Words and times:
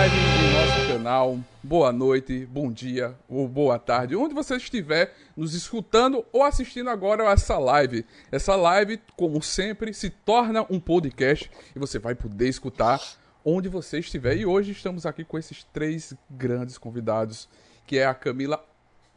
live 0.00 0.16
em 0.16 0.52
nosso 0.54 0.92
canal. 0.94 1.38
Boa 1.62 1.92
noite, 1.92 2.46
bom 2.46 2.72
dia 2.72 3.14
ou 3.28 3.46
boa 3.46 3.78
tarde, 3.78 4.16
onde 4.16 4.32
você 4.32 4.56
estiver 4.56 5.14
nos 5.36 5.52
escutando 5.52 6.24
ou 6.32 6.42
assistindo 6.42 6.88
agora 6.88 7.30
essa 7.30 7.58
live. 7.58 8.06
Essa 8.32 8.56
live, 8.56 8.98
como 9.14 9.42
sempre, 9.42 9.92
se 9.92 10.08
torna 10.08 10.64
um 10.70 10.80
podcast 10.80 11.50
e 11.76 11.78
você 11.78 11.98
vai 11.98 12.14
poder 12.14 12.48
escutar 12.48 12.98
onde 13.44 13.68
você 13.68 13.98
estiver. 13.98 14.38
E 14.38 14.46
hoje 14.46 14.72
estamos 14.72 15.04
aqui 15.04 15.22
com 15.22 15.36
esses 15.36 15.64
três 15.64 16.14
grandes 16.30 16.78
convidados, 16.78 17.46
que 17.86 17.98
é 17.98 18.06
a 18.06 18.14
Camila 18.14 18.64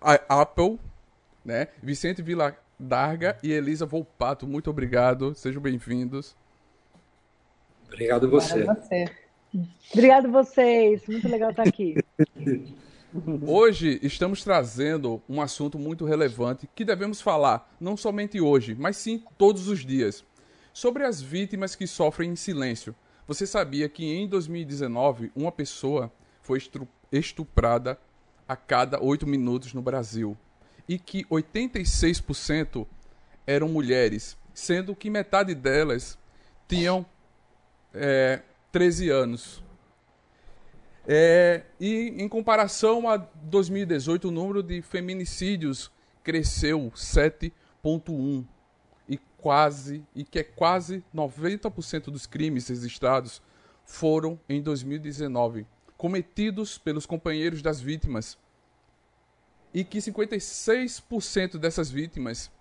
Apple, 0.02 0.78
né? 1.46 1.70
Vicente 1.82 2.22
Vila 2.22 2.58
Darga 2.78 3.38
e 3.42 3.54
Elisa 3.54 3.86
Volpato. 3.86 4.46
Muito 4.46 4.70
obrigado, 4.70 5.34
sejam 5.34 5.62
bem-vindos. 5.62 6.36
Obrigado 7.88 8.30
você. 8.30 8.56
Obrigado 8.56 8.82
você. 8.82 9.23
Obrigado 9.92 10.32
vocês, 10.32 11.06
muito 11.08 11.28
legal 11.28 11.52
estar 11.52 11.68
aqui. 11.68 11.96
Hoje 13.46 14.00
estamos 14.02 14.44
trazendo 14.44 15.22
um 15.30 15.40
assunto 15.40 15.78
muito 15.78 16.04
relevante 16.04 16.68
que 16.74 16.84
devemos 16.84 17.22
falar 17.22 17.72
não 17.80 17.96
somente 17.96 18.42
hoje, 18.42 18.74
mas 18.74 18.98
sim 18.98 19.24
todos 19.38 19.68
os 19.68 19.86
dias. 19.86 20.26
Sobre 20.74 21.04
as 21.04 21.22
vítimas 21.22 21.76
que 21.76 21.86
sofrem 21.86 22.32
em 22.32 22.36
silêncio. 22.36 22.96
Você 23.28 23.46
sabia 23.46 23.88
que 23.88 24.04
em 24.04 24.28
2019 24.28 25.32
uma 25.36 25.52
pessoa 25.52 26.12
foi 26.42 26.60
estuprada 27.12 28.00
a 28.48 28.56
cada 28.56 29.00
oito 29.00 29.28
minutos 29.28 29.76
no 29.76 29.82
Brasil 29.84 30.36
e 30.90 30.98
que 30.98 31.24
86% 31.26 32.88
eram 33.46 33.70
mulheres, 33.70 34.36
sendo 34.56 34.96
que 34.96 35.12
metade 35.12 35.54
delas 35.54 36.18
tinham 36.68 37.06
é, 37.94 38.42
13 38.74 39.10
anos. 39.12 39.64
É, 41.08 41.64
e 41.80 42.16
em 42.18 42.28
comparação 42.28 43.08
a 43.08 43.18
2018, 43.18 44.30
o 44.30 44.32
número 44.32 44.64
de 44.64 44.82
feminicídios 44.82 45.92
cresceu 46.24 46.92
7,1 46.96 48.44
e 49.08 49.18
quase 49.38 50.04
e 50.16 50.24
que 50.24 50.40
é 50.40 50.44
quase 50.44 51.04
90% 51.14 52.06
dos 52.06 52.26
crimes 52.26 52.68
registrados 52.68 53.42
foram 53.86 54.40
em 54.50 54.62
2019 54.62 55.68
cometidos 55.96 56.78
pelos 56.78 57.06
companheiros 57.06 57.62
das 57.62 57.80
vítimas 57.80 58.38
e 59.74 59.84
que 59.84 60.00
56% 60.00 61.58
dessas 61.58 61.92
vítimas 61.92 62.52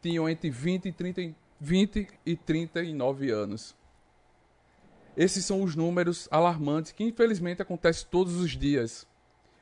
tinham 0.00 0.28
entre 0.28 0.50
20 0.50 0.86
e, 0.86 0.92
30, 0.92 1.34
20 1.60 2.08
e 2.24 2.36
39 2.36 3.30
anos. 3.30 3.77
Esses 5.18 5.44
são 5.44 5.62
os 5.62 5.74
números 5.74 6.28
alarmantes 6.30 6.92
que 6.92 7.04
infelizmente 7.04 7.60
acontecem 7.60 8.06
todos 8.10 8.36
os 8.36 8.52
dias. 8.52 9.06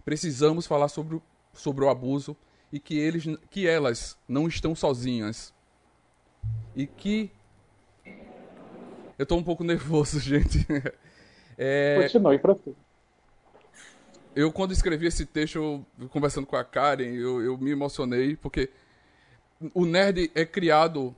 Precisamos 0.05 0.67
falar 0.67 0.89
sobre, 0.89 1.21
sobre 1.53 1.85
o 1.85 1.89
abuso 1.89 2.37
e 2.71 2.79
que, 2.79 2.99
eles, 2.99 3.25
que 3.51 3.67
elas 3.67 4.17
não 4.29 4.47
estão 4.47 4.75
sozinhas. 4.75 5.53
E 6.77 6.87
que. 6.87 7.31
Eu 9.19 9.23
estou 9.23 9.39
um 9.39 9.43
pouco 9.43 9.65
nervoso, 9.65 10.21
gente. 10.21 10.65
É... 11.59 12.03
Continue, 12.03 12.39
professor 12.39 12.77
eu 14.37 14.53
quando 14.53 14.73
escrevi 14.73 15.07
esse 15.07 15.25
texto, 15.25 15.57
eu, 15.57 16.09
conversando 16.11 16.47
com 16.47 16.57
a 16.57 16.63
Karen, 16.63 17.15
eu, 17.15 17.43
eu 17.43 17.57
me 17.57 17.71
emocionei, 17.71 18.37
porque 18.37 18.69
o 19.73 19.87
nerd 19.87 20.31
é 20.35 20.45
criado 20.45 21.17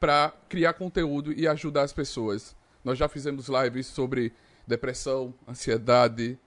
para 0.00 0.34
criar 0.48 0.72
conteúdo 0.72 1.32
e 1.32 1.46
ajudar 1.46 1.82
as 1.82 1.92
pessoas. 1.92 2.56
Nós 2.86 2.96
já 2.96 3.08
fizemos 3.08 3.48
lives 3.48 3.88
sobre 3.88 4.32
depressão, 4.64 5.34
ansiedade. 5.48 6.38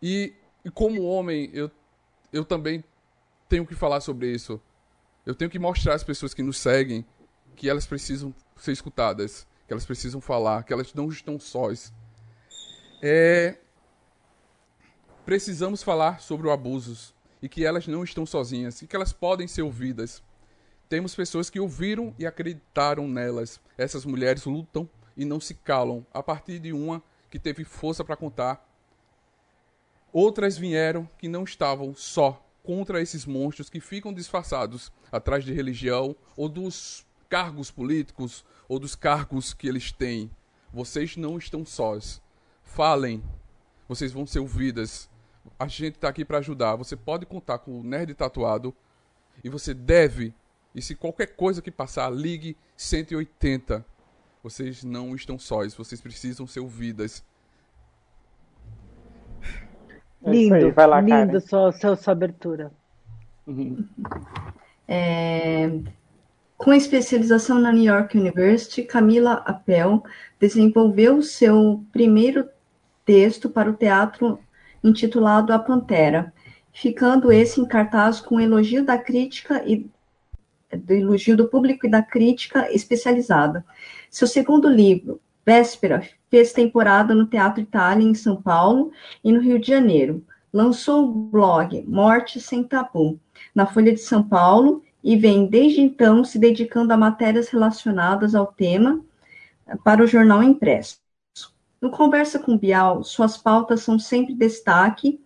E, 0.00 0.32
e 0.64 0.70
como 0.70 1.02
homem, 1.02 1.50
eu, 1.52 1.68
eu 2.32 2.44
também 2.44 2.84
tenho 3.48 3.66
que 3.66 3.74
falar 3.74 4.00
sobre 4.00 4.30
isso. 4.30 4.62
Eu 5.26 5.34
tenho 5.34 5.50
que 5.50 5.58
mostrar 5.58 5.94
às 5.94 6.04
pessoas 6.04 6.32
que 6.32 6.44
nos 6.44 6.58
seguem 6.58 7.04
que 7.56 7.68
elas 7.68 7.86
precisam 7.86 8.32
ser 8.56 8.70
escutadas, 8.70 9.48
que 9.66 9.72
elas 9.72 9.84
precisam 9.84 10.20
falar, 10.20 10.62
que 10.62 10.72
elas 10.72 10.94
não 10.94 11.08
estão 11.08 11.40
sós. 11.40 11.92
É, 13.02 13.58
precisamos 15.26 15.82
falar 15.82 16.20
sobre 16.20 16.46
o 16.46 16.52
abusos 16.52 17.12
e 17.42 17.48
que 17.48 17.66
elas 17.66 17.88
não 17.88 18.04
estão 18.04 18.24
sozinhas 18.24 18.80
e 18.80 18.86
que 18.86 18.94
elas 18.94 19.12
podem 19.12 19.48
ser 19.48 19.62
ouvidas. 19.62 20.22
Temos 20.88 21.16
pessoas 21.16 21.50
que 21.50 21.58
ouviram 21.58 22.14
e 22.16 22.24
acreditaram 22.24 23.08
nelas. 23.08 23.60
Essas 23.76 24.04
mulheres 24.04 24.44
lutam 24.44 24.88
e 25.16 25.24
não 25.24 25.40
se 25.40 25.54
calam 25.54 26.06
a 26.12 26.22
partir 26.22 26.58
de 26.58 26.72
uma 26.72 27.02
que 27.30 27.38
teve 27.38 27.64
força 27.64 28.04
para 28.04 28.16
contar. 28.16 28.68
Outras 30.12 30.56
vieram 30.56 31.08
que 31.18 31.28
não 31.28 31.44
estavam 31.44 31.94
só 31.94 32.44
contra 32.62 33.02
esses 33.02 33.26
monstros 33.26 33.68
que 33.68 33.80
ficam 33.80 34.12
disfarçados 34.12 34.92
atrás 35.10 35.44
de 35.44 35.52
religião 35.52 36.14
ou 36.36 36.48
dos 36.48 37.04
cargos 37.28 37.70
políticos 37.70 38.44
ou 38.68 38.78
dos 38.78 38.94
cargos 38.94 39.52
que 39.52 39.68
eles 39.68 39.92
têm. 39.92 40.30
Vocês 40.72 41.16
não 41.16 41.36
estão 41.36 41.64
sós. 41.64 42.22
Falem. 42.62 43.22
Vocês 43.88 44.12
vão 44.12 44.26
ser 44.26 44.38
ouvidas 44.38 45.10
a 45.58 45.66
gente 45.66 45.96
está 45.96 46.08
aqui 46.08 46.24
para 46.24 46.38
ajudar. 46.38 46.76
Você 46.76 46.96
pode 46.96 47.26
contar 47.26 47.58
com 47.58 47.80
o 47.80 47.84
Nerd 47.84 48.14
Tatuado 48.14 48.74
e 49.42 49.48
você 49.48 49.74
deve. 49.74 50.34
E 50.74 50.82
se 50.82 50.94
qualquer 50.94 51.36
coisa 51.36 51.62
que 51.62 51.70
passar, 51.70 52.10
ligue 52.10 52.56
180. 52.76 53.84
Vocês 54.44 54.84
não 54.84 55.14
estão 55.14 55.38
sós, 55.38 55.74
vocês 55.74 56.02
precisam 56.02 56.46
ser 56.46 56.60
ouvidas. 56.60 57.24
É 60.22 60.30
lindo, 60.30 60.70
Vai 60.70 60.86
lá, 60.86 61.00
lindo 61.00 61.40
sua, 61.40 61.72
sua, 61.72 61.96
sua 61.96 62.12
abertura. 62.12 62.70
Uhum. 63.46 63.88
É, 64.86 65.70
com 66.58 66.74
especialização 66.74 67.58
na 67.58 67.72
New 67.72 67.84
York 67.84 68.18
University, 68.18 68.82
Camila 68.82 69.42
Appel 69.46 70.04
desenvolveu 70.38 71.22
seu 71.22 71.82
primeiro 71.90 72.46
texto 73.02 73.48
para 73.48 73.70
o 73.70 73.74
teatro 73.74 74.38
intitulado 74.82 75.54
A 75.54 75.58
Pantera, 75.58 76.34
ficando 76.70 77.32
esse 77.32 77.62
em 77.62 77.66
cartaz 77.66 78.20
com 78.20 78.38
elogio 78.38 78.84
da 78.84 78.98
crítica 78.98 79.64
e 79.66 79.88
do 80.76 80.92
elogio 80.92 81.34
do 81.34 81.48
público 81.48 81.86
e 81.86 81.90
da 81.90 82.02
crítica 82.02 82.70
especializada. 82.70 83.64
Seu 84.14 84.28
segundo 84.28 84.68
livro, 84.68 85.20
Véspera, 85.44 86.08
fez 86.30 86.52
temporada 86.52 87.16
no 87.16 87.26
Teatro 87.26 87.60
Itália 87.60 88.06
em 88.06 88.14
São 88.14 88.40
Paulo 88.40 88.92
e 89.24 89.32
no 89.32 89.40
Rio 89.40 89.58
de 89.58 89.66
Janeiro. 89.66 90.24
Lançou 90.52 91.02
o 91.02 91.12
blog 91.12 91.82
Morte 91.82 92.40
Sem 92.40 92.62
Tabu 92.62 93.18
na 93.52 93.66
Folha 93.66 93.92
de 93.92 93.98
São 93.98 94.22
Paulo 94.22 94.84
e 95.02 95.16
vem 95.16 95.46
desde 95.48 95.80
então 95.80 96.22
se 96.22 96.38
dedicando 96.38 96.92
a 96.92 96.96
matérias 96.96 97.48
relacionadas 97.48 98.36
ao 98.36 98.46
tema 98.46 99.04
para 99.82 100.04
o 100.04 100.06
jornal 100.06 100.44
impresso. 100.44 101.00
No 101.80 101.90
Conversa 101.90 102.38
com 102.38 102.56
Bial, 102.56 103.02
suas 103.02 103.36
pautas 103.36 103.82
são 103.82 103.98
sempre 103.98 104.32
destaque, 104.32 105.20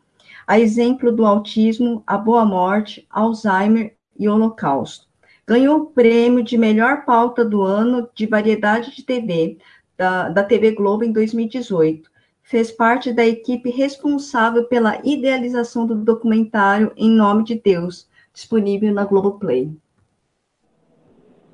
a 0.47 0.59
exemplo 0.59 1.13
do 1.13 1.27
autismo, 1.27 2.03
a 2.07 2.17
boa 2.17 2.47
morte, 2.47 3.07
Alzheimer 3.11 3.95
e 4.19 4.27
Holocausto. 4.27 5.08
Ganhou 5.49 5.79
o 5.79 5.87
prêmio 5.87 6.45
de 6.45 6.59
melhor 6.59 7.07
pauta 7.07 7.43
do 7.43 7.63
ano 7.63 8.07
de 8.15 8.27
variedade 8.27 8.95
de 8.95 9.03
TV 9.03 9.57
da, 9.97 10.29
da 10.29 10.45
TV 10.45 10.73
Globo 10.73 11.05
em 11.05 11.11
2018. 11.11 12.11
Fez 12.43 12.71
parte 12.71 13.15
da 13.15 13.27
equipe 13.27 13.71
responsável 13.71 14.65
pela 14.65 15.01
idealização 15.03 15.87
do 15.87 15.95
documentário 15.95 16.93
Em 16.99 17.11
Nome 17.11 17.45
de 17.45 17.55
Deus, 17.55 18.07
disponível 18.31 18.93
na 18.93 19.07
Globoplay. 19.07 19.75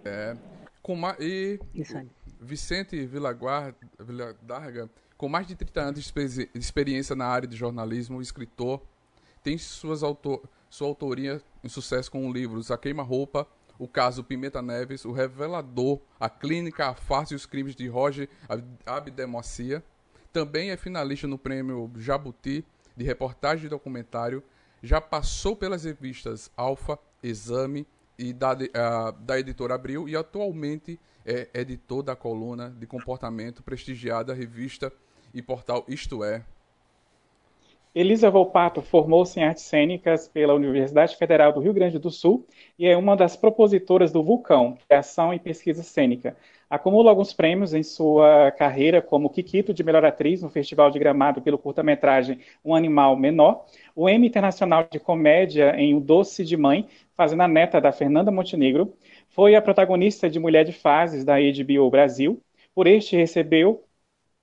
É, 0.04 0.36
com 0.82 0.94
uma, 0.94 1.16
e 1.20 1.60
Isso 1.72 1.96
aí. 1.96 2.08
Vicente 2.40 3.06
Vilaguarda, 3.06 3.76
Viladarga, 4.00 4.90
com 5.16 5.28
mais 5.28 5.46
de 5.46 5.54
30 5.54 5.80
anos 5.80 6.12
de 6.12 6.48
experiência 6.52 7.14
na 7.14 7.26
área 7.26 7.46
de 7.46 7.56
jornalismo, 7.56 8.20
escritor, 8.20 8.82
tem 9.44 9.56
suas 9.56 10.02
autor 10.02 10.42
sua 10.68 10.88
autoria 10.88 11.40
em 11.62 11.68
sucesso 11.68 12.10
com 12.10 12.32
livros 12.32 12.72
A 12.72 12.76
Queima-Roupa, 12.76 13.46
o 13.78 13.88
caso 13.88 14.24
Pimenta 14.24 14.62
Neves, 14.62 15.04
o 15.04 15.12
Revelador, 15.12 16.00
A 16.18 16.28
Clínica, 16.28 16.88
a 16.88 16.94
Farsa 16.94 17.32
e 17.32 17.36
os 17.36 17.46
Crimes 17.46 17.74
de 17.74 17.88
Roger 17.88 18.28
Abdemocia. 18.86 19.82
Também 20.32 20.70
é 20.70 20.76
finalista 20.76 21.26
no 21.26 21.38
prêmio 21.38 21.90
Jabuti 21.96 22.64
de 22.96 23.04
reportagem 23.04 23.66
e 23.66 23.68
documentário. 23.68 24.42
Já 24.82 25.00
passou 25.00 25.56
pelas 25.56 25.84
revistas 25.84 26.50
Alfa, 26.56 26.98
Exame 27.22 27.86
e 28.18 28.32
da, 28.32 28.52
uh, 28.52 29.12
da 29.20 29.38
editora 29.38 29.74
Abril 29.74 30.08
e 30.08 30.16
atualmente 30.16 31.00
é 31.24 31.48
editor 31.54 32.02
da 32.02 32.14
coluna 32.14 32.70
de 32.70 32.86
comportamento 32.86 33.62
prestigiada 33.62 34.34
revista 34.34 34.92
e 35.32 35.40
portal 35.40 35.84
Isto 35.88 36.22
É. 36.22 36.44
Elisa 37.94 38.30
Volpato 38.30 38.82
formou-se 38.82 39.38
em 39.38 39.44
artes 39.44 39.64
cênicas 39.64 40.28
pela 40.28 40.54
Universidade 40.54 41.16
Federal 41.16 41.52
do 41.52 41.60
Rio 41.60 41.72
Grande 41.72 41.98
do 41.98 42.10
Sul 42.10 42.46
e 42.78 42.86
é 42.86 42.96
uma 42.96 43.16
das 43.16 43.36
propositoras 43.36 44.10
do 44.10 44.22
Vulcão, 44.22 44.76
Criação 44.88 45.32
e 45.32 45.38
Pesquisa 45.38 45.82
Cênica, 45.82 46.36
Acumula 46.68 47.10
alguns 47.10 47.32
prêmios 47.32 47.72
em 47.72 47.84
sua 47.84 48.50
carreira, 48.50 49.00
como 49.00 49.30
Kikito 49.30 49.72
de 49.72 49.84
Melhor 49.84 50.04
Atriz 50.04 50.42
no 50.42 50.50
Festival 50.50 50.90
de 50.90 50.98
Gramado 50.98 51.40
pelo 51.40 51.56
curta-metragem 51.56 52.40
Um 52.64 52.74
Animal 52.74 53.16
Menor, 53.16 53.66
o 53.94 54.08
Emmy 54.08 54.26
Internacional 54.26 54.84
de 54.90 54.98
Comédia 54.98 55.76
em 55.76 55.94
O 55.94 56.00
Doce 56.00 56.44
de 56.44 56.56
Mãe, 56.56 56.88
fazendo 57.14 57.42
a 57.42 57.48
neta 57.48 57.80
da 57.80 57.92
Fernanda 57.92 58.32
Montenegro, 58.32 58.92
foi 59.28 59.54
a 59.54 59.62
protagonista 59.62 60.28
de 60.28 60.40
Mulher 60.40 60.64
de 60.64 60.72
Fases 60.72 61.24
da 61.24 61.34
HBO 61.36 61.88
Brasil. 61.90 62.42
Por 62.74 62.88
este 62.88 63.14
recebeu 63.14 63.84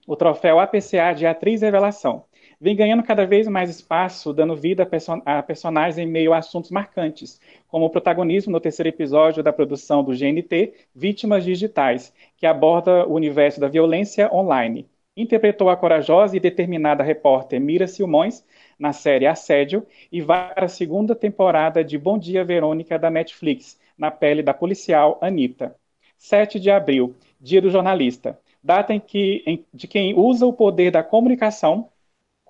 o 0.07 0.15
troféu 0.15 0.57
APCA 0.59 1.13
de 1.13 1.25
Atriz 1.25 1.62
Revelação. 1.62 2.24
Vem 2.63 2.75
ganhando 2.75 3.02
cada 3.02 3.25
vez 3.25 3.48
mais 3.48 3.72
espaço, 3.72 4.31
dando 4.31 4.56
vida 4.56 4.84
a, 4.84 4.86
person 4.86 5.19
a 5.25 5.42
personagens 5.42 5.98
em 5.98 6.06
meio 6.06 6.31
a 6.31 6.38
assuntos 6.38 6.69
marcantes, 6.69 7.42
como 7.68 7.86
o 7.86 7.90
protagonismo 7.90 8.52
no 8.52 8.60
terceiro 8.60 8.88
episódio 8.88 9.42
da 9.42 9.52
produção 9.52 10.04
do 10.04 10.12
GNT, 10.12 10.72
Vítimas 10.94 11.44
Digitais, 11.44 12.13
que 12.38 12.46
aborda 12.46 13.08
o 13.08 13.13
universo 13.13 13.60
da 13.60 13.68
violência 13.68 14.31
online. 14.31 14.88
Interpretou 15.18 15.72
a 15.72 15.75
corajosa 15.75 16.38
e 16.38 16.40
determinada 16.40 17.04
repórter 17.04 17.60
Mira 17.60 17.88
Silmões 17.88 18.46
na 18.78 18.94
série 18.94 19.25
Assédio 19.25 19.84
e 20.12 20.22
vai 20.22 20.54
para 20.54 20.66
a 20.66 20.69
segunda 20.69 21.16
temporada 21.16 21.84
de 21.84 21.98
Bom 21.98 22.19
Dia 22.19 22.46
Verônica 22.46 23.00
da 23.00 23.10
Netflix, 23.10 23.80
na 23.98 24.12
pele 24.12 24.44
da 24.44 24.54
policial 24.54 25.18
Anitta. 25.19 25.75
7 26.16 26.60
de 26.60 26.69
abril, 26.69 27.16
Dia 27.40 27.60
do 27.60 27.72
Jornalista 27.72 28.40
data 28.63 28.94
em 28.94 29.00
que, 29.00 29.44
em, 29.46 29.66
de 29.74 29.88
quem 29.88 30.13
usa 30.13 30.46
o 30.46 30.54
poder 30.54 30.92
da 30.92 31.04
comunicação 31.04 31.90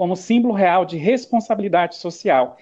como 0.02 0.16
símbolo 0.16 0.56
real 0.56 0.84
de 0.84 0.98
responsabilidade 0.98 1.96
social, 1.96 2.58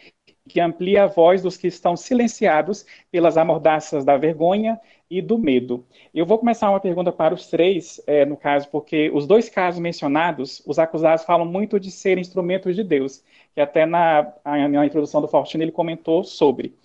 que 0.50 0.60
amplia 0.60 1.04
a 1.04 1.08
voz 1.08 1.42
dos 1.42 1.56
que 1.56 1.68
estão 1.68 1.96
silenciados 1.96 2.86
pelas 3.10 3.38
amordaças 3.38 4.04
da 4.04 4.18
vergonha 4.18 4.78
e 5.10 5.22
do 5.22 5.38
medo. 5.38 5.88
Eu 6.14 6.26
vou 6.26 6.38
começar 6.38 6.70
uma 6.70 6.82
pergunta 6.82 7.14
para 7.14 7.34
os 7.34 7.48
três, 7.48 8.02
é, 8.06 8.26
no 8.26 8.36
caso, 8.36 8.68
porque 8.70 9.10
os 9.14 9.26
dois 9.26 9.48
casos 9.48 9.80
mencionados, 9.80 10.62
os 10.68 10.78
acusados 10.78 11.24
falam 11.24 11.46
muito 11.46 11.80
de 11.80 11.90
serem 11.92 12.20
instrumentos 12.20 12.76
de 12.76 12.84
Deus, 12.84 13.24
que 13.56 13.62
até 13.62 13.86
na, 13.86 14.34
na 14.44 14.86
introdução 14.86 15.22
do 15.22 15.28
Fortino 15.30 15.64
ele 15.64 15.72
comentou 15.72 16.26
sobre 16.26 16.76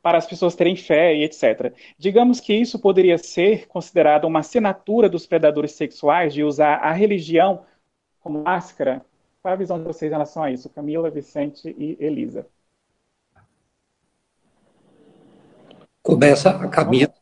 para 0.00 0.16
as 0.16 0.28
pessoas 0.28 0.54
terem 0.54 0.76
fé 0.76 1.12
e 1.12 1.24
etc. 1.24 1.74
Digamos 1.98 2.38
que 2.38 2.54
isso 2.54 2.78
poderia 2.78 3.18
ser 3.18 3.66
considerado 3.66 4.26
uma 4.26 4.38
assinatura 4.38 5.08
dos 5.08 5.26
predadores 5.26 5.72
sexuais 5.72 6.32
de 6.32 6.44
usar 6.44 6.76
a 6.76 6.92
religião 6.92 7.64
como 8.20 8.44
máscara. 8.44 9.04
Qual 9.44 9.52
é 9.52 9.56
a 9.56 9.58
visão 9.58 9.76
de 9.76 9.84
vocês 9.84 10.10
em 10.10 10.14
relação 10.14 10.42
a 10.42 10.50
isso, 10.50 10.70
Camila, 10.70 11.10
Vicente 11.10 11.68
e 11.68 11.98
Elisa? 12.00 12.46
Começa 16.02 16.48
a 16.48 16.66
Camila. 16.66 17.12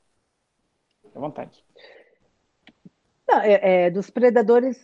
À 1.13 1.19
vontade. 1.19 1.65
Não, 3.27 3.41
é, 3.41 3.87
é, 3.87 3.91
dos 3.91 4.09
predadores 4.09 4.79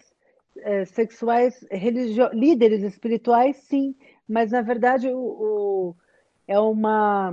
é, 0.57 0.85
sexuais, 0.85 1.65
religio... 1.71 2.29
líderes 2.33 2.83
espirituais, 2.83 3.57
sim, 3.59 3.95
mas 4.29 4.51
na 4.51 4.61
verdade 4.61 5.09
o, 5.09 5.17
o, 5.17 5.97
é 6.45 6.59
uma 6.59 7.33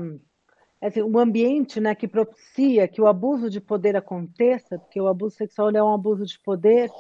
assim, 0.79 1.01
um 1.01 1.17
ambiente 1.17 1.79
né, 1.79 1.95
que 1.95 2.07
propicia 2.07 2.87
que 2.87 3.01
o 3.01 3.07
abuso 3.07 3.49
de 3.49 3.59
poder 3.59 3.95
aconteça, 3.95 4.77
porque 4.77 5.01
o 5.01 5.07
abuso 5.07 5.35
sexual 5.35 5.71
é 5.71 5.83
um 5.83 5.95
abuso 5.95 6.27
de 6.27 6.39
poder, 6.41 6.91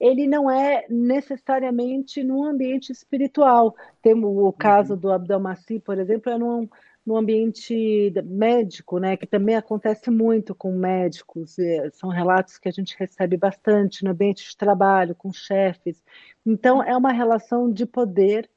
ele 0.00 0.26
não 0.26 0.50
é 0.50 0.84
necessariamente 0.88 2.22
num 2.22 2.44
ambiente 2.44 2.90
espiritual. 2.90 3.74
Temos 4.02 4.36
o 4.36 4.52
caso 4.52 4.94
uhum. 4.94 5.00
do 5.00 5.12
Abdelmaci, 5.12 5.78
por 5.78 5.98
exemplo, 5.98 6.32
é 6.32 6.38
num, 6.38 6.68
num 7.04 7.16
ambiente 7.16 8.12
médico, 8.24 8.98
né, 8.98 9.16
que 9.16 9.26
também 9.26 9.56
acontece 9.56 10.10
muito 10.10 10.54
com 10.54 10.72
médicos, 10.72 11.56
são 11.92 12.08
relatos 12.08 12.58
que 12.58 12.68
a 12.68 12.72
gente 12.72 12.96
recebe 12.98 13.36
bastante 13.36 14.04
no 14.04 14.10
ambiente 14.10 14.48
de 14.48 14.56
trabalho, 14.56 15.14
com 15.14 15.32
chefes. 15.32 16.02
Então, 16.46 16.82
é 16.82 16.96
uma 16.96 17.12
relação 17.12 17.70
de 17.70 17.84
poder 17.86 18.48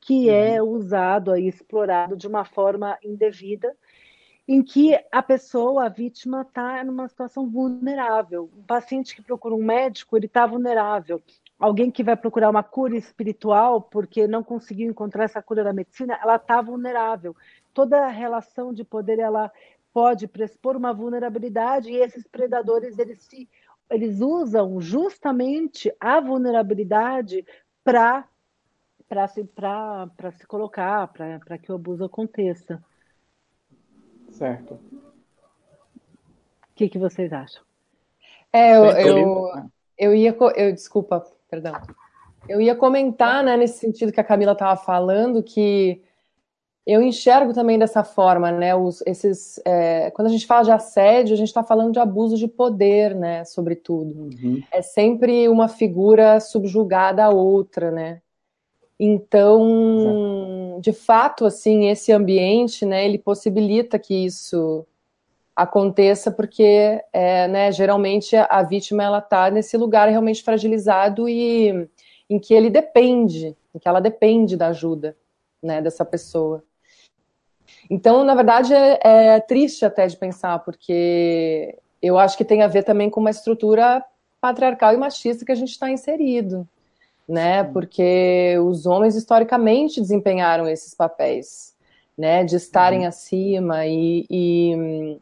que 0.00 0.28
é 0.28 0.62
uhum. 0.62 0.68
usado 0.70 1.36
e 1.36 1.48
explorado 1.48 2.14
de 2.14 2.26
uma 2.26 2.44
forma 2.44 2.98
indevida 3.02 3.74
em 4.46 4.62
que 4.62 4.94
a 5.10 5.22
pessoa, 5.22 5.86
a 5.86 5.88
vítima, 5.88 6.42
está 6.42 6.84
numa 6.84 7.08
situação 7.08 7.48
vulnerável. 7.48 8.50
Um 8.56 8.62
paciente 8.62 9.14
que 9.16 9.22
procura 9.22 9.54
um 9.54 9.64
médico, 9.64 10.16
ele 10.16 10.26
está 10.26 10.46
vulnerável. 10.46 11.22
Alguém 11.58 11.90
que 11.90 12.04
vai 12.04 12.16
procurar 12.16 12.50
uma 12.50 12.62
cura 12.62 12.96
espiritual 12.96 13.80
porque 13.80 14.26
não 14.26 14.42
conseguiu 14.42 14.90
encontrar 14.90 15.24
essa 15.24 15.42
cura 15.42 15.64
na 15.64 15.72
medicina, 15.72 16.18
ela 16.22 16.36
está 16.36 16.60
vulnerável. 16.60 17.34
Toda 17.72 18.06
relação 18.08 18.72
de 18.72 18.84
poder 18.84 19.18
ela 19.18 19.50
pode 19.92 20.26
pressupor 20.26 20.76
uma 20.76 20.92
vulnerabilidade 20.92 21.90
e 21.90 21.96
esses 21.96 22.26
predadores 22.26 22.98
eles 22.98 23.22
se 23.22 23.48
eles 23.90 24.20
usam 24.20 24.80
justamente 24.80 25.94
a 26.00 26.20
vulnerabilidade 26.20 27.46
para 27.84 28.26
para 29.06 29.28
se, 29.28 29.46
se 30.38 30.46
colocar, 30.46 31.06
para 31.08 31.58
que 31.58 31.70
o 31.70 31.74
abuso 31.74 32.04
aconteça. 32.04 32.82
Certo. 34.34 34.74
O 34.74 34.80
que, 36.74 36.88
que 36.88 36.98
vocês 36.98 37.32
acham? 37.32 37.62
É, 38.52 38.76
eu, 38.76 38.84
eu, 38.84 39.50
eu 39.96 40.14
ia. 40.14 40.36
Eu, 40.56 40.72
desculpa, 40.72 41.24
perdão. 41.48 41.74
Eu 42.48 42.60
ia 42.60 42.74
comentar, 42.74 43.42
né, 43.42 43.56
nesse 43.56 43.78
sentido 43.78 44.12
que 44.12 44.20
a 44.20 44.24
Camila 44.24 44.52
estava 44.52 44.76
falando, 44.76 45.42
que 45.42 46.02
eu 46.86 47.00
enxergo 47.00 47.54
também 47.54 47.78
dessa 47.78 48.04
forma, 48.04 48.50
né? 48.50 48.74
Os, 48.74 49.02
esses, 49.06 49.60
é, 49.64 50.10
quando 50.10 50.26
a 50.26 50.30
gente 50.30 50.46
fala 50.46 50.64
de 50.64 50.70
assédio, 50.72 51.32
a 51.32 51.36
gente 51.36 51.48
está 51.48 51.62
falando 51.62 51.92
de 51.92 51.98
abuso 52.00 52.36
de 52.36 52.48
poder, 52.48 53.14
né? 53.14 53.44
Sobretudo. 53.44 54.24
Uhum. 54.24 54.62
É 54.70 54.82
sempre 54.82 55.48
uma 55.48 55.68
figura 55.68 56.40
subjugada 56.40 57.24
a 57.24 57.30
outra, 57.30 57.90
né? 57.90 58.20
Então, 59.06 60.78
de 60.80 60.90
fato, 60.94 61.44
assim, 61.44 61.90
esse 61.90 62.10
ambiente, 62.10 62.86
né, 62.86 63.04
ele 63.04 63.18
possibilita 63.18 63.98
que 63.98 64.14
isso 64.24 64.86
aconteça, 65.54 66.30
porque, 66.30 67.02
é, 67.12 67.46
né, 67.46 67.70
geralmente 67.70 68.34
a 68.34 68.62
vítima 68.62 69.02
ela 69.02 69.18
está 69.18 69.50
nesse 69.50 69.76
lugar 69.76 70.08
realmente 70.08 70.42
fragilizado 70.42 71.28
e 71.28 71.86
em 72.30 72.38
que 72.38 72.54
ele 72.54 72.70
depende, 72.70 73.54
em 73.74 73.78
que 73.78 73.86
ela 73.86 74.00
depende 74.00 74.56
da 74.56 74.68
ajuda, 74.68 75.14
né, 75.62 75.82
dessa 75.82 76.04
pessoa. 76.04 76.64
Então, 77.90 78.24
na 78.24 78.34
verdade, 78.34 78.72
é, 78.72 78.98
é 79.04 79.40
triste 79.40 79.84
até 79.84 80.06
de 80.06 80.16
pensar, 80.16 80.60
porque 80.60 81.78
eu 82.00 82.18
acho 82.18 82.38
que 82.38 82.44
tem 82.44 82.62
a 82.62 82.68
ver 82.68 82.84
também 82.84 83.10
com 83.10 83.20
uma 83.20 83.30
estrutura 83.30 84.02
patriarcal 84.40 84.94
e 84.94 84.96
machista 84.96 85.44
que 85.44 85.52
a 85.52 85.56
gente 85.56 85.72
está 85.72 85.90
inserido, 85.90 86.66
né? 87.28 87.64
Porque 87.64 88.56
os 88.64 88.86
homens 88.86 89.14
historicamente 89.14 90.00
desempenharam 90.00 90.68
esses 90.68 90.94
papéis, 90.94 91.74
né? 92.16 92.44
De 92.44 92.56
estarem 92.56 93.00
uhum. 93.00 93.08
acima 93.08 93.86
e, 93.86 94.26
e, 94.30 95.18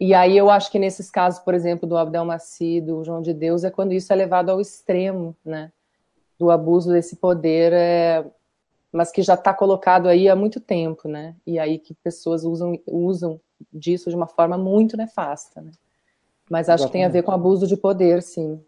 e 0.00 0.14
aí 0.14 0.36
eu 0.36 0.50
acho 0.50 0.70
que 0.70 0.78
nesses 0.78 1.10
casos, 1.10 1.40
por 1.40 1.54
exemplo, 1.54 1.88
do 1.88 1.96
Abdelmaci, 1.96 2.80
do 2.80 3.02
João 3.02 3.22
de 3.22 3.32
Deus, 3.32 3.64
é 3.64 3.70
quando 3.70 3.92
isso 3.92 4.12
é 4.12 4.16
levado 4.16 4.50
ao 4.50 4.60
extremo, 4.60 5.34
né? 5.44 5.72
Do 6.38 6.50
abuso 6.50 6.92
desse 6.92 7.16
poder, 7.16 7.72
é, 7.72 8.24
mas 8.92 9.10
que 9.10 9.22
já 9.22 9.34
está 9.34 9.54
colocado 9.54 10.06
aí 10.06 10.28
há 10.28 10.36
muito 10.36 10.60
tempo, 10.60 11.08
né? 11.08 11.34
E 11.46 11.58
aí 11.58 11.78
que 11.78 11.94
pessoas 11.94 12.44
usam, 12.44 12.78
usam 12.86 13.40
disso 13.72 14.10
de 14.10 14.16
uma 14.16 14.26
forma 14.26 14.58
muito 14.58 14.98
nefasta, 14.98 15.62
né? 15.62 15.72
Mas 16.48 16.68
acho 16.68 16.84
Exatamente. 16.84 16.86
que 16.86 16.92
tem 16.92 17.04
a 17.04 17.08
ver 17.08 17.22
com 17.22 17.32
abuso 17.32 17.66
de 17.66 17.76
poder, 17.76 18.22
sim. 18.22 18.60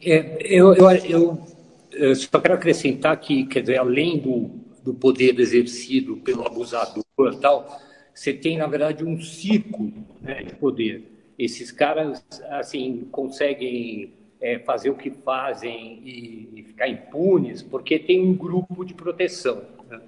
É, 0.00 0.38
eu, 0.40 0.72
eu, 0.74 0.90
eu, 0.90 1.46
eu, 1.92 2.16
só 2.16 2.40
quero 2.40 2.54
acrescentar 2.54 3.18
que, 3.20 3.44
quer 3.44 3.60
dizer, 3.60 3.78
além 3.78 4.18
do, 4.18 4.50
do 4.82 4.94
poder 4.94 5.38
exercido 5.38 6.16
pelo 6.16 6.46
abusador 6.46 7.04
e 7.30 7.36
tal, 7.36 7.78
você 8.14 8.32
tem, 8.32 8.56
na 8.56 8.66
verdade, 8.66 9.04
um 9.04 9.20
círculo 9.20 9.92
né, 10.22 10.44
de 10.44 10.54
poder. 10.54 11.32
Esses 11.38 11.70
caras, 11.70 12.24
assim, 12.48 13.06
conseguem 13.10 14.14
é, 14.40 14.60
fazer 14.60 14.88
o 14.88 14.94
que 14.94 15.10
fazem 15.10 16.00
e, 16.02 16.48
e, 16.54 16.62
ficar 16.62 16.88
impunes 16.88 17.60
porque 17.60 17.98
tem 17.98 18.22
um 18.22 18.34
grupo 18.34 18.82
de 18.82 18.94
proteção. 18.94 19.62
Né? 19.90 20.00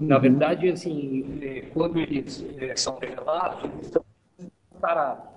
Na 0.00 0.16
uhum. 0.16 0.22
verdade, 0.22 0.68
assim, 0.68 1.38
é, 1.40 1.60
quando 1.72 1.98
eles 1.98 2.44
é, 2.58 2.76
são 2.76 2.98
revelados, 2.98 3.70
eles 3.72 3.86
estão 3.86 4.04
parados 4.78 5.31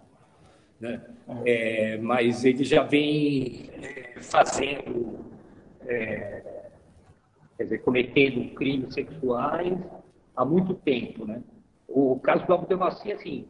né? 0.80 1.02
É, 1.46 1.98
mas 1.98 2.44
ele 2.46 2.64
já 2.64 2.84
vem 2.84 3.70
é, 3.82 4.20
fazendo, 4.22 5.26
é, 5.86 6.70
quer 7.58 7.64
dizer, 7.64 7.78
cometendo 7.80 8.54
crimes 8.56 8.94
sexuais 8.94 9.78
há 10.36 10.46
muito 10.46 10.74
tempo, 10.74 11.26
né? 11.26 11.42
O 11.88 12.20
caso 12.20 12.46
do 12.46 12.54
Abdelmaci, 12.54 13.12
assim, 13.12 13.48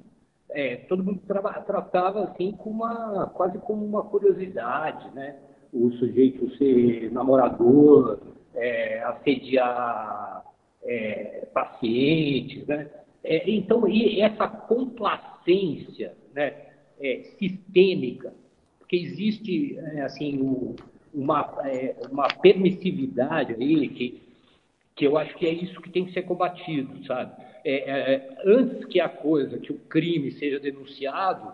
é, 0.50 0.78
todo 0.88 1.04
mundo 1.04 1.22
tratava 1.66 2.24
assim 2.26 2.52
com 2.52 2.70
uma, 2.70 3.28
quase 3.28 3.58
como 3.60 3.86
uma 3.86 4.04
curiosidade, 4.04 5.14
né? 5.14 5.38
O 5.74 5.92
sujeito 5.94 6.56
ser 6.58 7.12
namorador, 7.12 8.20
é, 8.54 9.02
assediar 9.04 10.44
é, 10.84 11.48
pacientes, 11.54 12.66
né? 12.68 12.90
É, 13.24 13.50
então, 13.50 13.88
e 13.88 14.22
essa 14.22 14.48
complacência, 14.48 16.16
né? 16.34 16.65
É, 17.00 17.24
sistêmica, 17.38 18.34
porque 18.80 18.96
existe 18.96 19.78
é, 19.78 20.02
assim 20.02 20.40
o, 20.42 20.76
uma, 21.14 21.56
é, 21.66 21.96
uma 22.12 22.28
permissividade 22.28 23.54
aí 23.54 23.88
que, 23.90 24.22
que 24.96 25.06
eu 25.06 25.18
acho 25.18 25.36
que 25.36 25.46
é 25.46 25.54
isso 25.54 25.82
que 25.82 25.90
tem 25.90 26.06
que 26.06 26.14
ser 26.14 26.24
combatido, 26.24 27.06
sabe? 27.06 27.34
É, 27.64 27.90
é, 27.90 28.38
antes 28.46 28.86
que 28.86 29.00
a 29.00 29.10
coisa, 29.10 29.58
que 29.58 29.72
o 29.72 29.80
crime 29.80 30.32
seja 30.32 30.60
denunciado, 30.60 31.52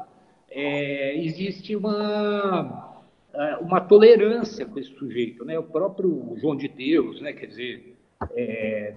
é, 0.50 1.16
existe 1.18 1.76
uma, 1.76 3.02
é, 3.34 3.56
uma 3.58 3.80
tolerância 3.80 4.66
com 4.66 4.78
esse 4.78 4.94
sujeito, 4.96 5.46
né? 5.46 5.58
O 5.58 5.64
próprio 5.64 6.36
João 6.38 6.56
de 6.56 6.68
Deus, 6.68 7.22
né? 7.22 7.32
Quer 7.32 7.46
dizer, 7.46 7.96
é, 8.36 8.96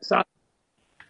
sabe? 0.00 0.26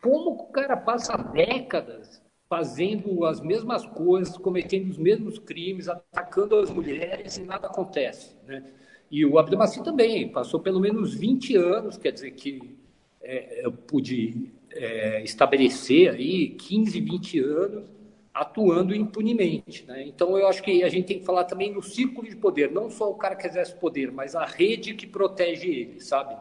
Como 0.01 0.31
o 0.31 0.47
cara 0.53 0.77
passa 0.77 1.17
décadas 1.17 2.23
fazendo 2.51 3.25
as 3.25 3.41
mesmas 3.41 3.87
coisas, 3.87 4.37
cometendo 4.37 4.91
os 4.91 4.99
mesmos 4.99 5.39
crimes, 5.39 5.89
atacando 5.89 6.57
as 6.57 6.69
mulheres 6.69 7.39
e 7.39 7.45
nada 7.45 7.69
acontece, 7.69 8.35
né? 8.45 8.65
E 9.09 9.25
o 9.25 9.39
Abdelmaci 9.39 9.83
também 9.83 10.29
passou 10.29 10.59
pelo 10.59 10.81
menos 10.81 11.15
20 11.15 11.57
anos, 11.57 11.97
quer 11.97 12.13
dizer 12.13 12.33
que 12.33 12.77
é, 13.23 13.65
eu 13.65 13.73
pude 13.73 14.53
é, 14.73 15.23
estabelecer 15.23 16.11
aí 16.11 16.51
15, 16.51 17.01
20 17.01 17.39
anos 17.41 17.85
atuando 18.33 18.95
impunemente. 18.95 19.85
Né? 19.87 20.07
Então, 20.07 20.39
eu 20.39 20.47
acho 20.47 20.63
que 20.63 20.85
a 20.85 20.89
gente 20.89 21.07
tem 21.07 21.19
que 21.19 21.27
falar 21.27 21.45
também 21.45 21.73
no 21.73 21.83
círculo 21.83 22.29
de 22.29 22.37
poder, 22.37 22.71
não 22.71 22.89
só 22.89 23.11
o 23.11 23.17
cara 23.17 23.35
que 23.35 23.47
exerce 23.47 23.75
poder, 23.75 24.13
mas 24.13 24.37
a 24.37 24.45
rede 24.45 24.95
que 24.95 25.07
protege 25.07 25.69
ele, 25.69 26.01
sabe? 26.01 26.37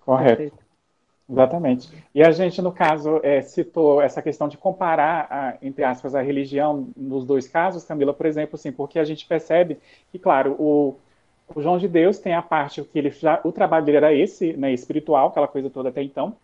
Correto. 0.00 0.63
Exatamente. 1.28 1.90
E 2.14 2.22
a 2.22 2.30
gente, 2.30 2.60
no 2.60 2.70
caso, 2.70 3.18
é, 3.22 3.40
citou 3.40 4.02
essa 4.02 4.20
questão 4.20 4.46
de 4.46 4.58
comparar, 4.58 5.26
a, 5.30 5.56
entre 5.62 5.82
aspas, 5.82 6.14
a 6.14 6.20
religião 6.20 6.88
nos 6.94 7.24
dois 7.24 7.48
casos, 7.48 7.84
Camila, 7.84 8.12
por 8.12 8.26
exemplo, 8.26 8.56
assim, 8.56 8.70
porque 8.70 8.98
a 8.98 9.04
gente 9.04 9.26
percebe 9.26 9.78
que, 10.12 10.18
claro, 10.18 10.54
o, 10.58 10.96
o 11.54 11.62
João 11.62 11.78
de 11.78 11.88
Deus 11.88 12.18
tem 12.18 12.34
a 12.34 12.42
parte 12.42 12.82
que 12.82 12.98
ele 12.98 13.10
já, 13.10 13.40
o 13.42 13.52
trabalho 13.52 13.86
dele 13.86 13.96
era 13.98 14.12
esse, 14.12 14.52
né, 14.52 14.72
espiritual, 14.72 15.28
aquela 15.28 15.48
coisa 15.48 15.70
toda 15.70 15.88
até 15.88 16.02
então, 16.02 16.36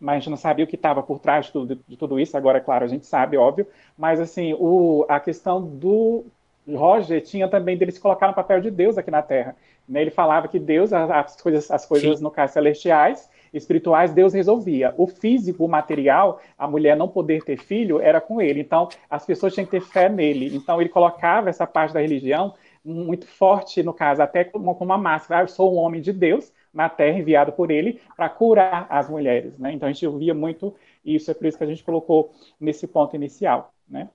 mas 0.00 0.16
a 0.16 0.18
gente 0.20 0.30
não 0.30 0.36
sabia 0.36 0.64
o 0.64 0.68
que 0.68 0.76
estava 0.76 1.02
por 1.02 1.18
trás 1.18 1.46
de 1.46 1.52
tudo, 1.52 1.78
de 1.86 1.96
tudo, 1.96 2.18
isso. 2.18 2.36
Agora, 2.36 2.58
é 2.58 2.60
claro, 2.60 2.84
a 2.84 2.88
gente 2.88 3.04
sabe, 3.04 3.36
óbvio. 3.36 3.66
Mas, 3.98 4.18
assim, 4.18 4.54
o, 4.58 5.04
a 5.08 5.20
questão 5.20 5.60
do 5.62 6.24
Roger 6.66 7.20
tinha 7.20 7.46
também 7.48 7.76
dele 7.76 7.92
se 7.92 8.00
colocar 8.00 8.26
no 8.26 8.34
papel 8.34 8.60
de 8.62 8.70
Deus 8.70 8.96
aqui 8.96 9.10
na 9.10 9.20
Terra. 9.20 9.54
Né? 9.86 10.00
Ele 10.00 10.10
falava 10.10 10.48
que 10.48 10.58
Deus, 10.58 10.92
as 10.92 11.40
coisas, 11.40 11.70
as 11.70 11.84
coisas 11.84 12.20
no 12.20 12.30
caso, 12.30 12.54
celestiais, 12.54 13.28
espirituais, 13.52 14.12
Deus 14.12 14.32
resolvia. 14.32 14.94
O 14.96 15.06
físico, 15.06 15.64
o 15.64 15.68
material, 15.68 16.40
a 16.56 16.66
mulher 16.68 16.96
não 16.96 17.08
poder 17.08 17.42
ter 17.42 17.58
filho, 17.58 18.00
era 18.00 18.20
com 18.20 18.40
ele. 18.40 18.60
Então, 18.60 18.88
as 19.08 19.24
pessoas 19.24 19.54
tinham 19.54 19.64
que 19.64 19.72
ter 19.72 19.80
fé 19.80 20.08
nele. 20.08 20.54
Então, 20.54 20.80
ele 20.80 20.90
colocava 20.90 21.48
essa 21.48 21.66
parte 21.66 21.94
da 21.94 22.00
religião 22.00 22.54
muito 22.84 23.26
forte, 23.26 23.82
no 23.82 23.92
caso, 23.92 24.22
até 24.22 24.44
como 24.44 24.72
uma 24.72 24.98
máscara. 24.98 25.40
Ah, 25.40 25.44
eu 25.44 25.48
sou 25.48 25.74
um 25.74 25.78
homem 25.78 26.00
de 26.00 26.12
Deus, 26.12 26.52
na 26.72 26.88
Terra, 26.88 27.18
enviado 27.18 27.52
por 27.52 27.70
ele 27.70 28.00
para 28.16 28.28
curar 28.28 28.86
as 28.88 29.08
mulheres. 29.08 29.58
Né? 29.58 29.72
Então 29.72 29.88
a 29.88 29.92
gente 29.92 30.06
ouvia 30.06 30.34
muito 30.34 30.74
isso, 31.04 31.30
é 31.30 31.34
por 31.34 31.46
isso 31.46 31.58
que 31.58 31.64
a 31.64 31.66
gente 31.66 31.84
colocou 31.84 32.32
nesse 32.58 32.86
ponto 32.86 33.14
inicial. 33.14 33.74
Né? 33.88 34.08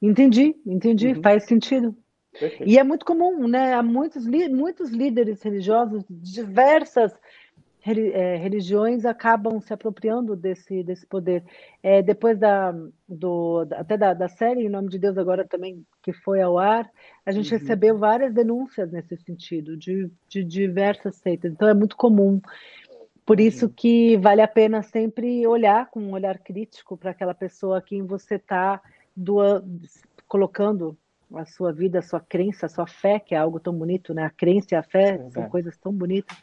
Entendi, 0.00 0.54
entendi, 0.66 1.08
uhum. 1.08 1.22
faz 1.22 1.44
sentido. 1.44 1.96
Perfeito. 2.38 2.68
E 2.68 2.78
é 2.78 2.84
muito 2.84 3.06
comum, 3.06 3.48
né? 3.48 3.72
Há 3.72 3.82
muitos, 3.82 4.26
muitos 4.26 4.90
líderes 4.90 5.42
religiosos 5.42 6.04
diversas 6.10 7.18
religiões 7.92 9.04
acabam 9.04 9.60
se 9.60 9.72
apropriando 9.72 10.34
desse, 10.34 10.82
desse 10.82 11.06
poder. 11.06 11.44
É, 11.82 12.02
depois 12.02 12.38
da, 12.38 12.74
do, 13.08 13.66
até 13.72 13.96
da, 13.96 14.12
da, 14.12 14.28
série 14.28 14.66
Em 14.66 14.68
Nome 14.68 14.88
de 14.88 14.98
Deus, 14.98 15.16
agora 15.16 15.46
também 15.46 15.84
que 16.02 16.12
foi 16.12 16.40
ao 16.40 16.58
ar, 16.58 16.90
a 17.24 17.30
gente 17.30 17.52
uhum. 17.52 17.58
recebeu 17.58 17.96
várias 17.96 18.34
denúncias 18.34 18.90
nesse 18.90 19.16
sentido, 19.16 19.76
de, 19.76 20.10
de 20.28 20.42
diversas 20.42 21.16
seitas. 21.16 21.52
Então 21.52 21.68
é 21.68 21.74
muito 21.74 21.96
comum. 21.96 22.40
Por 23.24 23.40
isso 23.40 23.68
que 23.68 24.16
vale 24.16 24.40
a 24.40 24.48
pena 24.48 24.82
sempre 24.82 25.46
olhar 25.46 25.90
com 25.90 26.00
um 26.00 26.12
olhar 26.12 26.38
crítico 26.38 26.96
para 26.96 27.10
aquela 27.10 27.34
pessoa 27.34 27.78
a 27.78 27.82
quem 27.82 28.04
você 28.04 28.36
está 28.36 28.80
colocando 30.28 30.96
a 31.34 31.44
sua 31.44 31.72
vida, 31.72 31.98
a 31.98 32.02
sua 32.02 32.20
crença, 32.20 32.66
a 32.66 32.68
sua 32.68 32.86
fé, 32.86 33.18
que 33.18 33.34
é 33.34 33.38
algo 33.38 33.58
tão 33.58 33.74
bonito, 33.74 34.14
né? 34.14 34.24
A 34.24 34.30
crença 34.30 34.68
e 34.72 34.76
a 34.76 34.82
fé 34.82 35.20
é 35.26 35.30
são 35.30 35.48
coisas 35.48 35.76
tão 35.76 35.92
bonitas. 35.92 36.36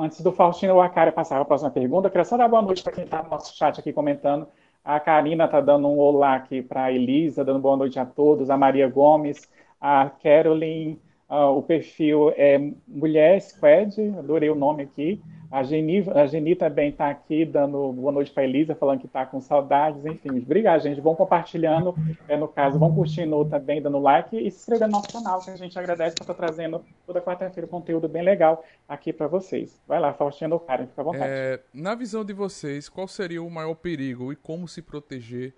Antes 0.00 0.20
do 0.20 0.30
Faustino 0.30 0.76
Wakara 0.76 1.10
passar 1.10 1.34
para 1.34 1.42
a 1.42 1.44
próxima 1.44 1.72
pergunta, 1.72 2.06
eu 2.06 2.12
queria 2.12 2.24
só 2.24 2.36
dar 2.36 2.46
boa 2.46 2.62
noite 2.62 2.84
para 2.84 2.92
quem 2.92 3.02
está 3.02 3.20
no 3.20 3.30
nosso 3.30 3.56
chat 3.56 3.80
aqui 3.80 3.92
comentando. 3.92 4.46
A 4.84 5.00
Karina 5.00 5.46
está 5.46 5.60
dando 5.60 5.88
um 5.88 5.98
olá 5.98 6.36
aqui 6.36 6.62
para 6.62 6.84
a 6.84 6.92
Elisa, 6.92 7.44
dando 7.44 7.58
boa 7.58 7.76
noite 7.76 7.98
a 7.98 8.06
todos. 8.06 8.48
A 8.48 8.56
Maria 8.56 8.88
Gomes, 8.88 9.50
a 9.80 10.08
Caroline, 10.22 11.02
uh, 11.28 11.56
o 11.56 11.62
perfil 11.62 12.32
é 12.36 12.58
Mulher 12.86 13.40
Squad, 13.40 13.96
adorei 14.18 14.50
o 14.50 14.54
nome 14.54 14.82
aqui. 14.84 15.20
A 15.50 15.62
Geni, 15.62 16.04
a 16.14 16.26
Geni 16.26 16.54
também 16.54 16.90
está 16.90 17.08
aqui 17.08 17.46
dando 17.46 17.90
boa 17.94 18.12
noite 18.12 18.30
para 18.30 18.42
a 18.42 18.46
Elisa, 18.46 18.74
falando 18.74 19.00
que 19.00 19.06
está 19.06 19.24
com 19.24 19.40
saudades. 19.40 20.04
Enfim, 20.04 20.40
obrigado, 20.40 20.82
gente. 20.82 21.00
Vão 21.00 21.14
compartilhando, 21.14 21.94
é, 22.28 22.36
no 22.36 22.46
caso, 22.46 22.78
vão 22.78 22.94
curtindo 22.94 23.42
também, 23.46 23.80
dando 23.80 23.98
like 23.98 24.36
e 24.36 24.50
se 24.50 24.58
inscrevendo 24.58 24.92
no 24.92 24.98
nosso 24.98 25.10
canal, 25.10 25.40
que 25.40 25.50
a 25.50 25.56
gente 25.56 25.78
agradece 25.78 26.16
por 26.16 26.24
estar 26.24 26.34
trazendo 26.34 26.84
toda 27.06 27.22
quarta-feira 27.22 27.66
conteúdo 27.66 28.06
bem 28.06 28.22
legal 28.22 28.62
aqui 28.86 29.10
para 29.10 29.26
vocês. 29.26 29.80
Vai 29.88 29.98
lá, 29.98 30.12
Faustino 30.12 30.60
Karen, 30.60 30.86
fica 30.86 31.00
à 31.00 31.04
vontade. 31.04 31.24
É, 31.26 31.60
na 31.72 31.94
visão 31.94 32.22
de 32.22 32.34
vocês, 32.34 32.86
qual 32.86 33.08
seria 33.08 33.42
o 33.42 33.50
maior 33.50 33.74
perigo 33.74 34.30
e 34.30 34.36
como 34.36 34.68
se 34.68 34.82
proteger 34.82 35.54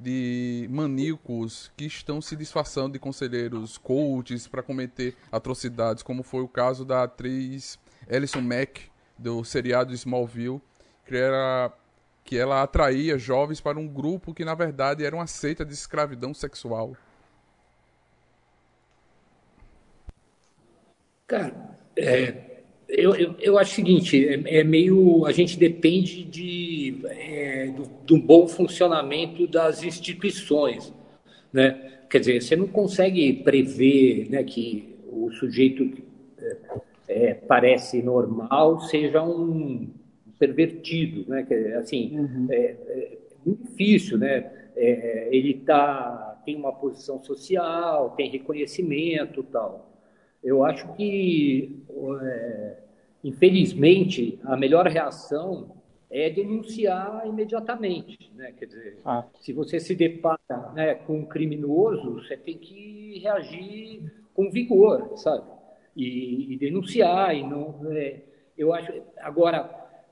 de 0.00 0.68
maníacos 0.70 1.72
que 1.76 1.84
estão 1.84 2.20
se 2.22 2.36
disfarçando 2.36 2.92
de 2.92 2.98
conselheiros 2.98 3.76
coaches 3.76 4.46
para 4.46 4.62
cometer 4.62 5.16
atrocidades, 5.30 6.02
como 6.02 6.22
foi 6.22 6.42
o 6.42 6.48
caso 6.48 6.84
da 6.84 7.02
atriz 7.02 7.78
Alison 8.08 8.40
Mack, 8.40 8.82
do 9.18 9.44
seriado 9.44 9.92
Smallville, 9.92 10.62
que 11.04 11.16
era 11.16 11.72
que 12.24 12.36
ela 12.36 12.62
atraía 12.62 13.18
jovens 13.18 13.60
para 13.60 13.78
um 13.78 13.88
grupo 13.88 14.34
que 14.34 14.44
na 14.44 14.54
verdade 14.54 15.02
era 15.02 15.16
uma 15.16 15.26
seita 15.26 15.64
de 15.64 15.72
escravidão 15.72 16.34
sexual. 16.34 16.94
Cara, 21.26 21.78
é, 21.96 22.47
eu, 22.88 23.14
eu, 23.14 23.34
eu, 23.38 23.58
acho 23.58 23.72
o 23.72 23.74
seguinte, 23.74 24.26
é, 24.26 24.60
é, 24.60 24.64
meio. 24.64 25.26
A 25.26 25.32
gente 25.32 25.58
depende 25.58 26.24
de, 26.24 27.00
é, 27.04 27.66
do, 27.66 27.82
do, 28.06 28.16
bom 28.16 28.48
funcionamento 28.48 29.46
das 29.46 29.82
instituições. 29.82 30.92
Né? 31.52 32.00
Quer 32.08 32.20
dizer, 32.20 32.42
você 32.42 32.56
não 32.56 32.66
consegue 32.66 33.32
prever 33.34 34.30
né, 34.30 34.42
que 34.42 34.96
o 35.06 35.30
sujeito 35.32 35.90
é, 36.38 36.56
é, 37.08 37.34
parece 37.34 38.02
normal 38.02 38.80
seja 38.80 39.22
um 39.22 39.88
pervertido, 40.38 41.28
né? 41.28 41.42
Que, 41.42 41.54
assim, 41.74 42.18
uhum. 42.18 42.46
é, 42.50 42.56
é, 42.56 43.18
muito 43.44 43.64
difícil, 43.64 44.16
né? 44.16 44.50
É, 44.76 45.28
ele 45.32 45.54
tá, 45.54 46.40
tem 46.44 46.56
uma 46.56 46.72
posição 46.72 47.22
social, 47.22 48.14
tem 48.16 48.30
reconhecimento 48.30 49.42
tal. 49.42 49.87
Eu 50.42 50.64
acho 50.64 50.92
que, 50.94 51.82
é, 52.22 52.76
infelizmente, 53.24 54.38
a 54.44 54.56
melhor 54.56 54.86
reação 54.86 55.76
é 56.10 56.30
denunciar 56.30 57.26
imediatamente, 57.26 58.32
né? 58.34 58.52
Quer 58.58 58.66
dizer, 58.66 58.98
ah. 59.04 59.24
se 59.40 59.52
você 59.52 59.78
se 59.78 59.94
depara 59.94 60.72
né, 60.74 60.94
com 60.94 61.18
um 61.18 61.26
criminoso, 61.26 62.14
você 62.14 62.36
tem 62.36 62.56
que 62.56 63.18
reagir 63.18 64.10
com 64.32 64.50
vigor, 64.50 65.16
sabe? 65.16 65.58
e, 65.98 66.54
e 66.54 66.56
denunciar. 66.56 67.36
E 67.36 67.42
não, 67.42 67.80
é, 67.90 68.20
eu 68.56 68.72
acho. 68.72 68.92
Agora, 69.18 69.68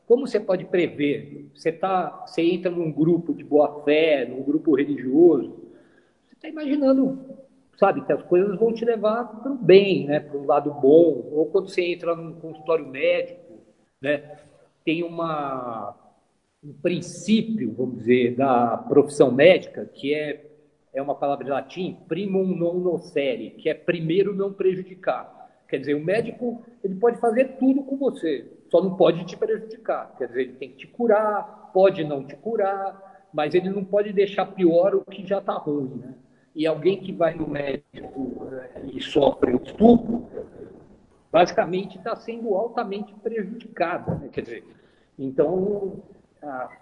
como 0.07 0.27
você 0.27 0.41
pode 0.41 0.65
prever? 0.65 1.49
Você 1.55 1.71
tá, 1.71 2.25
você 2.27 2.43
entra 2.43 2.71
num 2.71 2.91
grupo 2.91 3.33
de 3.33 3.45
boa 3.45 3.83
fé, 3.85 4.27
num 4.27 4.43
grupo 4.43 4.75
religioso, 4.75 5.51
você 6.27 6.35
está 6.35 6.49
imaginando, 6.49 7.19
sabe, 7.77 8.05
que 8.05 8.13
as 8.13 8.23
coisas 8.23 8.59
vão 8.59 8.73
te 8.73 8.85
levar 8.85 9.25
para 9.25 9.53
o 9.53 9.57
bem, 9.57 10.07
né, 10.07 10.21
para 10.21 10.37
o 10.37 10.47
lado 10.47 10.73
bom. 10.73 11.29
Ou 11.33 11.47
quando 11.47 11.69
você 11.69 11.83
entra 11.83 12.15
num 12.15 12.35
consultório 12.41 12.87
médico, 12.87 13.61
né, 14.01 14.39
tem 14.85 15.03
uma 15.03 15.95
um 16.65 16.73
princípio, 16.73 17.75
vamos 17.77 17.99
dizer, 17.99 18.35
da 18.35 18.77
profissão 18.77 19.31
médica 19.31 19.85
que 19.87 20.13
é 20.13 20.47
é 20.97 21.03
uma 21.03 21.15
palavra 21.15 21.45
de 21.45 21.51
latim, 21.51 21.99
primum 22.09 22.47
non 22.47 22.79
nocere, 22.81 23.51
que 23.51 23.69
é 23.69 23.75
primeiro 23.75 24.35
não 24.35 24.51
prejudicar. 24.51 25.31
Quer 25.69 25.81
dizer, 25.81 25.95
o 25.95 26.03
médico 26.03 26.65
ele 26.83 26.95
pode 26.95 27.21
fazer 27.21 27.57
tudo 27.59 27.83
com 27.83 27.99
você, 27.99 28.51
só 28.71 28.83
não 28.83 28.97
pode 28.97 29.23
te 29.27 29.37
prejudicar. 29.37 30.17
Quer 30.17 30.29
dizer, 30.29 30.41
ele 30.41 30.53
tem 30.55 30.71
que 30.71 30.77
te 30.77 30.87
curar, 30.87 31.71
pode 31.75 32.03
não 32.03 32.25
te 32.25 32.35
curar, 32.37 33.29
mas 33.31 33.55
ele 33.55 33.69
não 33.69 33.85
pode 33.85 34.11
deixar 34.13 34.47
pior 34.47 34.95
o 34.95 35.05
que 35.05 35.27
já 35.27 35.39
está 35.39 35.53
ruim. 35.53 35.97
Né? 35.97 36.15
E 36.57 36.67
alguém 36.67 37.03
que 37.03 37.13
vai 37.13 37.35
no 37.35 37.47
médico 37.47 38.49
eh, 38.51 38.87
e 38.95 39.03
sofre 39.03 39.53
um 39.53 39.63
estupro, 39.63 40.27
basicamente 41.31 41.99
está 41.99 42.17
sendo 42.17 42.55
altamente 42.55 43.15
prejudicado. 43.17 44.19
Né? 44.19 44.31
Quer 44.33 44.41
dizer, 44.41 44.65
então, 45.19 46.03
a, 46.43 46.75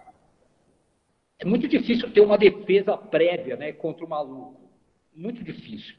é 1.39 1.43
muito 1.45 1.67
difícil 1.67 2.09
ter 2.13 2.21
uma 2.21 2.37
defesa 2.37 2.95
prévia 2.97 3.57
né, 3.57 3.73
contra 3.73 4.05
o 4.05 4.09
maluco. 4.09 4.61
Muito 5.13 5.43
difícil. 5.43 5.95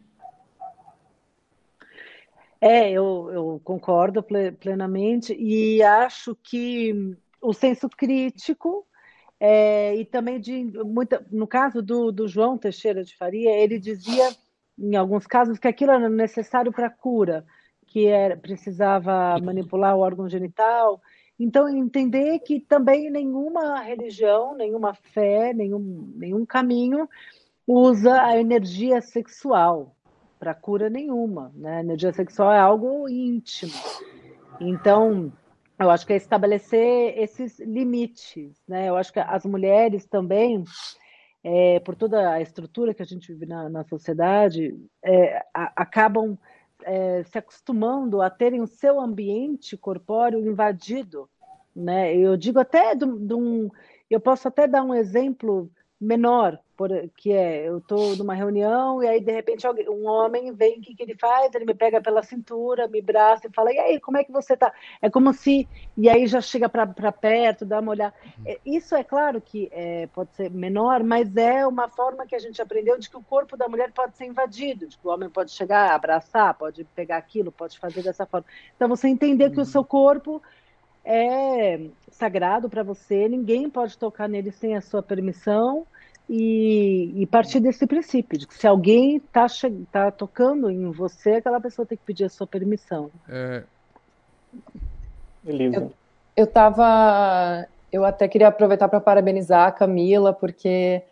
É, 2.59 2.91
eu, 2.91 3.31
eu 3.31 3.61
concordo 3.63 4.25
plenamente 4.59 5.37
e 5.39 5.83
acho 5.83 6.35
que 6.43 7.15
o 7.43 7.53
senso 7.53 7.91
crítico 7.91 8.86
é, 9.39 9.95
e 9.97 10.05
também 10.05 10.41
de 10.41 10.65
muita, 10.85 11.25
no 11.31 11.47
caso 11.47 11.83
do, 11.83 12.11
do 12.11 12.27
João 12.27 12.57
Teixeira 12.57 13.05
de 13.05 13.17
Faria, 13.17 13.51
ele 13.51 13.79
dizia 13.79 14.29
em 14.79 14.97
alguns 14.97 15.27
casos 15.27 15.59
que 15.59 15.69
aquilo 15.69 15.93
era 15.93 16.09
necessário 16.09 16.73
para 16.73 16.91
cura, 16.91 17.45
que 17.87 18.07
era, 18.07 18.37
precisava 18.37 19.39
manipular 19.39 19.97
o 19.97 20.01
órgão 20.01 20.29
genital. 20.29 21.01
Então, 21.39 21.69
entender 21.69 22.39
que 22.41 22.61
também 22.61 23.11
nenhuma 23.11 23.81
religião, 23.81 24.55
nenhuma 24.55 24.95
fé, 24.95 25.53
nenhum, 25.53 26.13
nenhum 26.17 26.45
caminho 26.47 27.09
usa 27.67 28.23
a 28.23 28.39
energia 28.39 29.01
sexual 29.01 29.95
para 30.39 30.55
cura 30.55 30.89
nenhuma. 30.89 31.53
Né? 31.55 31.79
A 31.79 31.81
energia 31.81 32.13
sexual 32.13 32.53
é 32.53 32.59
algo 32.59 33.09
íntimo. 33.09 33.73
Então, 34.61 35.33
eu 35.79 35.91
acho 35.91 36.07
que 36.07 36.13
é 36.13 36.17
estabelecer 36.17 37.19
esses 37.19 37.59
limites. 37.61 38.63
Né? 38.67 38.89
Eu 38.89 38.97
acho 38.97 39.13
que 39.13 39.21
as 39.21 39.45
mulheres 39.45 40.07
também, 40.07 40.65
é, 41.45 41.81
por 41.81 41.95
toda 41.95 42.31
a 42.33 42.41
estrutura 42.41 42.95
que 42.95 43.03
a 43.03 43.07
gente 43.07 43.33
vive 43.33 43.47
na, 43.47 43.69
na 43.69 43.85
sociedade, 43.85 44.75
é, 45.05 45.45
a, 45.53 45.73
acabam 45.77 46.39
é, 46.83 47.23
se 47.25 47.39
acostumando 47.39 48.23
a 48.23 48.31
terem 48.31 48.63
o 48.63 48.67
seu 48.67 49.01
ambiente 49.01 49.77
corpóreo 49.77 50.47
invadido. 50.47 51.29
Né? 51.75 52.17
Eu 52.17 52.37
digo 52.37 52.59
até 52.59 52.95
de, 52.95 53.05
um. 53.05 53.71
Eu 54.09 54.21
posso 54.21 54.49
até 54.49 54.67
dar 54.67 54.83
um 54.83 54.95
exemplo 54.95 55.71
menor, 56.01 56.59
por, 56.77 56.91
que 57.17 57.33
é, 57.33 57.69
eu 57.69 57.79
estou 57.79 58.15
numa 58.17 58.35
reunião 58.35 59.03
e 59.03 59.09
aí 59.09 59.21
de 59.21 59.33
repente 59.33 59.67
alguém, 59.67 59.89
um 59.89 60.07
homem 60.07 60.53
vem, 60.53 60.79
o 60.79 60.83
que, 60.83 60.95
que 60.95 61.03
ele 61.03 61.17
faz? 61.17 61.55
Ele 61.55 61.65
me 61.65 61.75
pega 61.75 62.01
pela 62.01 62.23
cintura, 62.23 62.87
me 62.87 63.01
braça 63.01 63.47
e 63.47 63.53
fala, 63.53 63.73
e 63.73 63.79
aí, 63.79 64.01
como 64.01 64.19
é 64.19 64.25
que 64.25 64.31
você 64.31 64.53
está? 64.53 64.73
É 65.01 65.09
como 65.09 65.33
se, 65.33 65.67
e 65.97 66.09
aí 66.09 66.27
já 66.27 66.41
chega 66.41 66.69
para 66.69 67.13
perto, 67.13 67.65
dá 67.65 67.81
uma 67.81 67.93
olhada. 67.93 68.15
É, 68.45 68.59
isso 68.65 68.95
é 68.95 69.03
claro 69.03 69.41
que 69.41 69.69
é, 69.73 70.07
pode 70.09 70.35
ser 70.35 70.51
menor, 70.51 71.03
mas 71.03 71.35
é 71.37 71.67
uma 71.67 71.89
forma 71.89 72.27
que 72.27 72.35
a 72.35 72.39
gente 72.39 72.61
aprendeu 72.61 72.99
de 72.99 73.09
que 73.09 73.17
o 73.17 73.23
corpo 73.23 73.57
da 73.57 73.69
mulher 73.69 73.93
pode 73.93 74.17
ser 74.17 74.27
invadido, 74.27 74.87
de 74.87 74.99
que 74.99 75.07
o 75.07 75.11
homem 75.11 75.31
pode 75.31 75.53
chegar, 75.53 75.93
abraçar, 75.93 76.55
pode 76.55 76.85
pegar 76.85 77.17
aquilo, 77.17 77.51
pode 77.51 77.79
fazer 77.79 78.03
dessa 78.03 78.27
forma. 78.27 78.47
Então 78.77 78.89
você 78.89 79.09
entender 79.09 79.51
que 79.51 79.61
o 79.61 79.65
seu 79.65 79.85
corpo 79.85 80.43
é 81.05 81.81
sagrado 82.11 82.69
para 82.69 82.83
você, 82.83 83.29
ninguém 83.29 83.71
pode 83.71 83.97
tocar 83.97 84.29
nele 84.29 84.51
sem 84.51 84.77
a 84.77 84.81
sua 84.81 85.03
permissão 85.03 85.87
e, 86.29 87.13
e 87.23 87.27
partir 87.27 87.61
desse 87.61 87.87
princípio, 87.87 88.39
de 88.39 88.47
que 88.47 88.55
se 88.55 88.67
alguém 88.67 89.17
está 89.17 89.47
tá 89.93 90.11
tocando 90.11 90.71
em 90.71 90.91
você, 90.91 91.35
aquela 91.35 91.61
pessoa 91.61 91.87
tem 91.87 91.97
que 91.97 92.05
pedir 92.05 92.25
a 92.25 92.29
sua 92.29 92.47
permissão. 92.47 93.11
É... 93.29 93.63
Beleza. 95.43 95.91
Eu, 96.37 96.45
estava 96.45 97.67
Eu 97.93 98.05
até 98.05 98.27
queria 98.27 98.49
aproveitar 98.49 98.89
para 98.89 99.01
parabenizar 99.01 99.69
a 99.69 99.73
Camila, 99.73 100.33
porque 100.33 101.03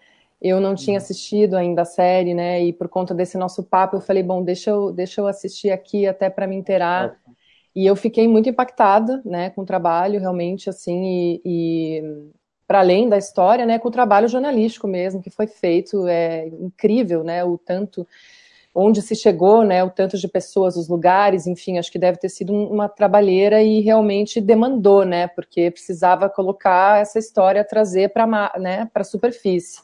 eu 0.43 0.61
não 0.61 0.75
tinha 0.75 0.99
assistido 0.99 1.55
ainda 1.55 1.83
a 1.83 1.87
série, 1.87 2.35
né? 2.35 2.63
E 2.65 2.73
por 2.73 2.89
conta 2.89 3.15
desse 3.15 3.39
nosso 3.39 3.63
papo, 3.63 3.97
eu 3.97 4.01
falei, 4.01 4.23
bom, 4.23 4.43
deixa 4.43 4.71
eu, 4.71 4.93
deixa 4.93 5.21
eu 5.21 5.29
assistir 5.29 5.71
aqui 5.71 6.07
até 6.07 6.29
para 6.29 6.47
me 6.47 6.57
inteirar. 6.57 7.17
E 7.75 7.87
eu 7.87 7.97
fiquei 7.97 8.29
muito 8.29 8.49
impactada, 8.49 9.21
né, 9.25 9.51
com 9.51 9.63
o 9.63 9.67
trabalho, 9.67 10.21
realmente, 10.21 10.71
assim, 10.71 11.03
e, 11.05 11.43
e 11.45 12.03
para 12.67 12.81
além 12.81 13.09
da 13.09 13.19
história, 13.19 13.67
né, 13.67 13.79
com 13.79 13.89
o 13.89 13.93
trabalho 13.93 14.29
jornalístico 14.29 14.89
mesmo 14.89 15.23
que 15.23 15.31
foi 15.31 15.47
feito, 15.47 16.07
é 16.09 16.47
incrível, 16.49 17.23
né, 17.23 17.45
o 17.45 17.59
tanto 17.59 18.07
onde 18.75 19.01
se 19.01 19.15
chegou, 19.15 19.63
né, 19.63 19.85
o 19.85 19.91
tanto 19.91 20.19
de 20.19 20.27
pessoas, 20.27 20.77
os 20.77 20.89
lugares, 20.89 21.47
enfim, 21.47 21.79
acho 21.79 21.93
que 21.93 21.99
deve 21.99 22.19
ter 22.19 22.29
sido 22.29 22.53
uma 22.53 22.89
trabalheira 22.89 23.63
e 23.63 23.81
realmente 23.81 24.41
demandou, 24.41 25.05
né, 25.05 25.29
porque 25.29 25.71
precisava 25.71 26.29
colocar 26.29 27.01
essa 27.01 27.19
história, 27.19 27.63
trazer 27.63 28.13
para 28.13 28.27
né, 28.59 28.91
a 28.93 29.05
superfície. 29.05 29.81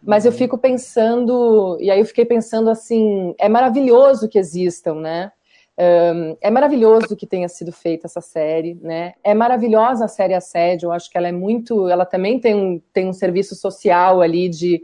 Mas 0.00 0.24
eu 0.24 0.32
uhum. 0.32 0.38
fico 0.38 0.58
pensando, 0.58 1.76
e 1.80 1.90
aí 1.90 1.98
eu 1.98 2.04
fiquei 2.04 2.24
pensando 2.24 2.70
assim, 2.70 3.34
é 3.38 3.48
maravilhoso 3.48 4.28
que 4.28 4.38
existam, 4.38 4.96
né, 4.96 5.32
um, 5.78 6.36
é 6.40 6.50
maravilhoso 6.50 7.16
que 7.16 7.26
tenha 7.26 7.48
sido 7.48 7.72
feita 7.72 8.06
essa 8.06 8.20
série, 8.20 8.74
né? 8.82 9.14
É 9.24 9.32
maravilhosa 9.32 10.04
a 10.04 10.08
série 10.08 10.34
Assédio, 10.34 10.88
eu 10.88 10.92
acho 10.92 11.10
que 11.10 11.16
ela 11.16 11.28
é 11.28 11.32
muito. 11.32 11.88
Ela 11.88 12.04
também 12.04 12.38
tem 12.38 12.54
um, 12.54 12.80
tem 12.92 13.08
um 13.08 13.12
serviço 13.12 13.54
social 13.54 14.20
ali 14.20 14.48
de 14.50 14.82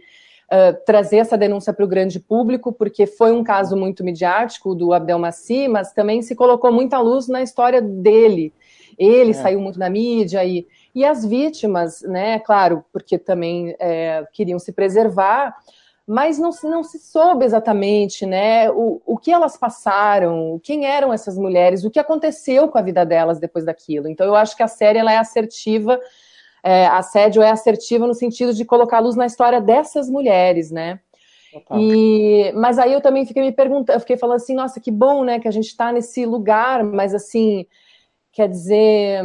uh, 0.51 0.77
trazer 0.87 1.19
essa 1.19 1.37
denúncia 1.37 1.75
para 1.75 1.85
o 1.85 1.89
grande 1.89 2.19
público, 2.19 2.73
porque 2.73 3.07
foi 3.07 3.33
um 3.33 3.45
caso 3.45 3.77
muito 3.77 4.03
midiático 4.03 4.75
do 4.75 4.95
Abdelmaci, 4.95 5.69
mas 5.69 5.93
também 5.93 6.23
se 6.23 6.35
colocou 6.35 6.73
muita 6.73 6.99
luz 7.01 7.29
na 7.29 7.43
história 7.43 7.83
dele. 7.83 8.53
Ele 8.99 9.31
é. 9.31 9.35
saiu 9.35 9.61
muito 9.61 9.79
na 9.79 9.91
mídia 9.91 10.43
e, 10.45 10.67
e 10.95 11.05
as 11.05 11.25
vítimas, 11.25 12.01
né? 12.03 12.39
Claro, 12.41 12.83
porque 12.93 13.19
também 13.19 13.77
é, 13.79 14.25
queriam 14.33 14.59
se 14.59 14.73
preservar 14.73 15.55
mas 16.09 16.39
não, 16.39 16.49
não 16.63 16.83
se 16.83 16.99
soube 16.99 17.45
exatamente 17.45 18.25
né, 18.25 18.71
o, 18.71 18.99
o 19.05 19.19
que 19.19 19.31
elas 19.31 19.59
passaram, 19.59 20.59
quem 20.63 20.87
eram 20.87 21.13
essas 21.13 21.37
mulheres, 21.37 21.85
o 21.85 21.91
que 21.91 21.99
aconteceu 21.99 22.67
com 22.67 22.79
a 22.79 22.83
vida 22.83 23.05
delas 23.05 23.39
depois 23.39 23.63
daquilo. 23.63 24.09
Então 24.09 24.27
eu 24.27 24.35
acho 24.35 24.57
que 24.57 24.63
a 24.63 24.69
série 24.69 24.99
ela 24.99 25.13
é 25.13 25.19
assertiva, 25.19 26.01
é, 26.65 26.87
assédio 26.87 27.43
é 27.43 27.51
assertiva 27.51 28.07
no 28.07 28.15
sentido 28.15 28.55
de 28.55 28.65
colocar 28.65 29.01
luz 29.01 29.17
na 29.17 29.27
história 29.27 29.61
dessas 29.61 30.09
mulheres, 30.09 30.71
né? 30.71 30.99
E, 31.79 32.53
mas 32.55 32.79
aí 32.79 32.95
eu 32.95 33.03
também 33.03 33.27
fiquei 33.27 33.43
me 33.43 33.53
perguntando, 33.53 33.95
eu 33.95 34.01
fiquei 34.01 34.17
falando 34.17 34.37
assim, 34.37 34.55
nossa, 34.55 34.81
que 34.81 34.91
bom, 34.91 35.25
né, 35.25 35.39
que 35.39 35.49
a 35.49 35.51
gente 35.51 35.67
está 35.67 35.93
nesse 35.93 36.25
lugar, 36.25 36.85
mas 36.85 37.15
assim, 37.15 37.67
quer 38.33 38.49
dizer, 38.49 39.23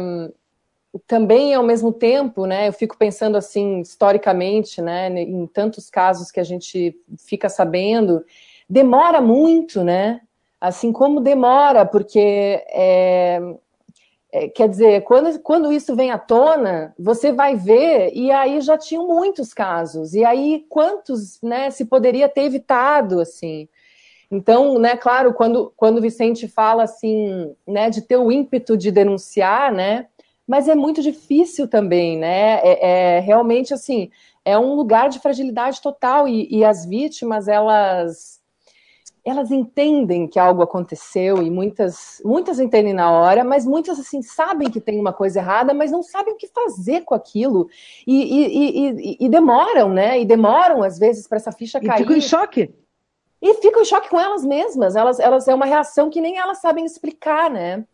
também 1.06 1.54
ao 1.54 1.62
mesmo 1.62 1.92
tempo, 1.92 2.46
né, 2.46 2.68
eu 2.68 2.72
fico 2.72 2.96
pensando 2.96 3.36
assim 3.36 3.80
historicamente, 3.80 4.80
né, 4.80 5.08
em 5.20 5.46
tantos 5.46 5.90
casos 5.90 6.30
que 6.30 6.40
a 6.40 6.44
gente 6.44 6.96
fica 7.18 7.48
sabendo, 7.48 8.24
demora 8.68 9.20
muito, 9.20 9.82
né, 9.82 10.20
assim 10.60 10.92
como 10.92 11.20
demora, 11.20 11.84
porque 11.84 12.18
é, 12.68 13.40
é, 14.32 14.48
quer 14.48 14.68
dizer, 14.68 15.02
quando, 15.02 15.38
quando 15.40 15.72
isso 15.72 15.94
vem 15.94 16.10
à 16.10 16.18
tona, 16.18 16.94
você 16.98 17.32
vai 17.32 17.54
ver 17.54 18.10
e 18.14 18.32
aí 18.32 18.60
já 18.60 18.76
tinham 18.78 19.06
muitos 19.06 19.52
casos 19.52 20.14
e 20.14 20.24
aí 20.24 20.64
quantos, 20.68 21.40
né, 21.42 21.70
se 21.70 21.84
poderia 21.84 22.28
ter 22.28 22.42
evitado, 22.42 23.20
assim. 23.20 23.68
Então, 24.30 24.78
né, 24.78 24.96
claro, 24.96 25.34
quando 25.34 25.72
quando 25.76 25.98
o 25.98 26.00
Vicente 26.00 26.48
fala 26.48 26.82
assim, 26.82 27.54
né, 27.66 27.90
de 27.90 28.02
ter 28.02 28.16
o 28.16 28.32
ímpeto 28.32 28.76
de 28.76 28.90
denunciar, 28.90 29.72
né, 29.72 30.06
mas 30.46 30.68
é 30.68 30.74
muito 30.74 31.02
difícil 31.02 31.66
também, 31.66 32.18
né? 32.18 32.60
É, 32.62 33.16
é 33.16 33.20
realmente 33.20 33.72
assim, 33.72 34.10
é 34.44 34.58
um 34.58 34.74
lugar 34.74 35.08
de 35.08 35.18
fragilidade 35.18 35.80
total 35.80 36.28
e, 36.28 36.46
e, 36.50 36.64
as 36.64 36.84
vítimas 36.84 37.48
elas 37.48 38.42
elas 39.24 39.50
entendem 39.50 40.28
que 40.28 40.38
algo 40.38 40.62
aconteceu 40.62 41.42
e 41.42 41.50
muitas 41.50 42.20
muitas 42.22 42.60
entendem 42.60 42.92
na 42.92 43.10
hora, 43.10 43.42
mas 43.42 43.64
muitas 43.64 43.98
assim 43.98 44.20
sabem 44.20 44.70
que 44.70 44.80
tem 44.80 45.00
uma 45.00 45.14
coisa 45.14 45.38
errada, 45.38 45.72
mas 45.72 45.90
não 45.90 46.02
sabem 46.02 46.34
o 46.34 46.36
que 46.36 46.46
fazer 46.48 47.04
com 47.04 47.14
aquilo 47.14 47.70
e, 48.06 49.16
e, 49.16 49.16
e 49.24 49.28
demoram, 49.30 49.88
né? 49.88 50.20
E 50.20 50.26
demoram 50.26 50.82
às 50.82 50.98
vezes 50.98 51.26
para 51.26 51.36
essa 51.36 51.52
ficha 51.52 51.80
cair. 51.80 52.00
E 52.00 52.02
ficam 52.02 52.16
em 52.16 52.20
choque. 52.20 52.74
E 53.40 53.54
ficam 53.54 53.80
em 53.80 53.86
choque 53.86 54.10
com 54.10 54.20
elas 54.20 54.44
mesmas. 54.44 54.94
Elas, 54.94 55.18
elas 55.18 55.48
é 55.48 55.54
uma 55.54 55.66
reação 55.66 56.10
que 56.10 56.20
nem 56.20 56.36
elas 56.36 56.60
sabem 56.60 56.84
explicar, 56.84 57.50
né? 57.50 57.84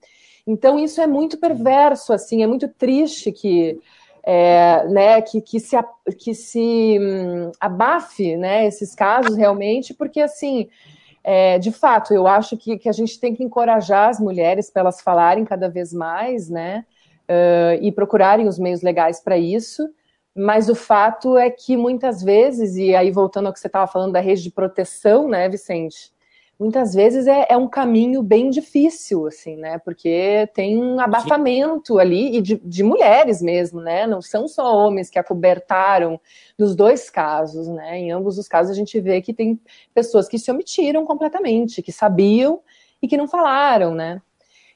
Então 0.47 0.79
isso 0.79 1.01
é 1.01 1.07
muito 1.07 1.39
perverso, 1.39 2.13
assim, 2.13 2.43
é 2.43 2.47
muito 2.47 2.69
triste 2.69 3.31
que 3.33 3.79
é, 4.23 4.87
né, 4.89 5.23
que, 5.23 5.41
que 5.41 5.59
se, 5.59 5.77
que 6.19 6.35
se 6.35 6.99
hum, 7.01 7.53
abafe 7.59 8.37
né, 8.37 8.67
esses 8.67 8.95
casos 8.95 9.37
realmente, 9.37 9.95
porque 9.95 10.21
assim, 10.21 10.69
é, 11.23 11.59
de 11.59 11.71
fato, 11.71 12.15
eu 12.15 12.27
acho 12.27 12.57
que, 12.57 12.79
que 12.79 12.89
a 12.89 12.93
gente 12.93 13.19
tem 13.19 13.35
que 13.35 13.45
encorajar 13.45 14.09
as 14.09 14.21
mulheres 14.21 14.71
para 14.71 14.81
elas 14.81 15.01
falarem 15.01 15.45
cada 15.45 15.69
vez 15.69 15.93
mais, 15.93 16.49
né, 16.49 16.85
uh, 17.29 17.83
e 17.83 17.93
procurarem 17.93 18.49
os 18.49 18.59
meios 18.59 18.83
legais 18.83 19.21
para 19.21 19.39
isso. 19.39 19.89
Mas 20.35 20.69
o 20.69 20.75
fato 20.75 21.37
é 21.37 21.51
que 21.51 21.77
muitas 21.77 22.23
vezes, 22.23 22.77
e 22.77 22.95
aí 22.95 23.11
voltando 23.11 23.47
ao 23.47 23.53
que 23.53 23.61
você 23.61 23.67
estava 23.67 23.87
falando 23.87 24.13
da 24.13 24.21
rede 24.21 24.43
de 24.43 24.51
proteção, 24.51 25.29
né, 25.29 25.49
Vicente? 25.49 26.13
Muitas 26.61 26.93
vezes 26.95 27.27
é, 27.27 27.47
é, 27.49 27.57
um 27.57 27.67
caminho 27.67 28.23
bem 28.23 28.51
difícil, 28.51 29.27
assim, 29.27 29.57
né? 29.57 29.79
Porque 29.79 30.47
tem 30.53 30.77
um 30.77 31.01
abafamento 31.01 31.99
ali, 31.99 32.37
e 32.37 32.43
de, 32.43 32.57
de, 32.63 32.83
mulheres 32.83 33.41
mesmo, 33.41 33.81
né? 33.81 34.07
Não 34.07 34.21
são 34.21 34.47
só 34.47 34.77
homens 34.77 35.09
que 35.09 35.19
acobertaram 35.19 36.21
nos 36.59 36.77
dois 36.77 37.09
casos, 37.09 37.67
né? 37.67 37.99
Em 37.99 38.13
ambos 38.13 38.37
os 38.37 38.47
casos 38.47 38.73
a 38.73 38.75
gente 38.75 39.01
vê 39.01 39.23
que 39.23 39.33
tem 39.33 39.59
pessoas 39.95 40.29
que 40.29 40.39
se 40.39 40.51
omitiram 40.51 41.07
completamente, 41.07 41.81
que 41.81 41.91
sabiam 41.91 42.61
e 43.01 43.09
que 43.09 43.17
não 43.17 43.27
falaram, 43.27 43.95
né? 43.95 44.21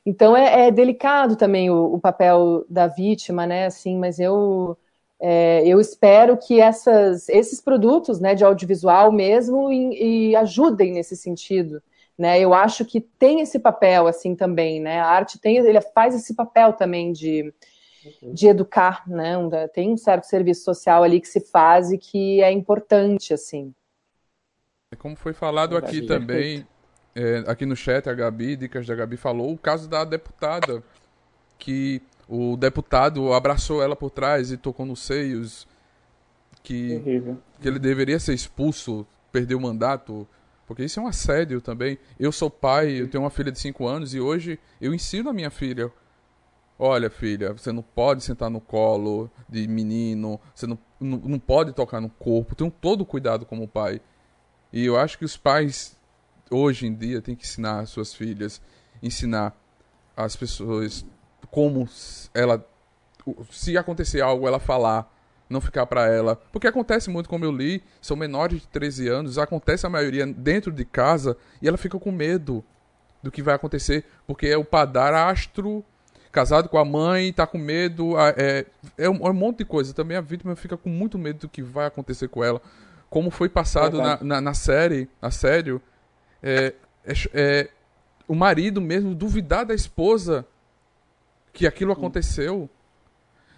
Então 0.06 0.34
é, 0.34 0.68
é 0.68 0.70
delicado 0.70 1.36
também 1.36 1.70
o, 1.70 1.94
o, 1.94 2.00
papel 2.00 2.64
da 2.68 2.86
vítima, 2.86 3.46
né? 3.46 3.66
Assim, 3.66 3.98
mas 3.98 4.18
eu 4.18 4.78
é, 5.26 5.66
eu 5.66 5.80
espero 5.80 6.36
que 6.36 6.60
essas, 6.60 7.30
esses 7.30 7.58
produtos 7.58 8.20
né, 8.20 8.34
de 8.34 8.44
audiovisual 8.44 9.10
mesmo 9.10 9.72
e, 9.72 10.28
e 10.30 10.36
ajudem 10.36 10.92
nesse 10.92 11.16
sentido. 11.16 11.82
Né? 12.16 12.38
Eu 12.38 12.52
acho 12.52 12.84
que 12.84 13.00
tem 13.00 13.40
esse 13.40 13.58
papel 13.58 14.06
assim 14.06 14.36
também, 14.36 14.82
né? 14.82 15.00
A 15.00 15.06
arte 15.06 15.38
tem, 15.38 15.56
ele 15.56 15.80
faz 15.80 16.14
esse 16.14 16.34
papel 16.34 16.74
também 16.74 17.10
de, 17.10 17.50
de 18.34 18.48
educar, 18.48 19.02
né? 19.08 19.34
Tem 19.72 19.94
um 19.94 19.96
certo 19.96 20.24
serviço 20.24 20.62
social 20.62 21.02
ali 21.02 21.18
que 21.18 21.28
se 21.28 21.40
faz 21.40 21.90
e 21.90 21.96
que 21.96 22.42
é 22.42 22.52
importante, 22.52 23.32
assim. 23.32 23.74
É 24.92 24.96
como 24.96 25.16
foi 25.16 25.32
falado 25.32 25.74
aqui 25.74 26.02
também, 26.02 26.66
é, 27.16 27.44
aqui 27.46 27.64
no 27.64 27.74
chat, 27.74 28.10
a 28.10 28.12
Gabi, 28.12 28.56
Dicas 28.56 28.86
da 28.86 28.94
Gabi 28.94 29.16
falou, 29.16 29.54
o 29.54 29.58
caso 29.58 29.88
da 29.88 30.04
deputada, 30.04 30.82
que 31.58 32.02
o 32.28 32.56
deputado 32.56 33.32
abraçou 33.32 33.82
ela 33.82 33.94
por 33.94 34.10
trás 34.10 34.50
e 34.50 34.56
tocou 34.56 34.86
nos 34.86 35.00
seios, 35.00 35.66
que, 36.62 37.02
que 37.60 37.68
ele 37.68 37.78
deveria 37.78 38.18
ser 38.18 38.34
expulso, 38.34 39.06
perder 39.30 39.54
o 39.54 39.60
mandato, 39.60 40.26
porque 40.66 40.84
isso 40.84 40.98
é 40.98 41.02
um 41.02 41.06
assédio 41.06 41.60
também. 41.60 41.98
Eu 42.18 42.32
sou 42.32 42.48
pai, 42.48 43.00
eu 43.00 43.08
tenho 43.08 43.22
uma 43.22 43.30
filha 43.30 43.52
de 43.52 43.58
5 43.58 43.86
anos 43.86 44.14
e 44.14 44.20
hoje 44.20 44.58
eu 44.80 44.94
ensino 44.94 45.28
a 45.28 45.32
minha 45.32 45.50
filha. 45.50 45.92
Olha, 46.78 47.08
filha, 47.10 47.52
você 47.52 47.70
não 47.70 47.82
pode 47.82 48.24
sentar 48.24 48.50
no 48.50 48.60
colo 48.60 49.30
de 49.48 49.68
menino, 49.68 50.40
você 50.54 50.66
não, 50.66 50.78
não, 50.98 51.18
não 51.18 51.38
pode 51.38 51.72
tocar 51.72 52.00
no 52.00 52.08
corpo. 52.08 52.54
Tenho 52.54 52.70
todo 52.70 53.02
o 53.02 53.06
cuidado 53.06 53.46
como 53.46 53.68
pai. 53.68 54.00
E 54.72 54.84
eu 54.84 54.98
acho 54.98 55.18
que 55.18 55.24
os 55.24 55.36
pais, 55.36 55.96
hoje 56.50 56.86
em 56.86 56.94
dia, 56.94 57.22
têm 57.22 57.36
que 57.36 57.44
ensinar 57.44 57.80
as 57.80 57.90
suas 57.90 58.12
filhas, 58.12 58.60
ensinar 59.02 59.56
as 60.16 60.34
pessoas 60.34 61.06
como 61.50 61.88
ela. 62.32 62.64
Se 63.50 63.76
acontecer 63.76 64.20
algo, 64.20 64.46
ela 64.46 64.60
falar 64.60 65.10
não 65.48 65.60
ficar 65.60 65.86
para 65.86 66.06
ela. 66.06 66.36
Porque 66.52 66.66
acontece 66.66 67.10
muito, 67.10 67.28
como 67.28 67.44
eu 67.44 67.52
li, 67.52 67.82
são 68.00 68.16
menores 68.16 68.60
de 68.60 68.68
13 68.68 69.08
anos, 69.08 69.38
acontece 69.38 69.86
a 69.86 69.90
maioria 69.90 70.26
dentro 70.26 70.72
de 70.72 70.84
casa 70.84 71.36
e 71.60 71.68
ela 71.68 71.76
fica 71.76 71.98
com 71.98 72.10
medo 72.10 72.64
do 73.22 73.30
que 73.30 73.42
vai 73.42 73.54
acontecer, 73.54 74.04
porque 74.26 74.46
é 74.46 74.56
o 74.56 74.64
padrasto 74.64 75.84
casado 76.30 76.68
com 76.68 76.76
a 76.76 76.84
mãe, 76.84 77.32
tá 77.32 77.46
com 77.46 77.56
medo, 77.56 78.18
é, 78.18 78.66
é, 78.98 79.08
um, 79.08 79.26
é 79.26 79.30
um 79.30 79.34
monte 79.34 79.58
de 79.58 79.64
coisa. 79.64 79.94
Também 79.94 80.16
a 80.16 80.20
vítima 80.20 80.56
fica 80.56 80.76
com 80.76 80.88
muito 80.88 81.16
medo 81.16 81.40
do 81.40 81.48
que 81.48 81.62
vai 81.62 81.86
acontecer 81.86 82.28
com 82.28 82.42
ela. 82.42 82.60
Como 83.08 83.30
foi 83.30 83.48
passado 83.48 83.98
na, 83.98 84.18
na, 84.20 84.40
na, 84.40 84.54
série, 84.54 85.08
a 85.22 85.30
sério, 85.30 85.80
é, 86.42 86.74
é, 87.06 87.12
é, 87.32 87.70
o 88.26 88.34
marido 88.34 88.80
mesmo 88.80 89.14
duvidar 89.14 89.64
da 89.64 89.74
esposa 89.74 90.44
que 91.54 91.66
aquilo 91.68 91.92
aconteceu 91.92 92.68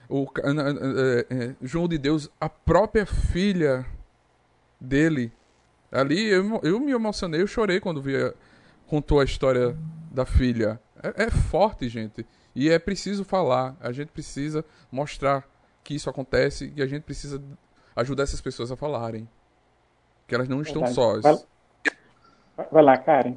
o, 0.08 0.26
é, 0.38 1.54
João 1.62 1.88
de 1.88 1.98
Deus, 1.98 2.30
a 2.38 2.48
própria 2.48 3.06
filha 3.06 3.84
dele. 4.78 5.32
Ali 5.90 6.28
eu, 6.28 6.60
eu 6.62 6.78
me 6.78 6.92
emocionei, 6.92 7.40
eu 7.40 7.46
chorei 7.46 7.80
quando 7.80 8.02
via, 8.02 8.34
contou 8.86 9.18
a 9.18 9.24
história 9.24 9.76
da 10.12 10.26
filha. 10.26 10.78
É, 11.02 11.24
é 11.24 11.30
forte, 11.30 11.88
gente. 11.88 12.24
E 12.54 12.68
é 12.70 12.78
preciso 12.78 13.24
falar. 13.24 13.74
A 13.80 13.90
gente 13.90 14.08
precisa 14.08 14.64
mostrar 14.92 15.44
que 15.82 15.94
isso 15.94 16.10
acontece 16.10 16.72
e 16.76 16.82
a 16.82 16.86
gente 16.86 17.02
precisa 17.02 17.42
ajudar 17.96 18.24
essas 18.24 18.42
pessoas 18.42 18.70
a 18.70 18.76
falarem. 18.76 19.26
Que 20.28 20.34
elas 20.34 20.48
não 20.48 20.60
estão 20.60 20.86
sós. 20.86 21.22
Vai, 21.22 22.66
vai 22.70 22.82
lá, 22.82 22.98
Karen. 22.98 23.36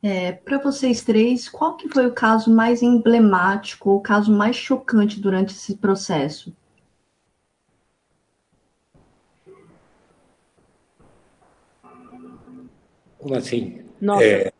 É, 0.00 0.30
para 0.30 0.58
vocês 0.58 1.02
três, 1.02 1.48
qual 1.48 1.76
que 1.76 1.88
foi 1.88 2.06
o 2.06 2.12
caso 2.12 2.54
mais 2.54 2.82
emblemático, 2.82 3.90
o 3.90 4.00
caso 4.00 4.32
mais 4.32 4.54
chocante 4.54 5.20
durante 5.20 5.52
esse 5.52 5.76
processo? 5.76 6.54
Como 13.18 13.34
assim? 13.34 13.82
Nossa. 14.00 14.24
É... 14.24 14.52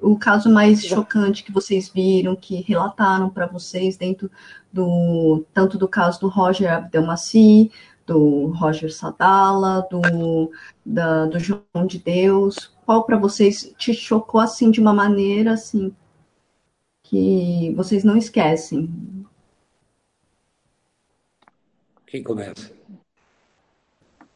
O 0.00 0.16
caso 0.16 0.48
mais 0.48 0.84
chocante 0.84 1.42
que 1.42 1.50
vocês 1.50 1.88
viram, 1.88 2.36
que 2.36 2.60
relataram 2.60 3.28
para 3.28 3.46
vocês 3.46 3.96
dentro 3.96 4.30
do 4.72 5.44
tanto 5.52 5.76
do 5.76 5.88
caso 5.88 6.20
do 6.20 6.28
Roger 6.28 6.72
Abdelmaci, 6.72 7.72
do 8.06 8.46
Roger 8.52 8.94
Sadala, 8.94 9.88
do, 9.90 10.52
da, 10.86 11.26
do 11.26 11.40
João 11.40 11.84
de 11.84 11.98
Deus, 11.98 12.72
qual 12.88 13.04
para 13.04 13.18
vocês 13.18 13.70
te 13.76 13.92
chocou 13.92 14.40
assim 14.40 14.70
de 14.70 14.80
uma 14.80 14.94
maneira 14.94 15.52
assim 15.52 15.94
que 17.02 17.70
vocês 17.76 18.02
não 18.02 18.16
esquecem? 18.16 18.88
Quem 22.06 22.22
começa? 22.22 22.72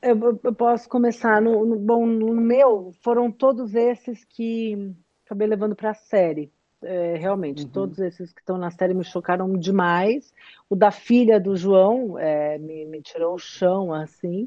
Eu, 0.02 0.38
eu 0.44 0.54
posso 0.54 0.86
começar. 0.86 1.40
No, 1.40 1.64
no, 1.64 1.76
bom, 1.76 2.04
no 2.04 2.34
meu, 2.34 2.92
foram 3.00 3.32
todos 3.32 3.74
esses 3.74 4.22
que 4.22 4.94
acabei 5.24 5.48
levando 5.48 5.74
para 5.74 5.92
a 5.92 5.94
série. 5.94 6.52
É, 6.82 7.14
realmente, 7.16 7.62
uhum. 7.62 7.70
todos 7.70 8.00
esses 8.00 8.34
que 8.34 8.42
estão 8.42 8.58
na 8.58 8.70
série 8.70 8.92
me 8.92 9.02
chocaram 9.02 9.56
demais. 9.56 10.30
O 10.68 10.76
da 10.76 10.90
filha 10.90 11.40
do 11.40 11.56
João 11.56 12.18
é, 12.18 12.58
me, 12.58 12.84
me 12.84 13.00
tirou 13.00 13.34
o 13.34 13.38
chão, 13.38 13.94
assim 13.94 14.46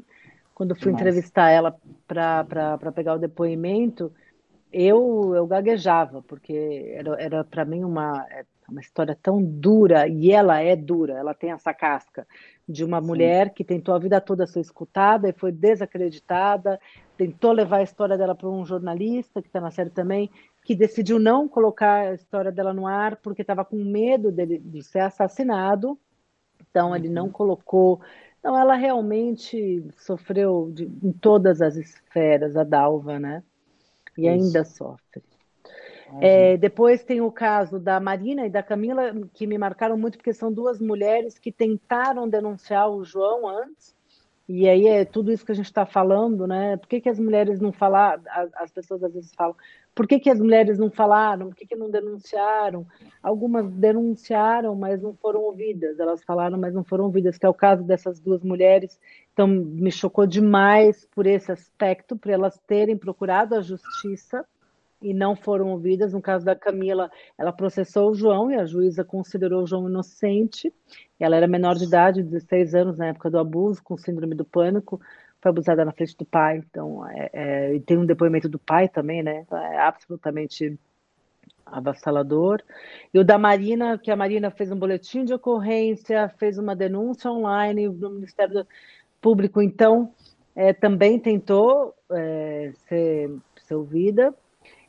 quando 0.56 0.74
fui 0.74 0.86
Demais. 0.86 1.02
entrevistar 1.02 1.50
ela 1.50 1.76
para 2.08 2.90
pegar 2.94 3.14
o 3.14 3.18
depoimento, 3.18 4.10
eu, 4.72 5.34
eu 5.34 5.46
gaguejava, 5.46 6.22
porque 6.22 6.94
era, 6.94 7.22
era 7.22 7.44
para 7.44 7.66
mim 7.66 7.84
uma, 7.84 8.26
é, 8.30 8.42
uma 8.66 8.80
história 8.80 9.14
tão 9.22 9.42
dura, 9.42 10.08
e 10.08 10.32
ela 10.32 10.58
é 10.62 10.74
dura, 10.74 11.12
ela 11.12 11.34
tem 11.34 11.52
essa 11.52 11.74
casca 11.74 12.26
de 12.66 12.82
uma 12.82 13.02
Sim. 13.02 13.06
mulher 13.06 13.50
que 13.50 13.62
tentou 13.62 13.94
a 13.94 13.98
vida 13.98 14.18
toda 14.18 14.46
ser 14.46 14.60
escutada 14.60 15.28
e 15.28 15.32
foi 15.34 15.52
desacreditada, 15.52 16.80
tentou 17.18 17.52
levar 17.52 17.80
a 17.80 17.82
história 17.82 18.16
dela 18.16 18.34
para 18.34 18.48
um 18.48 18.64
jornalista, 18.64 19.42
que 19.42 19.48
está 19.48 19.60
na 19.60 19.70
série 19.70 19.90
também, 19.90 20.30
que 20.64 20.74
decidiu 20.74 21.18
não 21.18 21.46
colocar 21.46 22.08
a 22.08 22.14
história 22.14 22.50
dela 22.50 22.72
no 22.72 22.86
ar 22.86 23.16
porque 23.16 23.42
estava 23.42 23.62
com 23.62 23.76
medo 23.76 24.32
dele, 24.32 24.58
de 24.58 24.82
ser 24.82 25.00
assassinado, 25.00 25.98
então 26.70 26.96
ele 26.96 27.10
não 27.10 27.26
uhum. 27.26 27.32
colocou 27.32 28.00
então, 28.46 28.56
ela 28.56 28.76
realmente 28.76 29.84
sofreu 29.96 30.70
de, 30.72 30.84
em 30.84 31.10
todas 31.10 31.60
as 31.60 31.74
esferas, 31.74 32.56
a 32.56 32.62
Dalva, 32.62 33.18
né? 33.18 33.42
E 34.16 34.20
Isso. 34.20 34.46
ainda 34.46 34.64
sofre. 34.64 35.20
É, 36.20 36.56
depois 36.56 37.02
tem 37.02 37.20
o 37.20 37.32
caso 37.32 37.80
da 37.80 37.98
Marina 37.98 38.46
e 38.46 38.48
da 38.48 38.62
Camila, 38.62 39.12
que 39.34 39.48
me 39.48 39.58
marcaram 39.58 39.98
muito, 39.98 40.16
porque 40.16 40.32
são 40.32 40.52
duas 40.52 40.80
mulheres 40.80 41.40
que 41.40 41.50
tentaram 41.50 42.28
denunciar 42.28 42.88
o 42.88 43.02
João 43.02 43.48
antes, 43.48 43.95
e 44.48 44.68
aí 44.68 44.86
é 44.86 45.04
tudo 45.04 45.32
isso 45.32 45.44
que 45.44 45.50
a 45.50 45.54
gente 45.54 45.66
está 45.66 45.84
falando, 45.84 46.46
né? 46.46 46.76
Por 46.76 46.88
que, 46.88 47.00
que 47.00 47.08
as 47.08 47.18
mulheres 47.18 47.58
não 47.60 47.72
falaram? 47.72 48.22
As 48.54 48.70
pessoas 48.70 49.02
às 49.02 49.12
vezes 49.12 49.34
falam, 49.34 49.56
por 49.92 50.06
que, 50.06 50.20
que 50.20 50.30
as 50.30 50.38
mulheres 50.38 50.78
não 50.78 50.88
falaram? 50.88 51.48
Por 51.48 51.56
que, 51.56 51.66
que 51.66 51.74
não 51.74 51.90
denunciaram? 51.90 52.86
Algumas 53.20 53.68
denunciaram, 53.72 54.76
mas 54.76 55.02
não 55.02 55.14
foram 55.14 55.40
ouvidas. 55.42 55.98
Elas 55.98 56.22
falaram, 56.22 56.56
mas 56.58 56.72
não 56.72 56.84
foram 56.84 57.06
ouvidas, 57.06 57.36
que 57.36 57.44
é 57.44 57.48
o 57.48 57.54
caso 57.54 57.82
dessas 57.82 58.20
duas 58.20 58.44
mulheres. 58.44 59.00
Então, 59.32 59.48
me 59.48 59.90
chocou 59.90 60.26
demais 60.26 61.04
por 61.12 61.26
esse 61.26 61.50
aspecto, 61.50 62.16
por 62.16 62.30
elas 62.30 62.56
terem 62.68 62.96
procurado 62.96 63.56
a 63.56 63.60
justiça 63.60 64.46
e 65.00 65.12
não 65.12 65.36
foram 65.36 65.68
ouvidas. 65.68 66.12
No 66.12 66.22
caso 66.22 66.44
da 66.44 66.54
Camila, 66.54 67.10
ela 67.38 67.52
processou 67.52 68.10
o 68.10 68.14
João 68.14 68.50
e 68.50 68.56
a 68.56 68.66
juíza 68.66 69.04
considerou 69.04 69.62
o 69.62 69.66
João 69.66 69.88
inocente. 69.88 70.72
Ela 71.18 71.36
era 71.36 71.46
menor 71.46 71.74
de 71.76 71.84
idade, 71.84 72.22
16 72.22 72.74
anos, 72.74 72.98
na 72.98 73.06
época 73.06 73.30
do 73.30 73.38
abuso, 73.38 73.82
com 73.82 73.96
síndrome 73.96 74.34
do 74.34 74.44
pânico, 74.44 75.00
foi 75.40 75.50
abusada 75.50 75.84
na 75.84 75.92
frente 75.92 76.16
do 76.16 76.24
pai. 76.24 76.58
Então, 76.58 77.06
é, 77.08 77.30
é, 77.32 77.74
e 77.74 77.80
tem 77.80 77.96
um 77.96 78.06
depoimento 78.06 78.48
do 78.48 78.58
pai 78.58 78.88
também, 78.88 79.22
né? 79.22 79.40
Então, 79.40 79.58
é 79.58 79.78
absolutamente 79.78 80.78
avassalador. 81.64 82.62
E 83.12 83.18
o 83.18 83.24
da 83.24 83.38
Marina, 83.38 83.98
que 83.98 84.10
a 84.10 84.16
Marina 84.16 84.50
fez 84.50 84.70
um 84.70 84.78
boletim 84.78 85.24
de 85.24 85.34
ocorrência, 85.34 86.28
fez 86.38 86.58
uma 86.58 86.76
denúncia 86.76 87.30
online 87.30 87.88
no 87.88 88.10
Ministério 88.10 88.66
Público, 89.20 89.60
então, 89.60 90.12
é, 90.54 90.72
também 90.72 91.18
tentou 91.18 91.94
é, 92.10 92.72
ser, 92.88 93.30
ser 93.56 93.74
ouvida. 93.74 94.34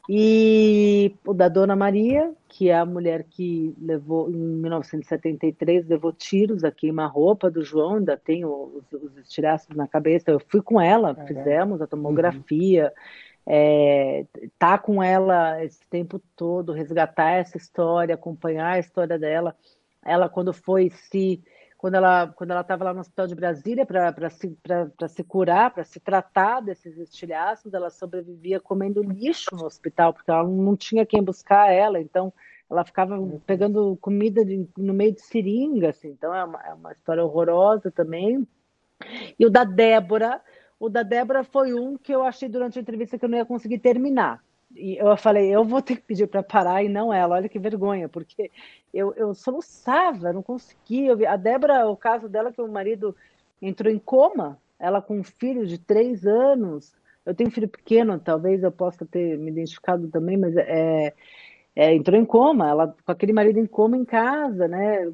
E 0.09 1.13
o 1.25 1.33
da 1.33 1.49
Dona 1.49 1.75
Maria, 1.75 2.33
que 2.47 2.69
é 2.69 2.77
a 2.77 2.85
mulher 2.85 3.25
que 3.29 3.75
levou, 3.79 4.29
em 4.29 4.37
1973, 4.37 5.85
levou 5.85 6.13
tiros 6.13 6.63
a 6.63 6.71
queima-roupa 6.71 7.51
do 7.51 7.61
João, 7.61 7.95
ainda 7.95 8.15
tem 8.15 8.45
os, 8.45 8.91
os 8.93 9.17
estilhaços 9.17 9.75
na 9.75 9.85
cabeça. 9.85 10.31
Eu 10.31 10.39
fui 10.39 10.61
com 10.61 10.79
ela, 10.79 11.15
é. 11.17 11.27
fizemos 11.27 11.81
a 11.81 11.87
tomografia, 11.87 12.85
uhum. 12.85 13.53
é, 13.53 14.25
tá 14.57 14.77
com 14.77 15.03
ela 15.03 15.61
esse 15.63 15.85
tempo 15.89 16.21
todo, 16.37 16.71
resgatar 16.71 17.31
essa 17.31 17.57
história, 17.57 18.15
acompanhar 18.15 18.75
a 18.75 18.79
história 18.79 19.19
dela. 19.19 19.53
Ela, 20.05 20.29
quando 20.29 20.53
foi 20.53 20.89
se 20.89 21.43
quando 21.87 21.95
ela 21.95 22.27
quando 22.27 22.51
ela 22.51 22.61
estava 22.61 22.83
lá 22.83 22.93
no 22.93 22.99
hospital 22.99 23.27
de 23.27 23.35
Brasília 23.35 23.85
para 23.85 24.29
se, 24.29 24.57
se 25.07 25.23
curar, 25.23 25.71
para 25.71 25.85
se 25.85 26.01
tratar 26.01 26.59
desses 26.59 26.97
estilhaços, 26.97 27.73
ela 27.73 27.89
sobrevivia 27.89 28.59
comendo 28.59 29.01
lixo 29.01 29.55
no 29.55 29.65
hospital, 29.65 30.13
porque 30.13 30.29
ela 30.29 30.43
não 30.43 30.75
tinha 30.75 31.05
quem 31.05 31.23
buscar 31.23 31.71
ela, 31.71 31.97
então 31.97 32.33
ela 32.69 32.83
ficava 32.83 33.17
pegando 33.45 33.97
comida 34.01 34.43
de, 34.43 34.67
no 34.77 34.93
meio 34.93 35.13
de 35.13 35.21
seringa, 35.21 35.91
assim, 35.91 36.09
então 36.09 36.35
é 36.35 36.43
uma, 36.43 36.61
é 36.67 36.73
uma 36.73 36.91
história 36.91 37.23
horrorosa 37.23 37.89
também. 37.89 38.45
E 39.39 39.45
o 39.45 39.49
da 39.49 39.63
Débora, 39.63 40.41
o 40.77 40.89
da 40.89 41.03
Débora 41.03 41.45
foi 41.45 41.73
um 41.73 41.97
que 41.97 42.13
eu 42.13 42.21
achei 42.21 42.49
durante 42.49 42.77
a 42.77 42.81
entrevista 42.81 43.17
que 43.17 43.23
eu 43.23 43.29
não 43.29 43.37
ia 43.37 43.45
conseguir 43.45 43.79
terminar. 43.79 44.43
E 44.77 44.97
eu 44.97 45.17
falei, 45.17 45.53
eu 45.53 45.63
vou 45.63 45.81
ter 45.81 45.95
que 45.95 46.03
pedir 46.03 46.27
para 46.27 46.43
parar 46.43 46.83
e 46.83 46.89
não 46.89 47.13
ela. 47.13 47.35
Olha 47.35 47.49
que 47.49 47.59
vergonha, 47.59 48.07
porque 48.07 48.51
eu, 48.93 49.13
eu 49.15 49.33
soluçava, 49.33 50.31
não 50.31 50.43
conseguia. 50.43 51.13
A 51.29 51.35
Débora, 51.35 51.87
o 51.87 51.97
caso 51.97 52.29
dela, 52.29 52.51
que 52.51 52.61
o 52.61 52.67
marido 52.67 53.15
entrou 53.61 53.91
em 53.91 53.99
coma, 53.99 54.59
ela 54.79 55.01
com 55.01 55.19
um 55.19 55.23
filho 55.23 55.65
de 55.65 55.77
três 55.77 56.25
anos. 56.25 56.93
Eu 57.25 57.35
tenho 57.35 57.49
um 57.49 57.51
filho 57.51 57.67
pequeno, 57.67 58.19
talvez 58.19 58.63
eu 58.63 58.71
possa 58.71 59.05
ter 59.05 59.37
me 59.37 59.51
identificado 59.51 60.07
também, 60.07 60.37
mas 60.37 60.55
é, 60.55 61.13
é, 61.75 61.93
entrou 61.93 62.19
em 62.19 62.25
coma, 62.25 62.69
ela 62.69 62.95
com 63.05 63.11
aquele 63.11 63.33
marido 63.33 63.59
em 63.59 63.65
coma 63.67 63.97
em 63.97 64.05
casa, 64.05 64.67
né? 64.67 65.11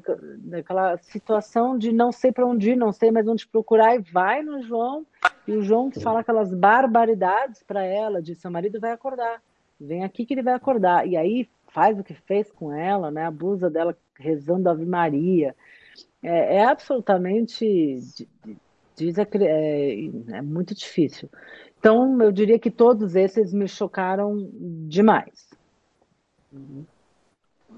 Aquela 0.58 0.96
situação 0.98 1.76
de 1.76 1.92
não 1.92 2.12
sei 2.12 2.32
para 2.32 2.46
onde 2.46 2.70
ir, 2.70 2.76
não 2.76 2.92
sei 2.92 3.10
mais 3.10 3.26
onde 3.26 3.46
procurar, 3.46 3.96
e 3.96 3.98
vai 3.98 4.42
no 4.42 4.62
João, 4.62 5.04
e 5.46 5.52
o 5.52 5.62
João 5.62 5.90
fala 5.90 6.20
aquelas 6.20 6.54
barbaridades 6.54 7.62
para 7.62 7.84
ela, 7.84 8.22
de 8.22 8.34
seu 8.34 8.50
marido 8.50 8.80
vai 8.80 8.92
acordar, 8.92 9.42
vem 9.80 10.04
aqui 10.04 10.24
que 10.24 10.34
ele 10.34 10.42
vai 10.42 10.54
acordar. 10.54 11.06
E 11.06 11.16
aí 11.16 11.48
faz 11.68 11.98
o 11.98 12.04
que 12.04 12.14
fez 12.14 12.50
com 12.50 12.72
ela, 12.72 13.10
né? 13.10 13.26
Abusa 13.26 13.68
dela 13.68 13.96
rezando 14.18 14.68
Ave 14.68 14.84
Maria. 14.84 15.54
É, 16.22 16.56
é 16.56 16.64
absolutamente 16.64 18.00
diz 18.96 19.18
é, 19.18 20.04
é 20.32 20.42
muito 20.42 20.74
difícil. 20.74 21.28
Então, 21.78 22.20
eu 22.22 22.32
diria 22.32 22.58
que 22.58 22.70
todos 22.70 23.14
esses 23.14 23.52
me 23.52 23.68
chocaram 23.68 24.48
demais. 24.88 25.50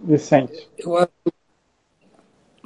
Vicente. 0.04 0.70
Eu 0.78 0.96
acho 0.96 1.10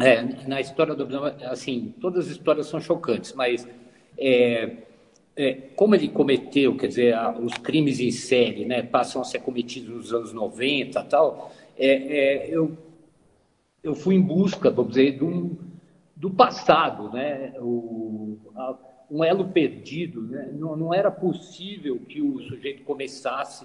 é, 0.03 0.23
na 0.49 0.61
história 0.61 0.95
do 0.95 1.07
assim, 1.47 1.95
todas 2.01 2.27
as 2.27 2.33
histórias 2.33 2.67
são 2.67 2.81
chocantes, 2.81 3.35
mas 3.35 3.69
é, 4.19 4.79
é, 5.41 5.55
como 5.75 5.95
ele 5.95 6.09
cometeu, 6.09 6.77
quer 6.77 6.89
dizer, 6.89 7.15
a, 7.15 7.31
os 7.31 7.55
crimes 7.55 7.99
em 7.99 8.11
série, 8.11 8.67
né, 8.67 8.83
passam 8.83 9.23
a 9.23 9.25
ser 9.25 9.39
cometidos 9.39 9.89
nos 9.89 10.13
anos 10.13 10.33
90 10.35 11.03
tal, 11.05 11.51
é, 11.79 11.87
é, 11.89 12.55
eu, 12.55 12.77
eu 13.83 13.95
fui 13.95 14.17
em 14.17 14.21
busca, 14.21 14.71
vamos 14.71 14.93
dizer, 14.93 15.23
um, 15.23 15.57
do 16.15 16.31
passado, 16.31 17.11
né, 17.11 17.55
o, 17.59 18.37
a, 18.55 18.77
um 19.11 19.25
elo 19.25 19.49
perdido, 19.49 20.21
né, 20.21 20.51
não, 20.53 20.77
não 20.77 20.93
era 20.93 21.11
possível 21.11 21.99
que 22.07 22.21
o 22.21 22.39
sujeito 22.43 22.83
começasse, 22.83 23.65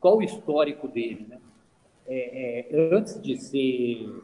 qual 0.00 0.18
o 0.18 0.22
histórico 0.22 0.88
dele, 0.88 1.24
né? 1.28 1.38
É, 2.06 2.66
é, 2.68 2.94
antes 2.94 3.22
de 3.22 3.38
ser 3.38 4.22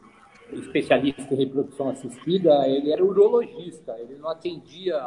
especialista 0.53 1.33
em 1.33 1.37
reprodução 1.37 1.89
assistida, 1.89 2.67
ele 2.67 2.91
era 2.91 3.03
urologista, 3.03 3.97
ele 3.97 4.17
não 4.19 4.29
atendia, 4.29 5.01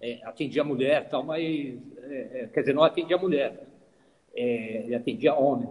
é, 0.00 0.20
atendia 0.24 0.64
mulher, 0.64 1.08
tal, 1.08 1.22
mas, 1.22 1.42
é, 1.42 2.42
é, 2.42 2.46
quer 2.52 2.60
dizer, 2.60 2.74
não 2.74 2.82
atendia 2.82 3.18
mulher, 3.18 3.66
é, 4.34 4.82
ele 4.84 4.94
atendia 4.94 5.34
homem. 5.34 5.68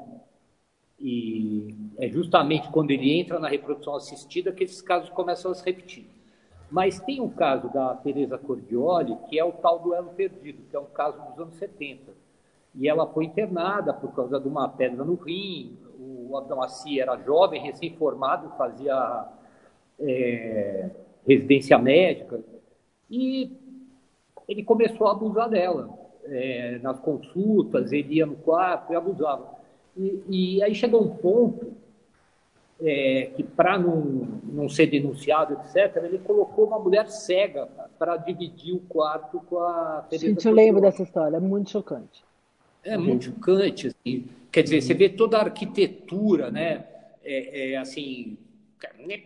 E 0.99 1.75
é 1.97 2.07
justamente 2.07 2.69
quando 2.69 2.91
ele 2.91 3.19
entra 3.19 3.39
na 3.39 3.49
reprodução 3.49 3.95
assistida 3.95 4.51
que 4.51 4.63
esses 4.63 4.81
casos 4.81 5.09
começam 5.09 5.51
a 5.51 5.55
se 5.55 5.65
repetir. 5.65 6.07
Mas 6.71 6.99
tem 6.99 7.21
um 7.21 7.29
caso 7.29 7.71
da 7.71 7.93
Teresa 7.95 8.38
Cordioli, 8.38 9.15
que 9.29 9.38
é 9.38 9.43
o 9.43 9.51
tal 9.51 9.79
do 9.79 9.93
elo 9.93 10.09
perdido, 10.13 10.63
que 10.69 10.75
é 10.75 10.79
um 10.79 10.85
caso 10.85 11.21
dos 11.29 11.39
anos 11.39 11.55
70 11.55 12.25
e 12.77 12.89
ela 12.89 13.07
foi 13.07 13.25
internada 13.25 13.93
por 13.93 14.13
causa 14.13 14.39
de 14.39 14.47
uma 14.47 14.67
pedra 14.67 15.03
no 15.03 15.15
rim. 15.15 15.77
O 15.97 16.38
Abdelaci 16.38 16.99
era 16.99 17.17
jovem, 17.17 17.61
recém-formado, 17.61 18.51
fazia 18.57 19.27
é, 19.99 20.89
residência 21.25 21.77
médica 21.77 22.43
e 23.09 23.51
ele 24.47 24.63
começou 24.63 25.08
a 25.08 25.12
abusar 25.12 25.49
dela 25.49 25.89
é, 26.25 26.79
nas 26.81 26.99
consultas, 26.99 27.91
ele 27.91 28.15
ia 28.15 28.25
no 28.25 28.36
quarto 28.36 28.93
e 28.93 28.95
abusava. 28.95 29.55
E, 29.97 30.23
e 30.29 30.63
aí 30.63 30.75
chegou 30.75 31.03
um 31.03 31.15
ponto 31.15 31.73
é, 32.81 33.31
que, 33.36 33.43
para 33.43 33.79
não, 33.79 34.01
não 34.43 34.69
ser 34.69 34.88
denunciado, 34.88 35.53
etc., 35.53 36.03
ele 36.03 36.19
colocou 36.19 36.67
uma 36.67 36.79
mulher 36.79 37.10
cega 37.10 37.67
para 37.97 38.17
dividir 38.17 38.75
o 38.75 38.79
quarto 38.79 39.39
com 39.41 39.60
a 39.60 40.05
Teresa 40.10 40.27
Gente, 40.27 40.47
eu 40.47 40.53
lembro 40.53 40.81
dessa 40.81 41.03
história, 41.03 41.38
é 41.38 41.39
muito 41.39 41.69
chocante. 41.69 42.23
É 42.84 42.97
muito 42.97 43.25
chocante. 43.25 43.88
Assim. 43.88 44.25
Quer 44.51 44.63
dizer, 44.63 44.81
você 44.81 44.93
vê 44.93 45.10
toda 45.10 45.38
a 45.38 45.43
arquitetura, 45.43 46.51
né? 46.51 46.86
É, 47.23 47.71
é, 47.71 47.77
assim, 47.77 48.38
nem, 48.99 49.25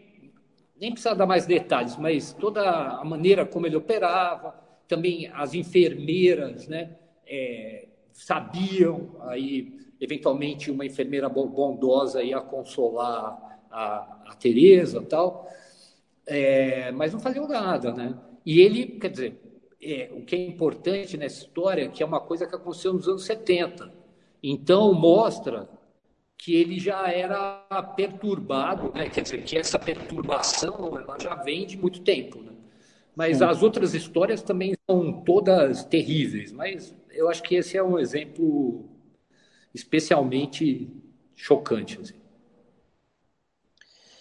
nem 0.79 0.91
precisa 0.91 1.13
dar 1.13 1.25
mais 1.25 1.45
detalhes, 1.45 1.97
mas 1.97 2.31
toda 2.31 2.61
a 2.61 3.03
maneira 3.03 3.45
como 3.45 3.65
ele 3.65 3.75
operava, 3.75 4.55
também 4.89 5.27
as 5.27 5.53
enfermeiras, 5.53 6.67
né? 6.67 6.97
É, 7.25 7.87
sabiam, 8.11 9.15
aí 9.21 9.71
eventualmente 10.01 10.71
uma 10.71 10.85
enfermeira 10.85 11.29
bondosa 11.29 12.23
ia 12.23 12.41
consolar 12.41 13.61
a, 13.69 14.31
a 14.31 14.35
Tereza 14.35 15.01
tal, 15.03 15.47
é, 16.25 16.91
mas 16.91 17.13
não 17.13 17.19
faziam 17.19 17.47
nada, 17.47 17.93
né? 17.93 18.17
E 18.45 18.59
ele, 18.59 18.85
quer 18.99 19.11
dizer, 19.11 19.39
é, 19.81 20.09
o 20.11 20.25
que 20.25 20.35
é 20.35 20.45
importante 20.45 21.15
nessa 21.17 21.43
história 21.43 21.83
é 21.83 21.87
que 21.87 22.01
é 22.01 22.05
uma 22.05 22.19
coisa 22.19 22.47
que 22.47 22.55
aconteceu 22.55 22.93
nos 22.93 23.07
anos 23.07 23.23
70. 23.25 23.93
Então, 24.41 24.93
mostra 24.93 25.69
que 26.37 26.55
ele 26.55 26.79
já 26.79 27.11
era 27.11 27.61
perturbado, 27.95 28.91
né? 28.93 29.09
quer 29.09 29.21
dizer, 29.21 29.43
que 29.43 29.57
essa 29.57 29.77
perturbação 29.77 30.97
ela 30.97 31.17
já 31.19 31.35
vem 31.35 31.65
de 31.67 31.77
muito 31.77 32.01
tempo. 32.01 32.41
Né? 32.41 32.53
Mas 33.19 33.39
Sim. 33.39 33.43
as 33.43 33.61
outras 33.61 33.93
histórias 33.93 34.41
também 34.41 34.73
são 34.89 35.11
todas 35.11 35.83
terríveis, 35.83 36.53
mas 36.53 36.95
eu 37.11 37.27
acho 37.27 37.43
que 37.43 37.55
esse 37.55 37.77
é 37.77 37.83
um 37.83 37.99
exemplo 37.99 38.85
especialmente 39.73 40.89
chocante. 41.35 41.99
Assim. 41.99 42.13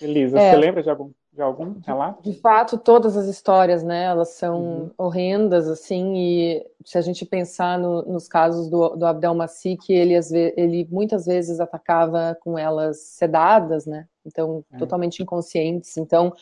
Elisa, 0.00 0.37
é. 0.37 0.50
você 0.50 0.56
lembra 0.56 0.82
de 0.82 0.90
algum? 0.90 1.12
de 1.32 1.40
algum 1.40 1.78
relato? 1.87 2.28
De 2.28 2.40
fato, 2.40 2.76
todas 2.76 3.16
as 3.16 3.28
histórias, 3.28 3.84
né, 3.84 4.06
elas 4.06 4.30
são 4.30 4.61
uhum. 4.61 4.90
horrendas, 4.98 5.68
assim, 5.68 6.16
e 6.16 6.66
se 6.84 6.98
a 6.98 7.00
gente 7.00 7.24
pensar 7.24 7.78
no, 7.78 8.02
nos 8.02 8.26
casos 8.26 8.68
do, 8.68 8.96
do 8.96 9.06
Abdel 9.06 9.37
Massi, 9.37 9.76
que 9.76 9.92
ele, 9.92 10.14
ele 10.56 10.88
muitas 10.90 11.24
vezes 11.24 11.61
atacava 11.61 12.37
com 12.40 12.58
elas 12.58 12.98
sedadas, 12.98 13.87
né, 13.87 14.08
então, 14.26 14.64
é. 14.72 14.78
totalmente 14.78 15.22
inconscientes, 15.22 15.96
então, 15.96 16.34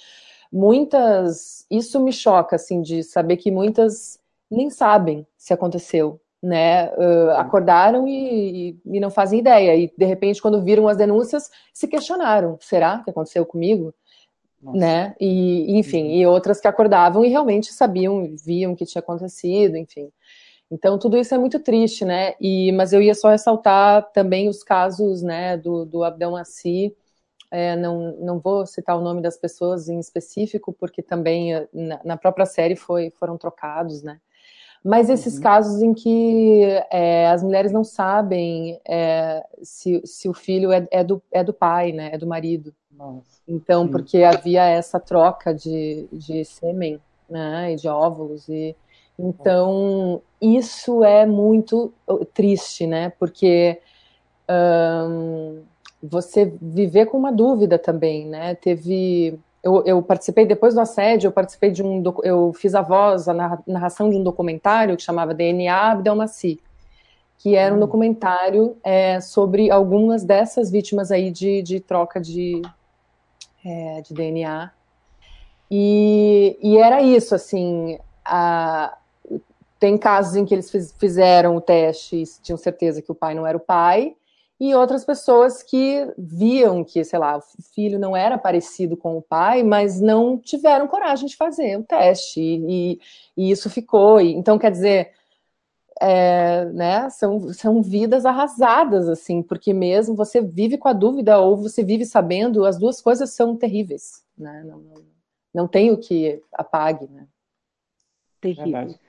muitas, 0.57 1.67
isso 1.71 2.01
me 2.01 2.11
choca, 2.11 2.57
assim, 2.57 2.81
de 2.81 3.03
saber 3.03 3.37
que 3.37 3.51
muitas 3.51 4.19
nem 4.51 4.71
sabem 4.71 5.27
se 5.37 5.53
aconteceu, 5.53 6.19
né, 6.43 6.91
uh, 6.95 7.31
acordaram 7.33 8.09
e, 8.09 8.71
e, 8.71 8.97
e 8.97 9.01
não 9.01 9.11
fazem 9.11 9.41
ideia, 9.41 9.77
e 9.77 9.93
de 9.97 10.05
repente, 10.07 10.41
quando 10.41 10.63
viram 10.63 10.89
as 10.89 10.97
denúncias, 10.97 11.51
se 11.75 11.87
questionaram, 11.87 12.57
será 12.61 13.01
que 13.05 13.11
aconteceu 13.11 13.45
comigo? 13.45 13.93
Nossa. 14.63 14.79
né? 14.79 15.15
E, 15.21 15.79
enfim, 15.79 16.05
uhum. 16.05 16.15
e 16.15 16.27
outras 16.27 16.59
que 16.59 16.67
acordavam 16.67 17.23
e 17.23 17.29
realmente 17.29 17.73
sabiam, 17.73 18.35
viam 18.43 18.73
o 18.73 18.77
que 18.77 18.87
tinha 18.87 19.01
acontecido, 19.01 19.77
enfim. 19.77 20.11
Então, 20.71 20.99
tudo 20.99 21.19
isso 21.19 21.35
é 21.35 21.39
muito 21.39 21.61
triste, 21.61 22.05
né? 22.05 22.33
E, 22.41 22.73
mas 22.73 22.95
eu 22.95 23.03
ia 23.03 23.15
só 23.15 23.29
ressaltar 23.29 24.11
também 24.13 24.49
os 24.49 24.65
casos, 24.65 25.23
né, 25.23 25.59
do, 25.59 25.85
do 25.85 26.03
Abdelmaci, 26.03 26.97
é, 27.51 27.77
não, 27.77 28.17
não 28.19 28.39
vou 28.39 28.67
citar 28.67 28.97
o 28.97 29.03
nome 29.03 29.23
das 29.23 29.37
pessoas 29.37 29.89
em 29.89 29.99
específico, 29.99 30.73
porque 30.73 31.03
também 31.03 31.55
eh, 31.55 31.69
na, 31.73 32.01
na 32.05 32.17
própria 32.17 32.47
série 32.47 32.77
foi, 32.77 33.11
foram 33.11 33.37
trocados, 33.39 34.03
né? 34.03 34.21
Mas 34.85 35.11
esses 35.11 35.37
uhum. 35.37 35.43
casos 35.43 35.83
em 35.83 35.93
que 35.93 36.63
é, 36.93 37.27
as 37.29 37.43
mulheres 37.43 37.73
não 37.73 37.83
sabem 37.83 38.81
é, 38.87 39.45
se, 39.61 40.01
se 40.05 40.29
o 40.29 40.33
filho 40.33 40.71
é, 40.71 40.87
é, 40.93 41.03
do, 41.03 41.21
é 41.33 41.43
do 41.43 41.53
pai, 41.53 41.91
né? 41.91 42.11
É 42.13 42.19
do 42.19 42.27
marido. 42.27 42.73
Nossa. 42.91 43.41
Então, 43.49 43.85
Sim. 43.85 43.91
porque 43.91 44.23
havia 44.23 44.65
essa 44.65 45.01
troca 45.01 45.53
de, 45.53 46.07
de 46.13 46.45
sêmen, 46.45 47.01
né? 47.29 47.73
E 47.73 47.77
de 47.77 47.89
óvulos. 47.89 48.49
E, 48.49 48.77
então, 49.19 50.23
isso 50.41 51.03
é 51.03 51.27
muito 51.27 51.93
triste, 52.33 52.87
né? 52.87 53.11
Porque 53.19 53.81
você 56.03 56.53
viver 56.61 57.07
com 57.07 57.19
uma 57.19 57.33
dúvida 57.33 57.79
também, 57.79 58.27
né? 58.27 58.55
Teve 58.55 59.39
eu, 59.67 59.83
eu, 59.85 60.01
participei 60.01 60.47
depois 60.47 60.75
do 60.75 60.81
assédio, 60.81 61.27
eu 61.27 61.33
participei 61.33 61.73
de 61.73 61.83
um, 61.83 62.01
eu 62.23 62.53
fiz 62.53 62.73
a 62.73 62.83
voz, 62.83 63.29
a 63.29 63.35
narração 63.67 64.09
de 64.09 64.17
um 64.17 64.23
documentário 64.23 64.97
que 64.97 65.03
chamava 65.03 65.35
DNA 65.35 65.91
Abdelmaci, 65.91 66.61
que 67.39 67.57
era 67.57 67.75
um 67.75 67.77
hum. 67.77 67.81
documentário 67.81 68.77
é, 68.85 69.21
sobre 69.21 69.69
algumas 69.69 70.23
dessas 70.23 70.71
vítimas 70.71 71.11
aí 71.11 71.33
de, 71.33 71.63
de 71.63 71.81
troca 71.81 72.21
de, 72.21 72.63
é, 73.65 74.03
de 74.03 74.15
DNA. 74.15 74.71
E, 75.69 76.57
e, 76.63 76.79
era 76.79 77.03
isso, 77.03 77.35
assim, 77.35 77.99
a, 78.25 78.97
tem 79.81 79.99
casos 79.99 80.37
em 80.37 80.45
que 80.45 80.55
eles 80.55 80.71
fiz, 80.71 80.95
fizeram 80.97 81.57
o 81.57 81.61
teste 81.61 82.17
e 82.17 82.25
tinham 82.41 82.57
certeza 82.57 83.03
que 83.03 83.11
o 83.11 83.17
pai 83.17 83.35
não 83.35 83.45
era 83.45 83.57
o 83.57 83.61
pai, 83.61 84.15
e 84.59 84.75
outras 84.75 85.05
pessoas 85.05 85.63
que 85.63 86.11
viam 86.17 86.83
que, 86.83 87.05
sei 87.05 87.19
lá, 87.19 87.37
o 87.37 87.63
filho 87.75 87.99
não 87.99 88.17
era 88.17 88.39
parecido 88.39 88.97
com 88.97 89.17
o 89.17 89.23
pai, 89.23 89.63
mas 89.63 90.01
não 90.01 90.39
tiveram 90.39 90.89
coragem 90.89 91.27
de 91.27 91.37
fazer 91.37 91.79
o 91.79 91.85
teste, 91.85 92.41
e, 92.41 92.99
e 93.37 93.51
isso 93.51 93.69
ficou. 93.69 94.21
E, 94.21 94.33
então, 94.33 94.59
quer 94.59 94.71
dizer, 94.71 95.13
é, 96.01 96.65
né, 96.67 97.11
são, 97.11 97.53
são 97.53 97.83
vidas 97.83 98.25
arrasadas, 98.25 99.09
assim, 99.09 99.43
porque 99.43 99.75
mesmo 99.75 100.15
você 100.15 100.41
vive 100.41 100.79
com 100.79 100.89
a 100.89 100.93
dúvida 100.95 101.39
ou 101.39 101.57
você 101.57 101.83
vive 101.85 102.07
sabendo, 102.07 102.65
as 102.65 102.79
duas 102.79 103.01
coisas 103.01 103.31
são 103.31 103.57
terríveis, 103.57 104.25
né? 104.37 104.63
Não, 104.65 104.79
não, 104.79 105.05
não 105.55 105.69
tem 105.69 105.91
o 105.91 105.99
que 105.99 106.43
apague, 106.53 107.07
né? 107.09 107.27
Terrível. 108.41 108.73
Verdade. 108.73 109.01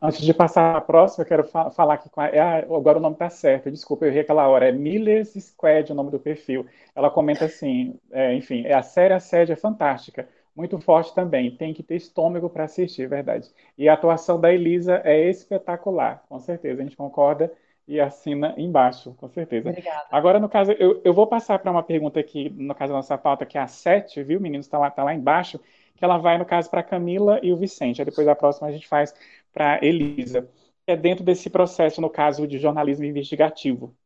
Antes 0.00 0.20
de 0.20 0.34
passar 0.34 0.76
a 0.76 0.80
próxima, 0.80 1.24
eu 1.24 1.28
quero 1.28 1.44
fa 1.44 1.70
falar 1.70 1.94
aqui 1.94 2.10
com 2.10 2.20
a, 2.20 2.28
é, 2.28 2.40
agora 2.58 2.98
o 2.98 3.00
nome 3.00 3.14
está 3.14 3.30
certo, 3.30 3.70
desculpa, 3.70 4.04
eu 4.04 4.10
errei 4.10 4.20
aquela 4.20 4.46
hora, 4.46 4.68
é 4.68 4.72
Miller's 4.72 5.32
Squad 5.32 5.90
o 5.90 5.94
nome 5.94 6.10
do 6.10 6.20
perfil. 6.20 6.66
Ela 6.94 7.10
comenta 7.10 7.46
assim, 7.46 7.98
é, 8.10 8.34
enfim, 8.34 8.64
é, 8.66 8.74
a 8.74 8.82
série 8.82 9.14
A 9.14 9.20
Sede 9.20 9.52
é 9.52 9.56
fantástica, 9.56 10.28
muito 10.54 10.78
forte 10.78 11.14
também, 11.14 11.50
tem 11.56 11.72
que 11.72 11.82
ter 11.82 11.96
estômago 11.96 12.50
para 12.50 12.64
assistir, 12.64 13.02
é 13.02 13.06
verdade. 13.08 13.50
E 13.76 13.88
a 13.88 13.94
atuação 13.94 14.38
da 14.38 14.52
Elisa 14.52 15.00
é 15.02 15.30
espetacular, 15.30 16.22
com 16.28 16.38
certeza, 16.38 16.80
a 16.82 16.84
gente 16.84 16.96
concorda 16.96 17.50
e 17.88 18.00
assina 18.00 18.54
embaixo, 18.58 19.14
com 19.14 19.28
certeza. 19.28 19.70
Obrigada. 19.70 20.06
Agora, 20.10 20.38
no 20.40 20.48
caso, 20.48 20.72
eu, 20.72 21.00
eu 21.04 21.14
vou 21.14 21.26
passar 21.26 21.58
para 21.58 21.70
uma 21.70 21.82
pergunta 21.82 22.18
aqui, 22.18 22.50
no 22.50 22.74
caso 22.74 22.92
da 22.92 22.96
nossa 22.98 23.16
pauta, 23.16 23.46
que 23.46 23.56
é 23.56 23.60
a 23.60 23.66
7, 23.66 24.22
viu, 24.22 24.40
meninos, 24.40 24.66
está 24.66 24.78
lá, 24.78 24.90
tá 24.90 25.04
lá 25.04 25.14
embaixo, 25.14 25.60
que 25.96 26.04
ela 26.04 26.18
vai, 26.18 26.38
no 26.38 26.44
caso, 26.44 26.70
para 26.70 26.82
Camila 26.82 27.40
e 27.42 27.52
o 27.52 27.56
Vicente. 27.56 28.00
Aí 28.00 28.04
depois 28.04 28.28
a 28.28 28.34
próxima 28.34 28.68
a 28.68 28.72
gente 28.72 28.86
faz 28.86 29.14
para 29.52 29.84
Elisa, 29.84 30.48
é 30.86 30.96
dentro 30.96 31.24
desse 31.24 31.50
processo, 31.50 32.00
no 32.00 32.10
caso 32.10 32.46
de 32.46 32.58
jornalismo 32.58 33.04
investigativo. 33.04 33.96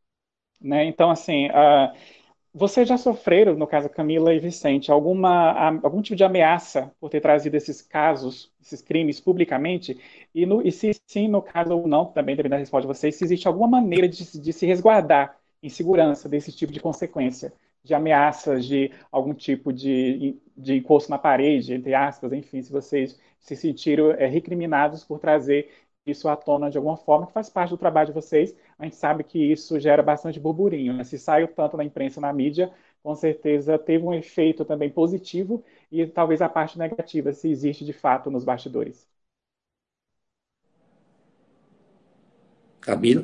Né? 0.59 0.85
Então, 0.85 1.09
assim, 1.09 1.47
uh, 1.49 1.93
vocês 2.53 2.87
já 2.87 2.97
sofreram, 2.97 3.55
no 3.55 3.65
caso 3.65 3.89
Camila 3.89 4.33
e 4.33 4.39
Vicente, 4.39 4.91
alguma, 4.91 5.51
algum 5.83 6.01
tipo 6.01 6.15
de 6.17 6.23
ameaça 6.23 6.93
por 6.99 7.09
ter 7.09 7.21
trazido 7.21 7.55
esses 7.55 7.81
casos, 7.81 8.51
esses 8.61 8.81
crimes 8.81 9.21
publicamente? 9.21 9.99
E, 10.33 10.45
no, 10.45 10.65
e 10.65 10.71
se 10.71 10.91
sim, 11.07 11.27
no 11.27 11.41
caso 11.41 11.77
ou 11.77 11.87
não, 11.87 12.05
também 12.05 12.35
depende 12.35 12.51
da 12.51 12.57
resposta 12.57 12.87
de 12.87 12.93
vocês, 12.93 13.15
se 13.15 13.23
existe 13.23 13.47
alguma 13.47 13.67
maneira 13.67 14.07
de, 14.07 14.39
de 14.39 14.53
se 14.53 14.65
resguardar 14.65 15.37
em 15.63 15.69
segurança 15.69 16.27
desse 16.27 16.51
tipo 16.51 16.73
de 16.73 16.79
consequência? 16.79 17.53
De 17.83 17.93
ameaças 17.93 18.65
de 18.65 18.91
algum 19.11 19.33
tipo 19.33 19.73
de, 19.73 20.39
de 20.55 20.75
encosto 20.75 21.09
na 21.09 21.17
parede, 21.17 21.73
entre 21.73 21.93
aspas, 21.93 22.31
enfim, 22.33 22.61
se 22.61 22.71
vocês 22.71 23.19
se 23.39 23.55
sentiram 23.55 24.11
é, 24.11 24.27
recriminados 24.27 25.03
por 25.03 25.19
trazer 25.19 25.69
isso 26.05 26.27
à 26.29 26.35
tona 26.35 26.69
de 26.69 26.77
alguma 26.77 26.97
forma, 26.97 27.27
que 27.27 27.33
faz 27.33 27.49
parte 27.49 27.71
do 27.71 27.77
trabalho 27.77 28.07
de 28.07 28.13
vocês. 28.13 28.55
A 28.77 28.83
gente 28.85 28.95
sabe 28.95 29.23
que 29.23 29.39
isso 29.51 29.79
gera 29.79 30.01
bastante 30.01 30.39
burburinho. 30.39 30.93
Né? 30.93 31.03
Se 31.03 31.17
saiu 31.17 31.47
tanto 31.47 31.77
na 31.77 31.83
imprensa 31.83 32.19
na 32.21 32.33
mídia, 32.33 32.73
com 33.03 33.15
certeza 33.15 33.77
teve 33.77 34.03
um 34.03 34.13
efeito 34.13 34.65
também 34.65 34.89
positivo 34.89 35.63
e 35.91 36.05
talvez 36.07 36.41
a 36.41 36.49
parte 36.49 36.77
negativa, 36.77 37.33
se 37.33 37.49
existe 37.49 37.85
de 37.85 37.93
fato 37.93 38.29
nos 38.31 38.43
bastidores. 38.43 39.07
Camila? 42.79 43.23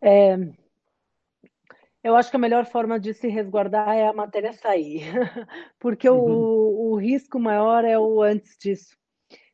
É, 0.00 0.36
eu 2.02 2.14
acho 2.16 2.30
que 2.30 2.36
a 2.36 2.40
melhor 2.40 2.64
forma 2.66 2.98
de 2.98 3.12
se 3.12 3.28
resguardar 3.28 3.90
é 3.96 4.06
a 4.06 4.12
matéria 4.12 4.52
sair, 4.52 5.02
porque 5.78 6.08
uhum. 6.08 6.18
o, 6.18 6.92
o 6.92 6.96
risco 6.96 7.38
maior 7.38 7.84
é 7.84 7.98
o 7.98 8.22
antes 8.22 8.56
disso. 8.58 8.96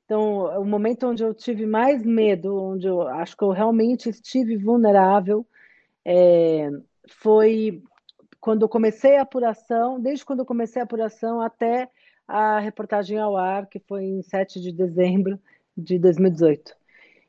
Então, 0.05 0.61
o 0.61 0.65
momento 0.65 1.07
onde 1.07 1.23
eu 1.23 1.33
tive 1.33 1.65
mais 1.65 2.05
medo, 2.05 2.55
onde 2.55 2.87
eu 2.87 3.03
acho 3.03 3.37
que 3.37 3.43
eu 3.43 3.51
realmente 3.51 4.11
estive 4.11 4.57
vulnerável, 4.57 5.47
é, 6.05 6.71
foi 7.09 7.83
quando 8.39 8.63
eu 8.63 8.69
comecei 8.69 9.17
a 9.17 9.23
apuração, 9.23 9.99
desde 9.99 10.25
quando 10.25 10.41
eu 10.41 10.47
comecei 10.47 10.81
a 10.81 10.85
apuração 10.85 11.41
até 11.41 11.89
a 12.29 12.59
reportagem 12.59 13.19
ao 13.19 13.37
ar, 13.37 13.67
que 13.67 13.79
foi 13.79 14.05
em 14.05 14.23
7 14.23 14.61
de 14.61 14.71
dezembro 14.71 15.41
de 15.75 15.99
2018. 15.99 16.77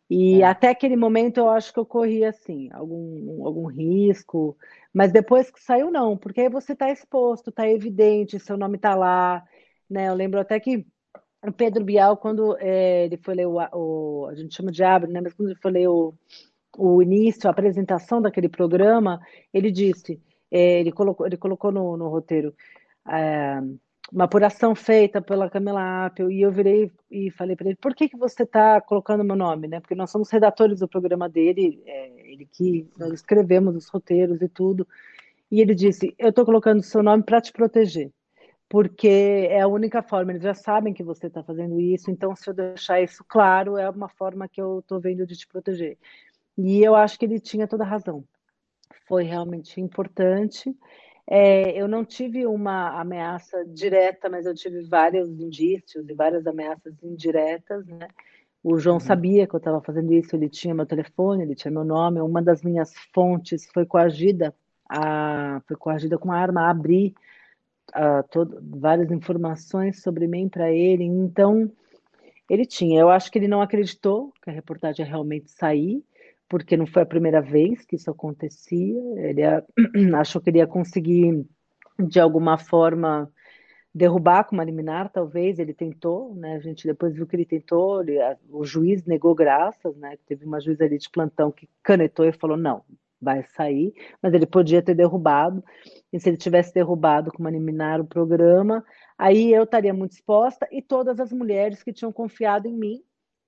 E 0.10 0.42
é. 0.42 0.46
até 0.46 0.70
aquele 0.70 0.96
momento 0.96 1.38
eu 1.40 1.50
acho 1.50 1.74
que 1.74 1.80
eu 1.80 1.86
corria 1.86 2.30
assim, 2.30 2.70
algum, 2.72 3.46
algum 3.46 3.66
risco, 3.66 4.58
mas 4.94 5.12
depois 5.12 5.50
que 5.50 5.60
saiu, 5.62 5.92
não, 5.92 6.16
porque 6.16 6.42
aí 6.42 6.50
você 6.50 6.74
está 6.74 6.92
exposto, 6.92 7.50
está 7.50 7.68
evidente, 7.68 8.40
seu 8.40 8.56
nome 8.58 8.76
está 8.78 8.96
lá, 8.96 9.44
né? 9.90 10.08
Eu 10.10 10.14
lembro 10.14 10.40
até 10.40 10.60
que 10.60 10.86
o 11.44 11.52
Pedro 11.52 11.84
Bial, 11.84 12.18
quando 12.18 12.58
é, 12.60 13.06
ele 13.06 13.18
foi 13.18 13.36
ler 13.36 13.48
o, 13.48 13.58
o, 13.74 14.28
a 14.28 14.36
gente 14.36 14.56
chama 14.56 14.72
de 14.72 14.84
abre, 14.84 15.12
né? 15.12 15.22
Mas 15.22 15.34
quando 15.34 15.50
ele 15.50 15.60
foi 15.60 15.72
ler 15.72 15.88
o, 15.88 16.14
o 16.78 17.02
início, 17.02 17.48
a 17.48 17.52
apresentação 17.52 18.22
daquele 18.22 18.50
programa, 18.50 19.20
ele 19.54 19.72
disse, 19.72 20.22
é, 20.52 20.80
ele 20.80 20.92
colocou, 20.92 21.26
ele 21.26 21.38
colocou 21.38 21.72
no, 21.72 21.98
no 21.98 22.10
roteiro. 22.10 22.54
É, 23.08 23.62
uma 24.12 24.26
apuração 24.26 24.76
feita 24.76 25.22
pela 25.22 25.50
Camila 25.50 26.06
Apple 26.06 26.34
e 26.34 26.42
eu 26.42 26.52
virei 26.52 26.92
e 27.10 27.32
falei 27.32 27.56
para 27.56 27.68
ele 27.68 27.76
por 27.76 27.96
que 27.96 28.08
que 28.08 28.18
você 28.18 28.44
está 28.44 28.80
colocando 28.80 29.24
meu 29.24 29.36
nome, 29.36 29.68
né? 29.68 29.80
Porque 29.80 29.96
nós 29.96 30.12
somos 30.12 30.30
redatores 30.30 30.80
do 30.80 30.88
programa 30.88 31.28
dele, 31.28 31.82
é, 31.86 32.32
ele 32.32 32.46
que 32.46 32.88
nós 32.98 33.12
escrevemos 33.14 33.76
os 33.76 33.88
roteiros 33.88 34.42
e 34.42 34.48
tudo. 34.48 34.88
E 35.52 35.62
ele 35.62 35.74
disse: 35.74 36.14
eu 36.18 36.30
estou 36.30 36.46
colocando 36.46 36.84
seu 36.84 37.02
nome 37.02 37.24
para 37.24 37.42
te 37.42 37.52
proteger, 37.52 38.12
porque 38.70 39.48
é 39.50 39.62
a 39.62 39.68
única 39.68 40.04
forma. 40.04 40.32
Eles 40.32 40.44
já 40.44 40.54
sabem 40.54 40.94
que 40.94 41.04
você 41.04 41.28
está 41.28 41.44
fazendo 41.44 41.80
isso, 41.80 42.12
então 42.12 42.36
se 42.36 42.50
eu 42.50 42.54
deixar 42.54 43.02
isso 43.02 43.24
claro 43.28 43.78
é 43.78 43.90
uma 43.90 44.10
forma 44.10 44.48
que 44.48 44.62
eu 44.62 44.80
estou 44.80 45.00
vendo 45.00 45.26
de 45.26 45.36
te 45.36 45.48
proteger. 45.48 45.98
E 46.58 46.84
eu 46.84 46.96
acho 46.96 47.20
que 47.20 47.26
ele 47.26 47.40
tinha 47.40 47.68
toda 47.68 47.84
a 47.84 47.88
razão. 47.88 48.24
Foi 49.08 49.24
realmente 49.24 49.82
importante. 49.82 50.76
É, 51.28 51.72
eu 51.80 51.88
não 51.88 52.06
tive 52.06 52.46
uma 52.46 53.00
ameaça 53.00 53.66
direta, 53.66 54.30
mas 54.30 54.46
eu 54.46 54.54
tive 54.54 54.84
vários 54.84 55.30
indícios 55.30 56.08
e 56.08 56.14
várias 56.14 56.46
ameaças 56.46 56.94
indiretas, 57.02 57.86
né? 57.88 58.08
O 58.64 58.78
João 58.80 58.96
uhum. 58.96 59.00
sabia 59.00 59.48
que 59.48 59.54
eu 59.54 59.60
estava 59.60 59.82
fazendo 59.82 60.12
isso, 60.14 60.36
ele 60.36 60.50
tinha 60.50 60.74
meu 60.74 60.86
telefone, 60.86 61.44
ele 61.44 61.56
tinha 61.56 61.72
meu 61.72 61.84
nome. 61.84 62.20
Uma 62.22 62.42
das 62.42 62.64
minhas 62.64 62.94
fontes 63.14 63.68
foi 63.72 63.86
coagida, 63.86 64.56
a, 64.90 65.62
foi 65.68 65.78
coagida 65.78 66.18
com 66.18 66.32
a 66.32 66.38
arma 66.38 66.62
a 66.62 66.72
abrir 66.72 67.14
a, 67.94 68.24
todo, 68.24 68.60
várias 68.62 69.12
informações 69.12 70.02
sobre 70.02 70.28
mim 70.28 70.50
para 70.50 70.72
ele. 70.72 71.04
Então, 71.04 71.72
ele 72.50 72.66
tinha. 72.66 73.00
Eu 73.00 73.10
acho 73.10 73.32
que 73.32 73.38
ele 73.38 73.48
não 73.48 73.62
acreditou 73.62 74.34
que 74.42 74.50
a 74.50 74.54
reportagem 74.54 75.06
realmente 75.06 75.52
sair 75.52 76.04
porque 76.48 76.78
não 76.78 76.86
foi 76.86 77.02
a 77.02 77.06
primeira 77.06 77.42
vez 77.42 77.86
que 77.86 77.96
isso 77.96 78.10
acontecia. 78.10 79.02
Ele 79.18 79.42
achou 80.16 80.42
que 80.42 80.50
ele 80.50 80.60
ia 80.60 80.68
conseguir, 80.68 81.46
de 82.00 82.20
alguma 82.20 82.58
forma, 82.58 83.32
derrubar 83.94 84.44
com 84.44 84.56
uma 84.56 84.64
liminar, 84.64 85.12
talvez. 85.12 85.60
Ele 85.60 85.74
tentou, 85.74 86.36
né? 86.36 86.56
A 86.56 86.60
gente 86.60 86.86
depois 86.86 87.14
viu 87.14 87.26
que 87.26 87.36
ele 87.36 87.46
tentou. 87.46 88.02
Ele, 88.02 88.22
a, 88.22 88.38
o 88.50 88.64
juiz 88.64 89.06
negou 89.06 89.34
graças, 89.34 89.96
né? 89.98 90.18
Teve 90.26 90.46
uma 90.46 90.60
juíza 90.60 90.84
ali 90.84 90.98
de 90.98 91.10
plantão 91.10 91.52
que 91.52 91.68
canetou 91.82 92.26
e 92.26 92.34
falou: 92.34 92.58
não, 92.58 92.84
vai 93.20 93.44
sair. 93.44 93.94
Mas 94.22 94.34
ele 94.34 94.46
podia 94.46 94.82
ter 94.82 94.94
derrubado. 94.94 95.64
E 96.14 96.20
se 96.20 96.30
ele 96.30 96.38
tivesse 96.38 96.74
derrubado 96.74 97.32
com 97.32 97.40
uma 97.40 97.52
liminar 97.52 98.00
o 98.00 98.06
programa, 98.06 98.86
aí 99.18 99.52
eu 99.52 99.64
estaria 99.64 99.94
muito 99.94 100.12
exposta 100.12 100.68
e 100.72 100.82
todas 100.82 101.20
as 101.20 101.32
mulheres 101.32 101.82
que 101.82 101.94
tinham 101.94 102.12
confiado 102.12 102.68
em 102.68 102.74
mim 102.74 103.04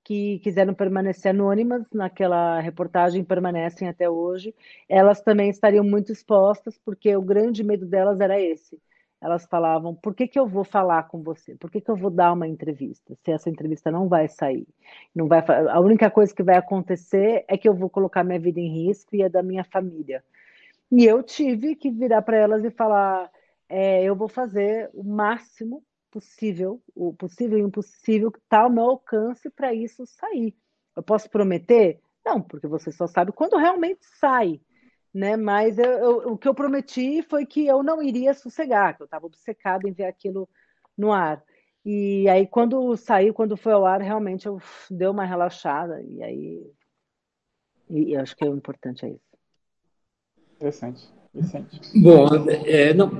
que 0.07 0.39
quiseram 0.39 0.73
permanecer 0.73 1.31
anônimas 1.31 1.83
naquela 1.91 2.61
reportagem 2.61 3.25
permanecem 3.25 3.89
até 3.89 4.09
hoje. 4.09 4.55
Elas 4.87 5.19
também 5.19 5.49
estariam 5.49 5.83
muito 5.83 6.13
expostas, 6.13 6.77
porque 6.77 7.13
o 7.13 7.21
grande 7.21 7.61
medo 7.61 7.85
delas 7.85 8.17
era 8.21 8.39
esse. 8.39 8.81
Elas 9.21 9.45
falavam: 9.47 9.93
por 9.93 10.15
que, 10.15 10.25
que 10.25 10.39
eu 10.39 10.47
vou 10.47 10.63
falar 10.63 11.09
com 11.09 11.21
você? 11.21 11.55
Por 11.55 11.69
que, 11.69 11.81
que 11.81 11.91
eu 11.91 11.97
vou 11.97 12.09
dar 12.09 12.31
uma 12.31 12.47
entrevista? 12.47 13.17
Se 13.21 13.31
essa 13.31 13.49
entrevista 13.49 13.91
não 13.91 14.07
vai 14.07 14.29
sair, 14.29 14.65
não 15.13 15.27
vai. 15.27 15.43
A 15.69 15.79
única 15.81 16.09
coisa 16.09 16.33
que 16.33 16.41
vai 16.41 16.55
acontecer 16.55 17.43
é 17.45 17.57
que 17.57 17.67
eu 17.67 17.73
vou 17.73 17.89
colocar 17.89 18.23
minha 18.23 18.39
vida 18.39 18.61
em 18.61 18.85
risco 18.85 19.13
e 19.13 19.23
a 19.23 19.27
da 19.27 19.43
minha 19.43 19.65
família. 19.65 20.23
E 20.89 21.03
eu 21.03 21.21
tive 21.21 21.75
que 21.75 21.91
virar 21.91 22.21
para 22.21 22.37
elas 22.37 22.63
e 22.63 22.71
falar: 22.71 23.29
é, 23.67 24.05
eu 24.05 24.15
vou 24.15 24.29
fazer 24.29 24.89
o 24.93 25.03
máximo 25.03 25.83
possível, 26.11 26.81
o 26.95 27.13
possível 27.13 27.57
e 27.57 27.61
impossível 27.61 28.31
que 28.31 28.39
está 28.39 28.61
ao 28.61 28.69
meu 28.69 28.83
alcance 28.83 29.49
para 29.49 29.73
isso 29.73 30.05
sair. 30.05 30.55
Eu 30.95 31.03
posso 31.03 31.29
prometer? 31.29 31.99
Não, 32.25 32.41
porque 32.41 32.67
você 32.67 32.91
só 32.91 33.07
sabe 33.07 33.31
quando 33.31 33.57
realmente 33.57 34.03
sai. 34.19 34.59
Né? 35.13 35.35
Mas 35.35 35.77
eu, 35.77 35.91
eu, 35.91 36.17
o 36.33 36.37
que 36.37 36.47
eu 36.47 36.53
prometi 36.53 37.21
foi 37.23 37.45
que 37.45 37.65
eu 37.65 37.81
não 37.81 38.01
iria 38.01 38.33
sossegar, 38.33 38.95
que 38.95 39.03
eu 39.03 39.05
estava 39.05 39.25
obcecada 39.25 39.87
em 39.87 39.93
ver 39.93 40.05
aquilo 40.05 40.47
no 40.97 41.11
ar. 41.11 41.43
E 41.85 42.27
aí, 42.27 42.45
quando 42.45 42.97
saiu, 42.97 43.33
quando 43.33 43.55
foi 43.55 43.71
ao 43.71 43.85
ar, 43.85 44.01
realmente 44.01 44.45
eu 44.45 44.59
deu 44.91 45.11
uma 45.11 45.23
relaxada. 45.23 46.01
E 46.03 46.21
aí, 46.21 46.71
e, 47.89 48.09
e 48.09 48.15
acho 48.15 48.35
que 48.35 48.43
o 48.43 48.55
importante 48.55 49.05
é 49.05 49.09
isso. 49.09 49.37
Interessante. 50.55 51.07
Vicente. 51.33 51.79
Bom, 51.95 52.49
é, 52.65 52.93
não, 52.93 53.11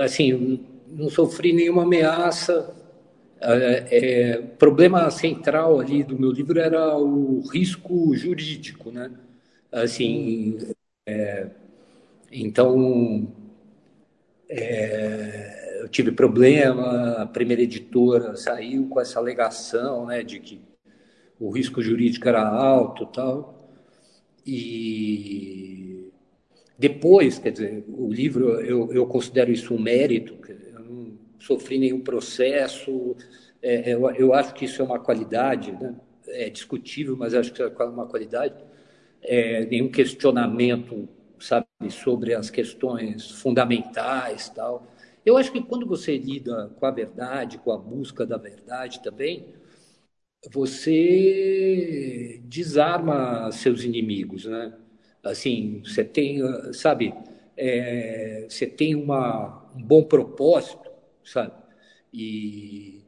assim, 0.00 0.64
não 0.96 1.10
sofri 1.10 1.52
nenhuma 1.52 1.82
ameaça. 1.82 2.74
É, 3.40 4.32
é, 4.32 4.42
problema 4.42 5.10
central 5.10 5.78
ali 5.80 6.02
do 6.02 6.18
meu 6.18 6.32
livro 6.32 6.58
era 6.58 6.96
o 6.98 7.42
risco 7.52 8.14
jurídico, 8.16 8.90
né? 8.90 9.10
Assim, 9.72 10.58
é, 11.06 11.50
Então, 12.32 13.26
é, 14.48 15.80
eu 15.82 15.88
tive 15.88 16.12
problema, 16.12 17.22
a 17.22 17.26
primeira 17.26 17.62
editora 17.62 18.36
saiu 18.36 18.88
com 18.88 19.00
essa 19.00 19.18
alegação 19.18 20.06
né, 20.06 20.22
de 20.22 20.40
que 20.40 20.60
o 21.40 21.50
risco 21.50 21.82
jurídico 21.82 22.28
era 22.28 22.46
alto 22.46 23.06
tal. 23.06 23.70
E 24.46 26.10
depois, 26.78 27.38
quer 27.38 27.52
dizer, 27.52 27.84
o 27.88 28.12
livro, 28.12 28.60
eu, 28.60 28.92
eu 28.92 29.06
considero 29.06 29.50
isso 29.52 29.74
um 29.74 29.80
mérito, 29.80 30.36
sofri 31.46 31.78
nenhum 31.78 32.00
processo, 32.00 33.16
é, 33.62 33.92
eu, 33.94 34.08
eu 34.12 34.34
acho 34.34 34.54
que 34.54 34.64
isso 34.64 34.80
é 34.82 34.84
uma 34.84 34.98
qualidade, 34.98 35.72
né? 35.72 35.94
é 36.28 36.50
discutível, 36.50 37.16
mas 37.16 37.34
acho 37.34 37.52
que 37.52 37.62
é 37.62 37.66
uma 37.84 38.06
qualidade, 38.06 38.54
é, 39.22 39.64
nenhum 39.66 39.88
questionamento, 39.90 41.08
sabe, 41.38 41.66
sobre 41.90 42.34
as 42.34 42.50
questões 42.50 43.30
fundamentais 43.30 44.48
tal. 44.50 44.86
Eu 45.24 45.36
acho 45.36 45.50
que 45.52 45.60
quando 45.62 45.86
você 45.86 46.16
lida 46.16 46.70
com 46.78 46.86
a 46.86 46.90
verdade, 46.90 47.58
com 47.58 47.72
a 47.72 47.78
busca 47.78 48.24
da 48.26 48.36
verdade 48.36 49.02
também, 49.02 49.54
você 50.52 52.40
desarma 52.44 53.50
seus 53.52 53.82
inimigos, 53.84 54.44
né? 54.44 54.72
Assim, 55.24 55.82
você 55.84 56.04
tem, 56.04 56.38
sabe, 56.72 57.12
é, 57.56 58.46
você 58.48 58.66
tem 58.66 58.94
uma, 58.94 59.68
um 59.76 59.82
bom 59.82 60.04
propósito, 60.04 60.85
sabe? 61.26 61.52
E 62.12 63.04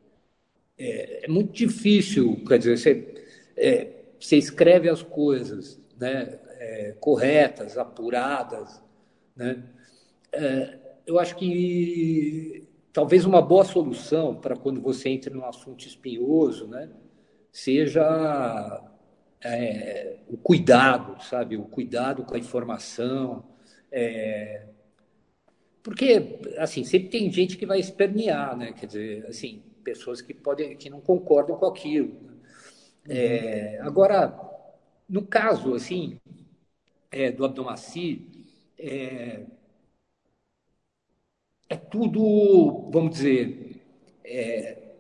é, 0.77 1.25
é 1.27 1.29
muito 1.29 1.53
difícil, 1.53 2.45
quer 2.47 2.59
dizer, 2.59 2.77
você, 2.79 3.25
é, 3.57 3.89
você 4.21 4.37
escreve 4.37 4.89
as 4.89 5.03
coisas, 5.03 5.81
né? 5.99 6.41
É, 6.61 6.97
corretas, 7.01 7.79
apuradas, 7.79 8.83
né? 9.37 9.63
É, 10.33 10.79
eu 11.07 11.19
acho 11.19 11.37
que 11.37 12.69
talvez 12.93 13.25
uma 13.25 13.41
boa 13.41 13.65
solução 13.65 14.35
para 14.35 14.57
quando 14.57 14.81
você 14.81 15.09
entra 15.09 15.33
num 15.33 15.45
assunto 15.47 15.87
espinhoso, 15.87 16.67
né? 16.67 16.91
seja 17.53 18.83
é, 19.41 20.19
o 20.29 20.37
cuidado, 20.37 21.23
sabe? 21.25 21.57
O 21.57 21.65
cuidado 21.65 22.25
com 22.25 22.35
a 22.35 22.39
informação. 22.39 23.45
É, 23.91 24.67
porque, 25.89 26.39
assim, 26.59 26.85
sempre 26.85 27.09
tem 27.09 27.33
gente 27.33 27.57
que 27.57 27.65
vai 27.65 27.81
espernear, 27.81 28.55
né? 28.55 28.73
Quer 28.73 28.85
dizer, 28.85 29.27
assim, 29.27 29.63
pessoas 29.83 30.21
que 30.21 30.35
podem, 30.35 30.77
que 30.77 30.91
não 30.91 31.01
concordam 31.01 31.57
com 31.57 31.65
aquilo. 31.65 32.15
É, 33.09 33.79
agora, 33.81 34.39
no 35.09 35.25
caso, 35.25 35.75
assim, 35.75 36.19
é, 37.11 37.33
do 37.33 37.43
Abdomaci, 37.43 38.47
é, 38.79 39.47
é 41.71 41.77
tudo, 41.77 42.91
vamos 42.91 43.17
dizer, 43.17 43.83
é, 44.23 44.93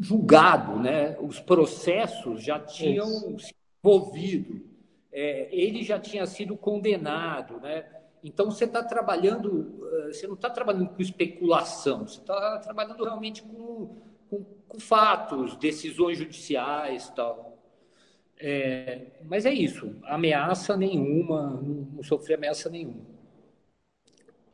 julgado, 0.00 0.80
né? 0.80 1.14
Os 1.20 1.40
processos 1.40 2.42
já 2.42 2.58
tinham 2.58 3.36
Isso. 3.36 3.48
se 3.48 3.54
envolvido, 3.84 4.64
é, 5.12 5.50
ele 5.52 5.82
já 5.82 6.00
tinha 6.00 6.24
sido 6.24 6.56
condenado, 6.56 7.60
né? 7.60 7.84
Então 8.22 8.50
você 8.50 8.64
está 8.64 8.82
trabalhando, 8.82 9.88
eh, 9.92 10.12
você 10.12 10.26
não 10.26 10.34
está 10.34 10.48
trabalhando 10.48 10.90
com 10.90 11.02
especulação, 11.02 12.06
você 12.06 12.20
está 12.20 12.58
trabalhando 12.58 13.02
realmente 13.02 13.42
com, 13.42 13.96
com, 14.30 14.44
com, 14.68 14.78
fatos, 14.78 15.56
decisões 15.56 16.18
judiciais, 16.18 17.10
tal. 17.10 17.58
É, 18.38 19.20
mas 19.24 19.44
é 19.44 19.52
isso, 19.52 19.96
ameaça 20.04 20.76
nenhuma, 20.76 21.50
não, 21.50 21.88
não 21.94 22.02
sofri 22.02 22.34
ameaça 22.34 22.68
nenhuma. 22.70 23.00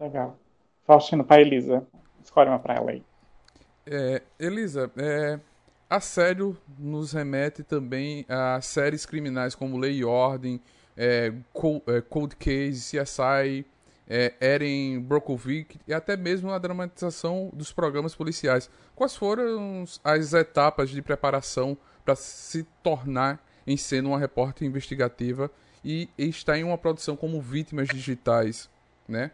Legal. 0.01 0.39
Faustino, 0.85 1.25
para 1.25 1.43
Elisa, 1.43 1.87
escolhe 2.23 2.49
uma 2.49 2.59
para 2.59 2.75
ela 2.75 2.91
aí. 2.91 3.03
É, 3.87 4.23
Elisa, 4.39 4.91
é, 4.97 5.39
assédio 5.89 6.57
nos 6.79 7.13
remete 7.13 7.63
também 7.63 8.25
a 8.29 8.61
séries 8.61 9.05
criminais 9.07 9.55
como 9.55 9.79
Lei 9.79 9.99
e 9.99 10.05
Ordem, 10.05 10.61
é, 10.99 11.33
é 11.87 12.01
Cold 12.01 12.35
Case, 12.37 12.99
CSI, 12.99 13.65
é, 14.09 14.35
Eren 14.41 15.01
Brokovic 15.01 15.79
e 15.87 15.95
até 15.95 16.17
mesmo 16.17 16.51
a 16.51 16.59
dramatização 16.59 17.51
dos 17.53 17.73
programas 17.73 18.15
policiais. 18.15 18.69
Quais 18.97 19.15
foram 19.15 19.85
as 20.03 20.33
etapas 20.33 20.91
de 20.91 21.01
preparação 21.01 21.77
para 22.05 22.17
se 22.17 22.65
tornar 22.83 23.45
em 23.67 23.77
cena 23.77 24.09
uma 24.09 24.19
repórter 24.19 24.67
investigativa 24.67 25.51
e 25.85 26.09
estar 26.19 26.59
em 26.59 26.65
uma 26.65 26.79
produção 26.79 27.15
como 27.15 27.41
Vítimas 27.41 27.87
Digitais, 27.87 28.69
né? 29.07 29.31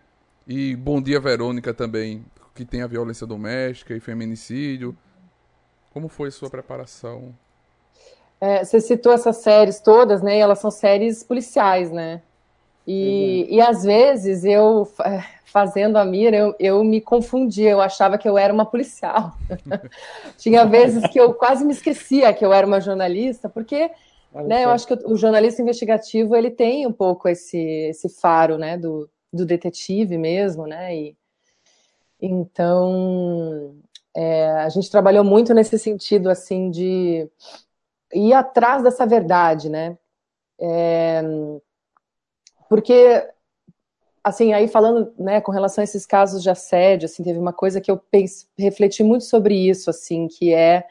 E 0.46 0.76
Bom 0.76 1.00
Dia 1.00 1.18
Verônica 1.18 1.72
também, 1.72 2.26
que 2.54 2.64
tem 2.64 2.82
a 2.82 2.86
violência 2.86 3.26
doméstica 3.26 3.94
e 3.94 4.00
feminicídio. 4.00 4.94
Como 5.90 6.08
foi 6.08 6.30
sua 6.30 6.50
preparação? 6.50 7.34
É, 8.40 8.64
você 8.64 8.80
citou 8.80 9.12
essas 9.12 9.38
séries 9.38 9.80
todas, 9.80 10.22
né? 10.22 10.36
E 10.36 10.40
elas 10.40 10.58
são 10.58 10.70
séries 10.70 11.22
policiais, 11.22 11.90
né? 11.90 12.22
E, 12.86 13.46
uhum. 13.48 13.56
e 13.56 13.60
às 13.60 13.82
vezes 13.84 14.44
eu, 14.44 14.86
fazendo 15.44 15.96
a 15.96 16.04
mira, 16.04 16.36
eu, 16.36 16.54
eu 16.58 16.84
me 16.84 17.00
confundia, 17.00 17.70
eu 17.70 17.80
achava 17.80 18.18
que 18.18 18.28
eu 18.28 18.36
era 18.36 18.52
uma 18.52 18.66
policial. 18.66 19.32
Tinha 20.36 20.64
vezes 20.64 21.06
que 21.08 21.18
eu 21.18 21.32
quase 21.32 21.64
me 21.64 21.72
esquecia 21.72 22.32
que 22.32 22.44
eu 22.44 22.52
era 22.52 22.66
uma 22.66 22.80
jornalista, 22.80 23.48
porque 23.48 23.90
né, 24.32 24.64
eu 24.64 24.70
acho 24.70 24.86
que 24.86 24.94
o 25.04 25.16
jornalista 25.16 25.62
investigativo 25.62 26.34
ele 26.34 26.50
tem 26.50 26.86
um 26.86 26.92
pouco 26.92 27.28
esse, 27.28 27.56
esse 27.56 28.08
faro 28.08 28.58
né, 28.58 28.76
do, 28.76 29.08
do 29.32 29.46
detetive 29.46 30.18
mesmo, 30.18 30.66
né? 30.66 30.94
E, 30.94 31.16
então, 32.20 33.76
é, 34.16 34.50
a 34.50 34.68
gente 34.68 34.90
trabalhou 34.90 35.22
muito 35.22 35.54
nesse 35.54 35.78
sentido, 35.78 36.28
assim, 36.28 36.70
de 36.70 37.28
ir 38.14 38.32
atrás 38.32 38.82
dessa 38.82 39.06
verdade, 39.06 39.68
né? 39.68 39.98
É, 40.60 41.22
porque, 42.68 43.28
assim, 44.22 44.52
aí 44.52 44.68
falando, 44.68 45.12
né, 45.18 45.40
com 45.40 45.52
relação 45.52 45.82
a 45.82 45.84
esses 45.84 46.06
casos 46.06 46.42
de 46.42 46.50
assédio, 46.50 47.06
assim, 47.06 47.22
teve 47.22 47.38
uma 47.38 47.52
coisa 47.52 47.80
que 47.80 47.90
eu 47.90 47.98
pense, 47.98 48.46
refleti 48.56 49.02
muito 49.02 49.24
sobre 49.24 49.54
isso, 49.54 49.90
assim, 49.90 50.28
que 50.28 50.54
é, 50.54 50.86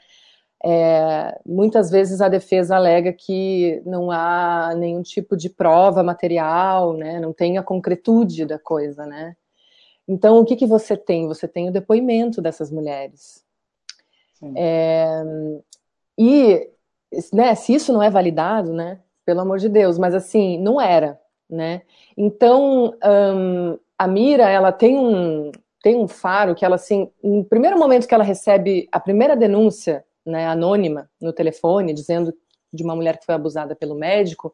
é, 0.64 1.40
muitas 1.46 1.90
vezes 1.90 2.22
a 2.22 2.30
defesa 2.30 2.76
alega 2.76 3.14
que 3.14 3.82
não 3.86 4.12
há 4.12 4.74
nenhum 4.76 5.02
tipo 5.02 5.36
de 5.36 5.50
prova 5.50 6.04
material, 6.04 6.94
né, 6.94 7.20
não 7.20 7.34
tem 7.34 7.58
a 7.58 7.64
concretude 7.64 8.46
da 8.46 8.60
coisa, 8.60 9.06
né, 9.06 9.36
então, 10.08 10.40
o 10.40 10.46
que, 10.46 10.56
que 10.56 10.66
você 10.66 10.98
tem? 10.98 11.28
Você 11.28 11.48
tem 11.48 11.70
o 11.70 11.72
depoimento 11.72 12.42
dessas 12.42 12.70
mulheres. 12.70 13.44
É, 14.56 15.24
e, 16.18 16.70
né, 17.32 17.56
se 17.56 17.74
isso 17.74 17.92
não 17.94 18.02
é 18.02 18.10
validado, 18.10 18.74
né, 18.74 19.00
pelo 19.26 19.42
amor 19.42 19.60
de 19.60 19.70
Deus, 19.70 19.98
mas 19.98 20.14
assim, 20.14 20.58
não 20.60 20.80
era, 20.80 21.20
né? 21.50 21.82
Então, 22.18 22.94
a 23.98 24.08
Mira, 24.08 24.50
ela 24.50 24.72
tem 24.72 24.98
um, 24.98 25.52
tem 25.82 25.96
um 25.96 26.08
faro 26.08 26.56
que 26.56 26.66
ela, 26.66 26.76
assim, 26.76 27.10
no 27.24 27.44
primeiro 27.44 27.78
momento 27.78 28.08
que 28.08 28.14
ela 28.14 28.24
recebe 28.24 28.88
a 28.92 29.00
primeira 29.00 29.36
denúncia, 29.36 30.04
né, 30.26 30.48
anônima, 30.48 31.10
no 31.22 31.34
telefone, 31.34 31.94
dizendo 31.94 32.34
de 32.72 32.84
uma 32.84 32.96
mulher 32.96 33.18
que 33.18 33.26
foi 33.26 33.36
abusada 33.36 33.76
pelo 33.76 33.96
médico, 33.96 34.54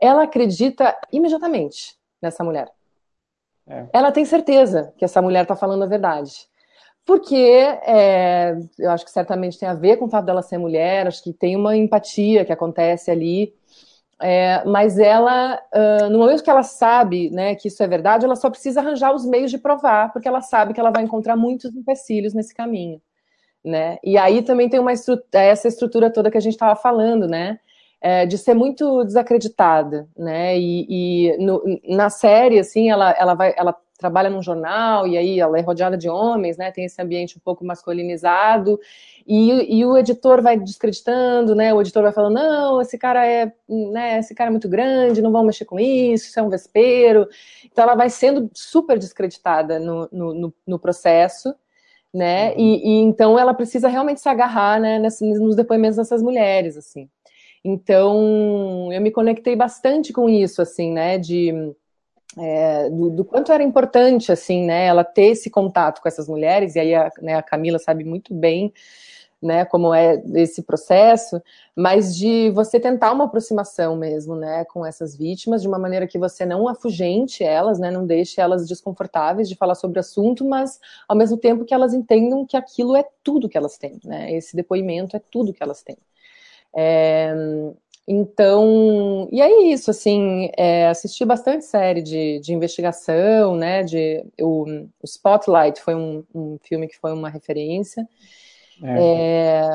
ela 0.00 0.22
acredita 0.22 0.96
imediatamente 1.12 1.96
nessa 2.22 2.42
mulher. 2.42 2.70
É. 3.66 3.86
Ela 3.92 4.10
tem 4.10 4.24
certeza 4.24 4.92
que 4.96 5.04
essa 5.04 5.20
mulher 5.20 5.42
está 5.42 5.54
falando 5.54 5.82
a 5.82 5.86
verdade. 5.86 6.48
Porque 7.08 7.34
é, 7.34 8.54
eu 8.78 8.90
acho 8.90 9.02
que 9.02 9.10
certamente 9.10 9.58
tem 9.58 9.66
a 9.66 9.72
ver 9.72 9.96
com 9.96 10.04
o 10.04 10.10
fato 10.10 10.26
dela 10.26 10.42
ser 10.42 10.58
mulher, 10.58 11.06
acho 11.06 11.24
que 11.24 11.32
tem 11.32 11.56
uma 11.56 11.74
empatia 11.74 12.44
que 12.44 12.52
acontece 12.52 13.10
ali. 13.10 13.54
É, 14.20 14.62
mas 14.66 14.98
ela, 14.98 15.58
uh, 15.74 16.10
no 16.10 16.18
momento 16.18 16.44
que 16.44 16.50
ela 16.50 16.62
sabe 16.62 17.30
né, 17.30 17.54
que 17.54 17.68
isso 17.68 17.82
é 17.82 17.86
verdade, 17.86 18.26
ela 18.26 18.36
só 18.36 18.50
precisa 18.50 18.80
arranjar 18.80 19.14
os 19.14 19.24
meios 19.24 19.50
de 19.50 19.56
provar, 19.56 20.12
porque 20.12 20.28
ela 20.28 20.42
sabe 20.42 20.74
que 20.74 20.80
ela 20.80 20.90
vai 20.90 21.02
encontrar 21.02 21.34
muitos 21.34 21.74
empecilhos 21.74 22.34
nesse 22.34 22.54
caminho. 22.54 23.00
Né? 23.64 23.96
E 24.04 24.18
aí 24.18 24.42
também 24.42 24.68
tem 24.68 24.78
uma 24.78 24.92
estrutura, 24.92 25.42
essa 25.42 25.66
estrutura 25.66 26.12
toda 26.12 26.30
que 26.30 26.36
a 26.36 26.42
gente 26.42 26.52
estava 26.54 26.76
falando, 26.76 27.26
né? 27.26 27.58
é, 28.02 28.26
de 28.26 28.36
ser 28.38 28.54
muito 28.54 29.02
desacreditada, 29.04 30.08
né? 30.16 30.58
E, 30.58 30.86
e 30.88 31.36
no, 31.38 31.62
na 31.88 32.10
série, 32.10 32.58
assim, 32.58 32.90
ela, 32.90 33.10
ela 33.12 33.34
vai, 33.34 33.54
ela 33.56 33.74
trabalha 33.98 34.30
num 34.30 34.40
jornal 34.40 35.06
e 35.06 35.18
aí 35.18 35.40
ela 35.40 35.58
é 35.58 35.60
rodeada 35.60 35.98
de 35.98 36.08
homens, 36.08 36.56
né? 36.56 36.70
Tem 36.70 36.84
esse 36.84 37.02
ambiente 37.02 37.36
um 37.36 37.40
pouco 37.40 37.64
masculinizado 37.64 38.78
e, 39.26 39.78
e 39.78 39.84
o 39.84 39.98
editor 39.98 40.40
vai 40.40 40.58
descreditando, 40.58 41.54
né? 41.54 41.74
O 41.74 41.80
editor 41.80 42.02
vai 42.04 42.12
falando, 42.12 42.34
não, 42.34 42.80
esse 42.80 42.96
cara 42.96 43.26
é, 43.26 43.52
né? 43.68 44.20
Esse 44.20 44.34
cara 44.34 44.48
é 44.48 44.52
muito 44.52 44.68
grande, 44.68 45.20
não 45.20 45.32
vão 45.32 45.44
mexer 45.44 45.64
com 45.64 45.78
isso, 45.78 46.26
isso 46.28 46.38
é 46.38 46.42
um 46.42 46.48
vespeiro. 46.48 47.28
Então 47.66 47.84
ela 47.84 47.96
vai 47.96 48.08
sendo 48.08 48.48
super 48.54 48.98
descreditada 48.98 49.78
no, 49.78 50.08
no, 50.12 50.54
no 50.66 50.78
processo 50.78 51.54
né? 52.12 52.54
E, 52.56 52.88
e, 52.88 53.00
então 53.02 53.38
ela 53.38 53.52
precisa 53.52 53.88
realmente 53.88 54.20
se 54.20 54.28
agarrar, 54.28 54.80
né, 54.80 54.98
nos 54.98 55.54
depoimentos 55.54 55.96
dessas 55.96 56.22
mulheres, 56.22 56.76
assim. 56.76 57.08
Então, 57.64 58.90
eu 58.92 59.00
me 59.00 59.10
conectei 59.10 59.54
bastante 59.56 60.12
com 60.12 60.28
isso, 60.28 60.62
assim, 60.62 60.92
né, 60.92 61.18
de, 61.18 61.52
é, 62.38 62.90
do, 62.90 63.10
do, 63.10 63.24
quanto 63.24 63.52
era 63.52 63.62
importante, 63.62 64.30
assim, 64.30 64.64
né, 64.64 64.86
ela 64.86 65.04
ter 65.04 65.26
esse 65.32 65.50
contato 65.50 66.00
com 66.00 66.08
essas 66.08 66.28
mulheres, 66.28 66.74
e 66.76 66.80
aí 66.80 66.94
a, 66.94 67.10
né, 67.20 67.34
a 67.34 67.42
Camila 67.42 67.78
sabe 67.78 68.04
muito 68.04 68.34
bem, 68.34 68.72
né, 69.40 69.64
como 69.64 69.94
é 69.94 70.20
esse 70.34 70.62
processo, 70.62 71.40
mas 71.74 72.16
de 72.16 72.50
você 72.50 72.80
tentar 72.80 73.12
uma 73.12 73.24
aproximação 73.24 73.96
mesmo, 73.96 74.34
né, 74.34 74.64
com 74.64 74.84
essas 74.84 75.16
vítimas, 75.16 75.62
de 75.62 75.68
uma 75.68 75.78
maneira 75.78 76.06
que 76.06 76.18
você 76.18 76.44
não 76.44 76.68
afugente 76.68 77.44
elas, 77.44 77.78
né, 77.78 77.90
não 77.90 78.04
deixe 78.04 78.40
elas 78.40 78.66
desconfortáveis 78.66 79.48
de 79.48 79.54
falar 79.54 79.76
sobre 79.76 79.98
o 79.98 80.00
assunto, 80.00 80.44
mas 80.44 80.80
ao 81.08 81.16
mesmo 81.16 81.36
tempo 81.36 81.64
que 81.64 81.74
elas 81.74 81.94
entendam 81.94 82.44
que 82.44 82.56
aquilo 82.56 82.96
é 82.96 83.04
tudo 83.22 83.48
que 83.48 83.56
elas 83.56 83.78
têm, 83.78 84.00
né, 84.04 84.32
esse 84.32 84.56
depoimento 84.56 85.16
é 85.16 85.20
tudo 85.30 85.52
que 85.52 85.62
elas 85.62 85.82
têm. 85.82 85.98
É, 86.76 87.32
então, 88.10 89.28
e 89.30 89.42
é 89.42 89.64
isso, 89.70 89.90
assim, 89.90 90.50
é, 90.56 90.88
assisti 90.88 91.26
bastante 91.26 91.66
série 91.66 92.00
de, 92.00 92.40
de 92.40 92.54
investigação, 92.54 93.54
né, 93.54 93.82
de, 93.82 94.24
o, 94.40 94.64
o 94.64 95.04
Spotlight 95.04 95.78
foi 95.78 95.94
um, 95.94 96.24
um, 96.34 96.58
filme 96.62 96.88
que 96.88 96.96
foi 96.96 97.12
uma 97.12 97.28
referência, 97.28 98.08
é. 98.82 98.96
É, 98.98 99.70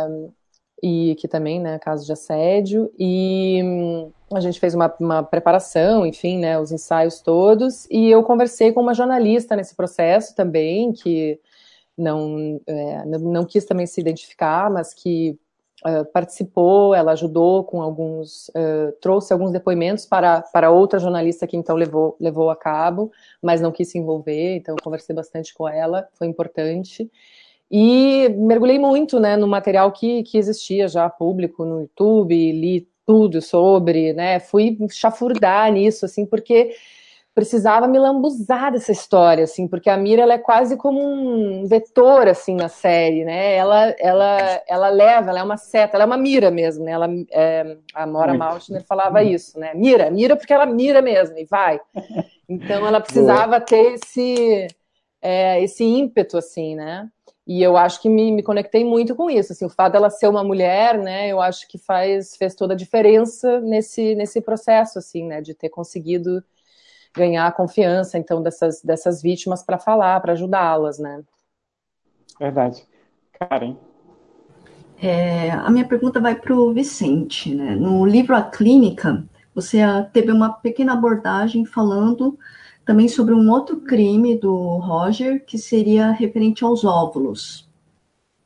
e 0.82 1.14
que 1.20 1.28
também, 1.28 1.60
né, 1.60 1.78
caso 1.78 2.08
de 2.08 2.12
assédio, 2.12 2.92
e 2.98 3.62
a 4.34 4.40
gente 4.40 4.60
fez 4.60 4.74
uma, 4.74 4.92
uma, 5.00 5.22
preparação, 5.22 6.04
enfim, 6.04 6.40
né, 6.40 6.58
os 6.58 6.72
ensaios 6.72 7.22
todos, 7.22 7.86
e 7.92 8.10
eu 8.10 8.24
conversei 8.24 8.72
com 8.72 8.82
uma 8.82 8.96
jornalista 8.96 9.56
nesse 9.56 9.76
processo 9.76 10.36
também, 10.36 10.92
que 10.92 11.40
não, 11.96 12.60
é, 12.66 13.06
não, 13.06 13.20
não 13.20 13.46
quis 13.46 13.64
também 13.64 13.86
se 13.86 14.02
identificar, 14.02 14.72
mas 14.72 14.92
que 14.92 15.38
uh, 15.86 16.06
participou, 16.12 16.94
ela 16.94 17.12
ajudou 17.12 17.64
com 17.64 17.82
alguns, 17.82 18.50
uh, 18.50 18.92
trouxe 19.02 19.34
alguns 19.34 19.52
depoimentos 19.52 20.06
para, 20.06 20.42
para 20.42 20.72
outra 20.72 21.00
jornalista 21.00 21.48
que 21.48 21.58
então 21.58 21.76
levou, 21.76 22.16
levou 22.20 22.50
a 22.50 22.56
cabo, 22.56 23.12
mas 23.42 23.62
não 23.62 23.72
quis 23.72 23.90
se 23.90 23.98
envolver, 23.98 24.56
então 24.56 24.76
conversei 24.82 25.16
bastante 25.16 25.54
com 25.54 25.68
ela, 25.68 26.08
foi 26.14 26.28
importante. 26.28 27.10
E 27.72 28.30
mergulhei 28.38 28.78
muito 28.78 29.20
né, 29.20 29.36
no 29.36 29.48
material 29.48 29.92
que, 29.92 30.24
que 30.24 30.38
existia 30.38 30.88
já 30.88 31.10
público 31.10 31.66
no 31.66 31.82
YouTube, 31.82 32.52
li 32.52 32.88
tudo 33.06 33.42
sobre, 33.42 34.14
né? 34.14 34.40
Fui 34.40 34.78
chafurdar 34.90 35.72
nisso, 35.72 36.06
assim, 36.06 36.26
porque 36.26 36.74
precisava 37.34 37.88
me 37.88 37.98
lambuzar 37.98 38.72
dessa 38.72 38.92
história, 38.92 39.44
assim, 39.44 39.68
porque 39.68 39.90
a 39.90 39.98
Mira 39.98 40.22
ela 40.22 40.34
é 40.34 40.38
quase 40.38 40.78
como 40.78 41.02
um 41.02 41.66
vetor, 41.66 42.28
assim, 42.28 42.56
na 42.56 42.70
série, 42.70 43.26
né? 43.26 43.56
Ela, 43.56 43.90
ela, 44.00 44.62
ela 44.68 44.90
leva, 44.90 45.32
ela 45.32 45.40
é 45.40 45.44
uma 45.44 45.58
seta, 45.58 45.98
ela 45.98 46.04
é 46.04 46.06
uma 46.06 46.18
mira 46.18 46.52
mesmo, 46.52 46.86
né? 46.86 46.92
Ela, 46.92 47.08
é, 47.32 47.78
a 47.94 48.06
Mora 48.06 48.36
Maltner 48.36 48.84
falava 48.84 49.24
isso, 49.24 49.60
né? 49.60 49.74
Mira, 49.74 50.12
mira 50.12 50.36
porque 50.36 50.54
ela 50.54 50.66
mira 50.66 51.02
mesmo 51.02 51.38
e 51.38 51.46
vai. 51.46 51.80
Então 52.48 52.86
ela 52.86 53.02
precisava 53.02 53.60
ter 53.60 53.94
esse, 53.94 54.68
é, 55.22 55.64
esse 55.64 55.84
ímpeto, 55.84 56.38
assim, 56.38 56.76
né? 56.76 57.10
E 57.48 57.62
eu 57.64 57.76
acho 57.76 58.02
que 58.02 58.10
me, 58.10 58.32
me 58.32 58.44
conectei 58.44 58.86
muito 58.86 59.16
com 59.16 59.30
isso, 59.30 59.54
assim, 59.54 59.66
o 59.66 59.70
fato 59.70 59.94
dela 59.94 60.10
ser 60.10 60.28
uma 60.28 60.44
mulher, 60.44 60.98
né? 60.98 61.28
Eu 61.28 61.42
acho 61.42 61.68
que 61.68 61.78
faz 61.78 62.38
fez 62.38 62.54
toda 62.54 62.74
a 62.74 62.78
diferença 62.78 63.60
nesse 63.60 64.14
nesse 64.16 64.40
processo, 64.40 65.00
assim, 65.00 65.26
né? 65.26 65.42
De 65.42 65.54
ter 65.54 65.70
conseguido 65.70 66.44
ganhar 67.16 67.48
a 67.48 67.52
confiança, 67.52 68.18
então, 68.18 68.42
dessas, 68.42 68.82
dessas 68.82 69.22
vítimas 69.22 69.64
para 69.64 69.78
falar, 69.78 70.20
para 70.20 70.34
ajudá-las, 70.34 70.98
né? 70.98 71.24
Verdade. 72.40 72.86
Karen? 73.34 73.78
É, 75.02 75.52
a 75.52 75.70
minha 75.70 75.88
pergunta 75.88 76.20
vai 76.20 76.36
para 76.36 76.56
o 76.56 76.74
Vicente. 76.74 77.54
Né? 77.54 77.76
No 77.76 78.06
livro 78.06 78.36
A 78.36 78.42
Clínica, 78.42 79.24
você 79.54 79.80
teve 80.12 80.32
uma 80.32 80.50
pequena 80.50 80.94
abordagem 80.94 81.66
falando 81.66 82.38
também 82.86 83.08
sobre 83.08 83.34
um 83.34 83.50
outro 83.50 83.82
crime 83.82 84.38
do 84.38 84.78
Roger, 84.78 85.46
que 85.46 85.58
seria 85.58 86.12
referente 86.12 86.64
aos 86.64 86.84
óvulos. 86.84 87.70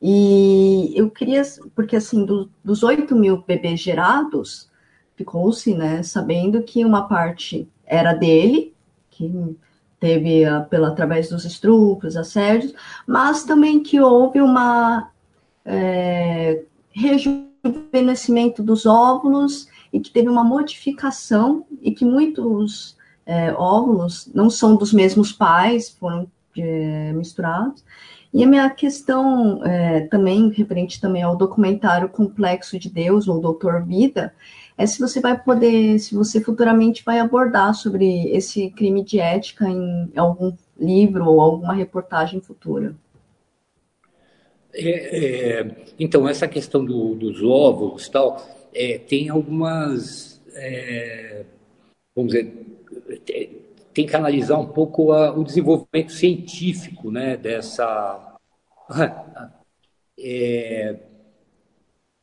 E 0.02 0.94
eu 0.96 1.10
queria, 1.10 1.42
porque 1.76 1.96
assim, 1.96 2.24
do, 2.24 2.50
dos 2.64 2.84
8 2.84 3.16
mil 3.16 3.42
bebês 3.42 3.80
gerados, 3.80 4.70
ficou-se, 5.16 5.74
né, 5.74 6.04
sabendo 6.04 6.62
que 6.62 6.86
uma 6.86 7.08
parte 7.08 7.68
era 7.88 8.14
dele, 8.14 8.74
que 9.10 9.58
teve 10.00 10.46
a, 10.46 10.62
pela, 10.62 10.90
através 10.90 11.30
dos 11.30 11.46
estupros, 11.46 12.16
assédios, 12.16 12.74
mas 13.08 13.44
também 13.44 13.82
que 13.82 14.00
houve 14.00 14.42
uma 14.42 15.10
é, 15.66 16.64
rejuvenescimento 16.92 18.62
dos 18.62 18.86
óvulos 18.86 19.68
e 19.92 20.00
que 20.00 20.12
teve 20.12 20.30
uma 20.30 20.44
modificação 20.44 21.66
e 21.82 21.92
que 21.92 22.06
muitos 22.06 22.96
é, 23.26 23.52
óvulos 23.54 24.30
não 24.34 24.50
são 24.50 24.76
dos 24.76 24.94
mesmos 24.94 25.32
pais, 25.32 25.90
foram 25.90 26.28
é, 26.58 27.12
misturados. 27.14 27.84
E 28.34 28.44
a 28.44 28.48
minha 28.48 28.70
questão 28.70 29.64
é, 29.66 30.02
também, 30.02 30.50
referente 30.50 31.00
também 31.00 31.24
ao 31.24 31.36
documentário 31.36 32.10
Complexo 32.10 32.78
de 32.78 32.90
Deus, 32.90 33.28
ou 33.28 33.40
Doutor 33.40 33.84
Vida, 33.84 34.34
é 34.78 34.86
se 34.86 35.00
você 35.00 35.20
vai 35.20 35.42
poder, 35.42 35.98
se 36.00 36.14
você 36.14 36.40
futuramente 36.40 37.04
vai 37.04 37.20
abordar 37.20 37.74
sobre 37.74 38.30
esse 38.30 38.70
crime 38.70 39.04
de 39.04 39.20
ética 39.20 39.68
em 39.68 40.12
algum 40.16 40.54
livro 40.80 41.26
ou 41.26 41.42
alguma 41.42 41.74
reportagem 41.74 42.40
futura. 42.40 42.96
É, 44.74 45.60
é, 45.60 45.76
então, 45.98 46.30
essa 46.30 46.48
questão 46.48 46.86
do, 46.86 47.16
dos 47.16 47.42
óvulos 47.42 48.08
tal, 48.10 48.46
é, 48.74 49.00
tem 49.00 49.30
algumas, 49.30 50.40
é, 50.54 51.44
vamos 52.16 52.34
dizer, 52.34 52.54
tem 53.94 54.06
que 54.06 54.16
analisar 54.16 54.60
um 54.60 54.68
pouco 54.68 55.12
a, 55.12 55.32
o 55.32 55.44
desenvolvimento 55.44 56.12
científico 56.12 57.10
né, 57.10 57.36
dessa. 57.36 58.38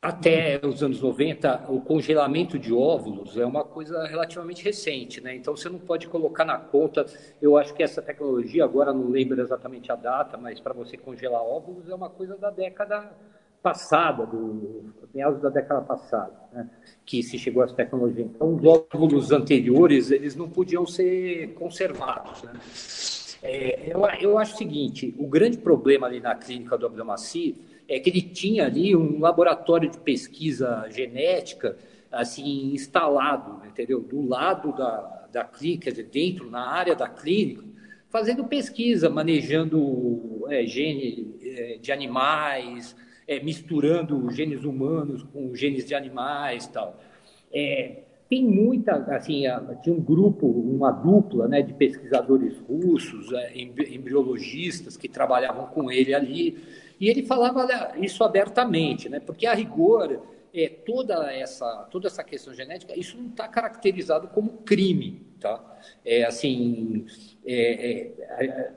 Até 0.05 0.61
os 0.63 0.83
anos 0.83 1.01
90, 1.01 1.65
o 1.67 1.81
congelamento 1.81 2.59
de 2.59 2.71
óvulos 2.71 3.35
é 3.37 3.43
uma 3.43 3.63
coisa 3.63 4.05
relativamente 4.05 4.63
recente, 4.63 5.19
né? 5.19 5.35
Então 5.35 5.57
você 5.57 5.67
não 5.67 5.79
pode 5.79 6.07
colocar 6.07 6.45
na 6.45 6.59
conta. 6.59 7.07
Eu 7.41 7.57
acho 7.57 7.73
que 7.73 7.81
essa 7.81 8.03
tecnologia, 8.03 8.63
agora 8.63 8.93
não 8.93 9.09
lembro 9.09 9.41
exatamente 9.41 9.91
a 9.91 9.95
data, 9.95 10.37
mas 10.37 10.59
para 10.59 10.75
você 10.75 10.95
congelar 10.95 11.41
óvulos 11.41 11.89
é 11.89 11.95
uma 11.95 12.07
coisa 12.07 12.37
da 12.37 12.51
década 12.51 13.11
passada, 13.63 14.27
do 14.27 14.93
meados 15.11 15.41
da 15.41 15.49
década 15.49 15.81
passada, 15.81 16.35
né? 16.53 16.69
que 17.03 17.23
se 17.23 17.39
chegou 17.39 17.63
a 17.63 17.65
essa 17.65 17.73
tecnologia. 17.73 18.25
Então 18.25 18.53
os 18.53 18.63
óvulos 18.63 19.31
anteriores 19.31 20.11
eles 20.11 20.35
não 20.35 20.47
podiam 20.47 20.85
ser 20.85 21.55
conservados, 21.55 22.43
né? 22.43 22.53
É, 23.41 23.91
eu, 23.91 24.05
eu 24.21 24.37
acho 24.37 24.53
o 24.53 24.57
seguinte: 24.57 25.15
o 25.17 25.27
grande 25.27 25.57
problema 25.57 26.05
ali 26.05 26.19
na 26.19 26.35
clínica 26.35 26.77
do 26.77 26.85
Abdelmaci 26.85 27.55
é 27.87 27.99
que 27.99 28.09
ele 28.09 28.21
tinha 28.21 28.65
ali 28.65 28.95
um 28.95 29.19
laboratório 29.19 29.89
de 29.89 29.99
pesquisa 29.99 30.87
genética 30.89 31.77
assim 32.11 32.73
instalado, 32.73 33.65
entendeu? 33.65 33.99
Do 33.99 34.25
lado 34.25 34.71
da, 34.75 35.27
da 35.31 35.43
clínica, 35.43 35.91
dentro, 35.91 36.49
na 36.49 36.67
área 36.67 36.95
da 36.95 37.09
clínica, 37.09 37.63
fazendo 38.09 38.45
pesquisa, 38.45 39.09
manejando 39.09 40.45
é, 40.49 40.65
gene 40.65 41.35
é, 41.41 41.77
de 41.81 41.91
animais, 41.91 42.95
é, 43.27 43.39
misturando 43.41 44.29
genes 44.31 44.63
humanos 44.63 45.23
com 45.23 45.53
genes 45.53 45.85
de 45.85 45.93
animais 45.93 46.67
tal. 46.67 46.99
É, 47.53 48.03
tem 48.29 48.43
muita, 48.43 48.95
assim, 49.15 49.43
tinha 49.83 49.95
um 49.95 50.01
grupo, 50.01 50.47
uma 50.47 50.91
dupla 50.91 51.47
né, 51.47 51.61
de 51.61 51.73
pesquisadores 51.73 52.57
russos, 52.59 53.31
é, 53.33 53.53
embriologistas 53.55 54.97
que 54.97 55.07
trabalhavam 55.07 55.67
com 55.67 55.91
ele 55.91 56.13
ali, 56.13 56.57
e 56.99 57.09
ele 57.09 57.23
falava 57.23 57.67
isso 57.97 58.23
abertamente, 58.23 59.09
né? 59.09 59.19
porque 59.19 59.45
a 59.45 59.53
rigor, 59.53 60.21
é, 60.53 60.69
toda, 60.69 61.31
essa, 61.33 61.87
toda 61.91 62.07
essa 62.07 62.23
questão 62.23 62.53
genética, 62.53 62.97
isso 62.97 63.17
não 63.17 63.27
está 63.27 63.47
caracterizado 63.47 64.27
como 64.29 64.49
crime. 64.63 65.21
Tá? 65.39 65.61
É, 66.03 66.23
assim, 66.23 67.05
é, 67.45 67.91
é, 67.91 68.45
é, 68.45 68.71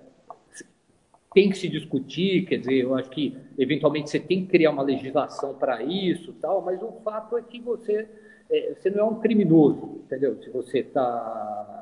tem 1.33 1.51
que 1.51 1.59
se 1.59 1.69
discutir, 1.69 2.47
quer 2.47 2.59
dizer, 2.59 2.83
eu 2.83 2.95
acho 2.95 3.11
que 3.11 3.37
eventualmente 3.57 4.11
você 4.11 4.19
tem 4.19 4.45
que 4.45 4.51
criar 4.51 4.71
uma 4.71 4.83
legislação 4.83 5.55
para 5.55 5.83
isso, 5.83 6.33
tal, 6.35 6.61
mas 6.63 6.83
o 6.83 6.93
fato 7.05 7.37
é 7.37 7.43
que 7.43 7.61
você, 7.61 8.09
é, 8.51 8.75
você 8.75 8.91
não 8.91 8.99
é 8.99 9.05
um 9.05 9.21
criminoso, 9.21 10.01
entendeu? 10.05 10.43
Se 10.43 10.51
você 10.51 10.81
está 10.81 11.79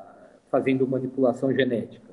fazendo 0.51 0.87
manipulação 0.87 1.53
genética. 1.53 2.06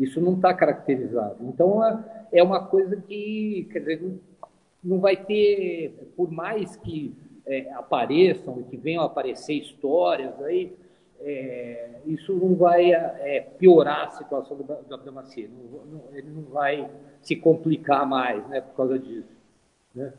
Isso 0.00 0.18
não 0.18 0.32
está 0.34 0.54
caracterizado. 0.54 1.36
Então, 1.42 1.84
é, 1.84 2.02
é 2.32 2.42
uma 2.42 2.64
coisa 2.64 2.96
que, 2.96 3.68
quer 3.70 3.80
dizer, 3.80 4.18
não, 4.82 4.98
vai 4.98 5.14
ter, 5.14 6.10
por 6.16 6.32
mais 6.32 6.74
que 6.76 7.14
é, 7.46 7.70
apareçam, 7.74 8.62
que 8.62 8.78
venham 8.78 9.02
a 9.02 9.06
aparecer 9.06 9.52
histórias 9.52 10.40
aí, 10.42 10.72
é, 11.20 12.00
isso 12.06 12.32
não 12.32 12.54
vai 12.54 12.92
é, 12.92 13.46
piorar 13.58 14.06
a 14.06 14.10
situação 14.12 14.56
do, 14.56 14.64
do 14.64 14.94
Abdelmaci, 14.94 15.48
não, 15.48 15.84
não, 15.84 16.16
ele 16.16 16.30
não 16.30 16.44
vai 16.44 16.90
se 17.20 17.36
complicar 17.36 18.06
mais 18.06 18.48
né, 18.48 18.62
por 18.62 18.74
causa 18.74 18.98
disso. 18.98 19.36
Né? 19.94 20.14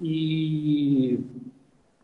E 0.00 1.18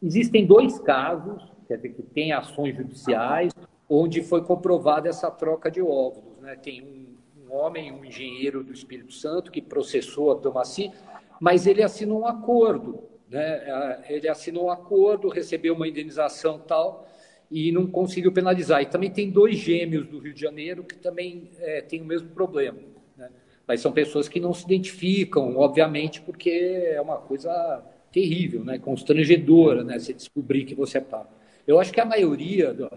existem 0.03 0.45
dois 0.45 0.81
casos, 0.81 1.49
quer 1.69 1.77
dizer, 1.77 1.91
que 1.91 2.03
tem 2.03 2.33
ações 2.33 2.77
judiciais, 2.77 3.53
onde 3.89 4.21
foi 4.21 4.43
comprovada 4.43 5.09
essa 5.09 5.31
troca 5.31 5.71
de 5.71 5.81
óvulos. 5.81 6.34
Né? 6.45 6.57
Tem 6.57 6.83
um, 6.83 7.07
um 7.47 7.55
homem, 7.55 7.91
um 7.91 8.05
engenheiro 8.05 8.63
do 8.63 8.73
Espírito 8.73 9.13
Santo, 9.13 9.51
que 9.51 9.63
processou 9.63 10.31
a 10.31 10.37
Tomassi, 10.37 10.93
mas 11.41 11.67
ele 11.67 11.83
assinou 11.83 12.21
um 12.21 12.27
acordo. 12.27 13.03
Né? 13.29 14.03
Ele 14.09 14.29
assinou 14.29 14.67
um 14.67 14.71
acordo, 14.71 15.29
recebeu 15.29 15.75
uma 15.75 15.89
indenização 15.89 16.59
tal, 16.59 17.09
e 17.51 17.73
não 17.73 17.87
conseguiu 17.87 18.31
penalizar. 18.31 18.83
E 18.83 18.87
também 18.87 19.11
tem 19.11 19.31
dois 19.31 19.57
gêmeos 19.57 20.07
do 20.07 20.19
Rio 20.19 20.35
de 20.35 20.41
Janeiro 20.41 20.85
que 20.85 20.97
também 20.97 21.51
é, 21.59 21.81
têm 21.81 22.03
o 22.03 22.05
mesmo 22.05 22.29
problema. 22.29 22.79
Né? 23.17 23.31
Mas 23.67 23.81
são 23.81 23.91
pessoas 23.91 24.29
que 24.29 24.39
não 24.39 24.53
se 24.53 24.65
identificam, 24.65 25.57
obviamente, 25.57 26.21
porque 26.21 26.51
é 26.51 27.01
uma 27.01 27.17
coisa 27.17 27.83
terrível, 28.13 28.65
né? 28.65 28.79
constrangedora, 28.79 29.83
né? 29.83 29.99
Você 29.99 30.13
descobrir 30.13 30.65
que 30.65 30.75
você 30.75 30.99
é 30.99 31.01
pai. 31.01 31.27
Eu 31.67 31.81
acho 31.81 31.93
que 31.93 32.01
a 32.01 32.05
maioria 32.05 32.73
do, 32.73 32.89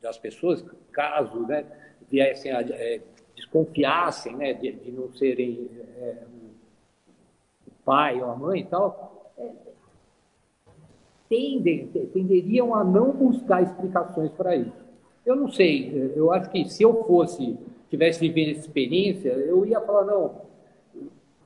das 0.00 0.16
pessoas, 0.16 0.64
caso 0.92 1.46
né, 1.46 1.66
viessem 2.10 2.52
a 2.52 2.60
é, 2.60 3.00
desconfiassem 3.34 4.36
né, 4.36 4.52
de, 4.54 4.72
de 4.72 4.92
não 4.92 5.12
serem 5.12 5.68
é, 5.98 6.22
o 7.66 7.70
pai 7.84 8.20
ou 8.20 8.30
a 8.30 8.36
mãe 8.36 8.60
e 8.60 8.64
tal, 8.64 9.32
é, 9.38 9.50
tendem, 11.28 11.86
tenderiam 12.12 12.74
a 12.74 12.84
não 12.84 13.12
buscar 13.12 13.62
explicações 13.62 14.30
para 14.32 14.56
isso. 14.56 14.84
Eu 15.24 15.36
não 15.36 15.48
sei, 15.50 16.12
eu 16.14 16.30
acho 16.32 16.50
que 16.50 16.68
se 16.68 16.82
eu 16.82 17.04
fosse, 17.04 17.56
tivesse 17.88 18.20
vivendo 18.20 18.50
essa 18.50 18.60
experiência, 18.60 19.30
eu 19.30 19.64
ia 19.64 19.80
falar, 19.80 20.04
não, 20.04 20.42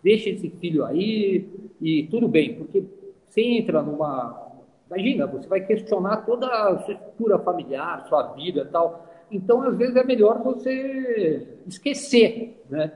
deixa 0.02 0.30
esse 0.30 0.50
filho 0.50 0.84
aí 0.84 1.48
e 1.80 2.04
tudo 2.10 2.26
bem, 2.26 2.54
porque 2.54 2.84
você 3.28 3.42
entra 3.42 3.82
numa. 3.82 4.46
Imagina, 4.86 5.26
você 5.26 5.46
vai 5.46 5.60
questionar 5.60 6.24
toda 6.24 6.46
a 6.46 6.78
sua 6.78 6.94
estrutura 6.94 7.38
familiar, 7.38 8.06
sua 8.08 8.32
vida 8.32 8.62
e 8.62 8.72
tal. 8.72 9.06
Então, 9.30 9.62
às 9.62 9.76
vezes, 9.76 9.96
é 9.96 10.04
melhor 10.04 10.42
você 10.42 11.46
esquecer 11.66 12.62
né, 12.68 12.92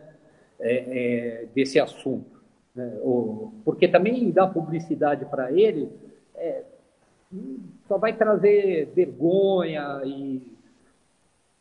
é, 0.59 1.43
é, 1.43 1.47
desse 1.55 1.79
assunto. 1.79 2.41
Né? 2.75 2.99
Ou, 3.03 3.53
porque 3.65 3.87
também 3.87 4.31
dar 4.31 4.49
publicidade 4.49 5.25
para 5.27 5.53
ele 5.53 5.91
é, 6.35 6.63
só 7.87 7.99
vai 7.99 8.17
trazer 8.17 8.91
vergonha 8.95 10.03
e. 10.05 10.51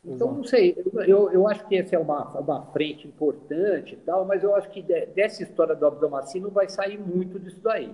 Então, 0.04 0.34
não 0.34 0.44
sei, 0.44 0.76
eu, 1.06 1.30
eu 1.32 1.48
acho 1.48 1.68
que 1.68 1.76
essa 1.78 1.96
é 1.96 2.00
uma, 2.00 2.24
uma 2.40 2.66
frente 2.72 3.08
importante 3.08 3.94
e 3.94 3.98
tal, 3.98 4.26
mas 4.26 4.44
eu 4.44 4.56
acho 4.56 4.68
que 4.72 4.82
dessa 4.82 5.44
história 5.44 5.76
do 5.76 5.86
abdomacino 5.86 6.50
vai 6.50 6.68
sair 6.68 6.98
muito 6.98 7.38
disso 7.38 7.60
daí. 7.62 7.94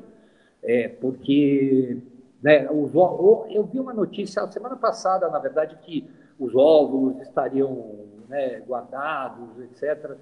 É, 0.64 0.88
porque 0.88 1.98
né, 2.42 2.66
eu 2.66 3.70
vi 3.70 3.80
uma 3.80 3.94
notícia 3.94 4.50
semana 4.50 4.78
passada, 4.78 5.28
na 5.28 5.38
verdade, 5.38 5.78
que 5.82 6.10
os 6.40 6.56
óvulos 6.56 7.20
estariam 7.22 8.08
né, 8.28 8.62
guardados, 8.68 9.60
etc. 9.62 10.16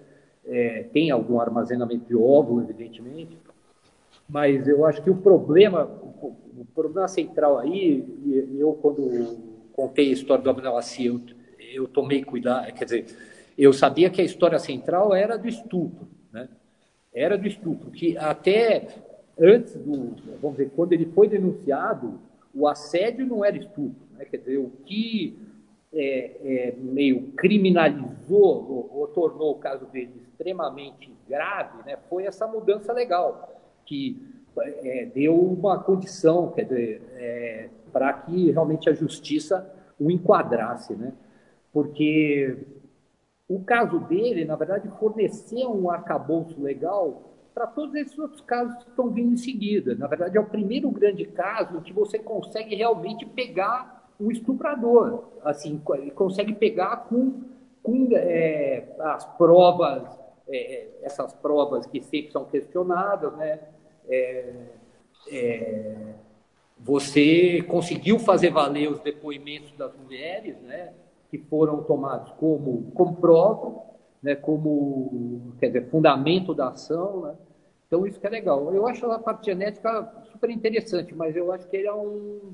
É, 0.45 0.83
tem 0.93 1.11
algum 1.11 1.39
armazenamento 1.39 2.05
de 2.05 2.15
óvulo, 2.15 2.61
evidentemente, 2.61 3.37
mas 4.27 4.67
eu 4.67 4.85
acho 4.85 5.01
que 5.01 5.09
o 5.09 5.17
problema, 5.17 5.83
o 6.21 6.65
problema 6.73 7.07
central 7.07 7.57
aí, 7.59 8.03
eu 8.57 8.73
quando 8.73 9.37
contei 9.73 10.09
a 10.09 10.13
história 10.13 10.43
do 10.43 10.49
Abnelaci, 10.49 11.05
eu, 11.05 11.21
eu 11.73 11.87
tomei 11.87 12.23
cuidado, 12.23 12.71
quer 12.73 12.85
dizer, 12.85 13.05
eu 13.57 13.71
sabia 13.73 14.09
que 14.09 14.21
a 14.21 14.25
história 14.25 14.59
central 14.59 15.13
era 15.13 15.37
do 15.37 15.47
estupro, 15.47 16.07
né? 16.31 16.47
Era 17.13 17.37
do 17.37 17.47
estupro, 17.47 17.91
que 17.91 18.17
até 18.17 18.87
antes 19.39 19.73
do, 19.75 20.15
vamos 20.41 20.57
dizer, 20.57 20.71
quando 20.75 20.93
ele 20.93 21.05
foi 21.05 21.27
denunciado, 21.27 22.19
o 22.53 22.67
assédio 22.67 23.25
não 23.25 23.43
era 23.43 23.57
estupro, 23.57 24.07
né? 24.17 24.25
quer 24.25 24.37
dizer, 24.37 24.57
o 24.57 24.71
que 24.85 25.37
é, 25.95 26.31
é, 26.43 26.75
meio 26.77 27.31
criminalizou 27.37 28.69
ou, 28.69 28.99
ou, 28.99 29.07
tornou 29.07 29.51
o 29.51 29.59
caso 29.59 29.85
dele 29.85 30.11
extremamente 30.27 31.09
grave, 31.27 31.77
né? 31.85 31.97
foi 32.09 32.25
essa 32.25 32.45
mudança 32.45 32.91
legal, 32.91 33.61
que 33.85 34.21
é, 34.57 35.05
deu 35.05 35.39
uma 35.39 35.81
condição, 35.81 36.53
é, 36.57 37.69
para 37.93 38.11
que 38.11 38.51
realmente 38.51 38.89
a 38.89 38.93
justiça 38.93 39.71
o 39.97 40.11
enquadrasse, 40.11 40.93
né? 40.93 41.13
Porque 41.71 42.57
o 43.47 43.63
caso 43.63 43.99
dele, 43.99 44.43
na 44.43 44.55
verdade, 44.55 44.89
forneceu 44.99 45.71
um 45.73 45.89
arcabouço 45.89 46.61
legal 46.61 47.33
para 47.53 47.67
todos 47.67 47.95
esses 47.95 48.17
outros 48.19 48.41
casos 48.41 48.75
que 48.83 48.89
estão 48.89 49.09
vindo 49.09 49.33
em 49.33 49.37
seguida. 49.37 49.95
Na 49.95 50.07
verdade, 50.07 50.37
é 50.37 50.41
o 50.41 50.45
primeiro 50.45 50.89
grande 50.91 51.25
caso 51.25 51.81
que 51.81 51.93
você 51.93 52.19
consegue 52.19 52.75
realmente 52.75 53.25
pegar 53.25 53.94
um 54.19 54.31
estuprador, 54.31 55.23
assim, 55.43 55.81
consegue 56.15 56.53
pegar 56.53 57.07
com, 57.07 57.41
com 57.83 58.07
é, 58.13 58.87
as 58.99 59.25
provas, 59.37 60.03
é, 60.47 60.87
essas 61.03 61.33
provas 61.33 61.85
que 61.85 62.01
sempre 62.01 62.31
são 62.31 62.45
questionadas, 62.45 63.33
né? 63.37 63.59
É, 64.07 64.53
é, 65.31 66.13
você 66.77 67.61
conseguiu 67.63 68.19
fazer 68.19 68.51
valer 68.51 68.91
os 68.91 68.99
depoimentos 68.99 69.71
das 69.73 69.95
mulheres, 69.95 70.59
né? 70.61 70.93
Que 71.29 71.37
foram 71.37 71.83
tomados 71.83 72.31
como, 72.33 72.91
como 72.91 73.15
prova, 73.15 73.81
né? 74.21 74.35
Como, 74.35 75.53
quer 75.59 75.67
dizer, 75.67 75.89
fundamento 75.89 76.53
da 76.53 76.69
ação, 76.69 77.21
né? 77.21 77.35
Então, 77.87 78.05
isso 78.05 78.19
que 78.19 78.27
é 78.27 78.29
legal. 78.29 78.73
Eu 78.73 78.87
acho 78.87 79.09
a 79.11 79.19
parte 79.19 79.45
genética 79.45 80.11
super 80.31 80.49
interessante, 80.49 81.13
mas 81.13 81.35
eu 81.35 81.51
acho 81.51 81.67
que 81.67 81.77
ele 81.77 81.87
é 81.87 81.93
um. 81.93 82.53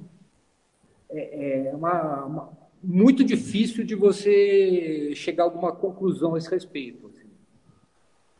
É, 1.11 1.67
é 1.67 1.75
uma, 1.75 2.25
uma, 2.25 2.49
muito 2.83 3.23
difícil 3.23 3.85
de 3.85 3.95
você 3.95 5.13
chegar 5.15 5.43
a 5.43 5.45
alguma 5.45 5.71
conclusão 5.71 6.35
a 6.35 6.37
esse 6.37 6.49
respeito. 6.49 7.07
Assim. 7.07 7.29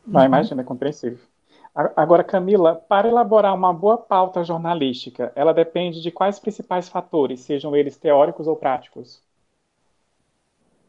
Não, 0.06 0.24
imagina, 0.24 0.62
é 0.62 0.64
compreensível. 0.64 1.18
Agora, 1.74 2.22
Camila, 2.22 2.74
para 2.74 3.08
elaborar 3.08 3.54
uma 3.54 3.72
boa 3.72 3.96
pauta 3.96 4.44
jornalística, 4.44 5.32
ela 5.34 5.54
depende 5.54 6.02
de 6.02 6.10
quais 6.10 6.38
principais 6.38 6.86
fatores, 6.88 7.40
sejam 7.40 7.74
eles 7.74 7.96
teóricos 7.96 8.46
ou 8.46 8.54
práticos? 8.54 9.22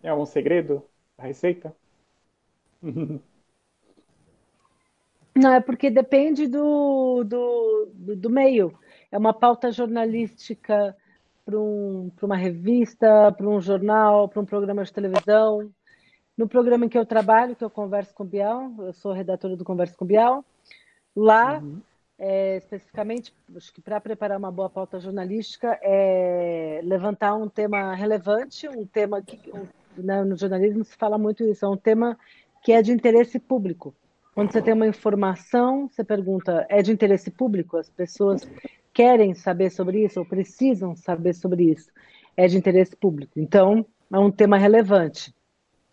Tem 0.01 0.11
algum 0.11 0.25
segredo 0.25 0.84
da 1.17 1.23
receita? 1.23 1.73
Não, 5.36 5.53
é 5.53 5.61
porque 5.61 5.89
depende 5.89 6.47
do, 6.47 7.23
do, 7.23 7.88
do, 7.93 8.15
do 8.15 8.29
meio. 8.29 8.77
É 9.09 9.17
uma 9.17 9.34
pauta 9.34 9.71
jornalística 9.71 10.95
para 11.45 11.59
um, 11.59 12.11
uma 12.21 12.37
revista, 12.37 13.31
para 13.31 13.47
um 13.47 13.59
jornal, 13.59 14.27
para 14.27 14.41
um 14.41 14.45
programa 14.45 14.83
de 14.83 14.93
televisão. 14.93 15.69
No 16.37 16.47
programa 16.47 16.85
em 16.85 16.89
que 16.89 16.97
eu 16.97 17.05
trabalho, 17.05 17.55
que 17.55 17.63
eu 17.63 17.69
converso 17.69 18.13
com 18.13 18.23
o 18.23 18.27
Bial, 18.27 18.71
eu 18.79 18.93
sou 18.93 19.13
redatora 19.13 19.55
do 19.55 19.63
Converso 19.63 19.95
com 19.95 20.05
o 20.05 20.07
Bial, 20.07 20.43
lá, 21.15 21.59
uhum. 21.59 21.79
é, 22.17 22.57
especificamente, 22.57 23.33
acho 23.55 23.71
que 23.71 23.81
para 23.81 24.01
preparar 24.01 24.39
uma 24.39 24.51
boa 24.51 24.69
pauta 24.69 24.99
jornalística, 24.99 25.77
é 25.81 26.81
levantar 26.83 27.35
um 27.35 27.47
tema 27.47 27.93
relevante, 27.93 28.67
um 28.67 28.85
tema 28.85 29.21
que 29.21 29.39
um, 29.51 29.67
né, 30.01 30.23
no 30.23 30.35
jornalismo 30.35 30.83
se 30.83 30.95
fala 30.95 31.17
muito 31.17 31.43
isso, 31.43 31.65
é 31.65 31.69
um 31.69 31.77
tema 31.77 32.17
que 32.63 32.71
é 32.71 32.81
de 32.81 32.91
interesse 32.91 33.37
público. 33.37 33.93
Quando 34.33 34.51
você 34.51 34.61
tem 34.61 34.73
uma 34.73 34.87
informação, 34.87 35.87
você 35.87 36.03
pergunta: 36.03 36.65
é 36.67 36.81
de 36.81 36.91
interesse 36.91 37.29
público? 37.29 37.77
As 37.77 37.89
pessoas 37.89 38.49
querem 38.93 39.33
saber 39.33 39.69
sobre 39.69 40.05
isso 40.05 40.19
ou 40.19 40.25
precisam 40.25 40.95
saber 40.95 41.33
sobre 41.33 41.63
isso? 41.71 41.89
É 42.35 42.47
de 42.47 42.57
interesse 42.57 42.95
público. 42.95 43.39
Então, 43.39 43.85
é 44.11 44.19
um 44.19 44.31
tema 44.31 44.57
relevante. 44.57 45.33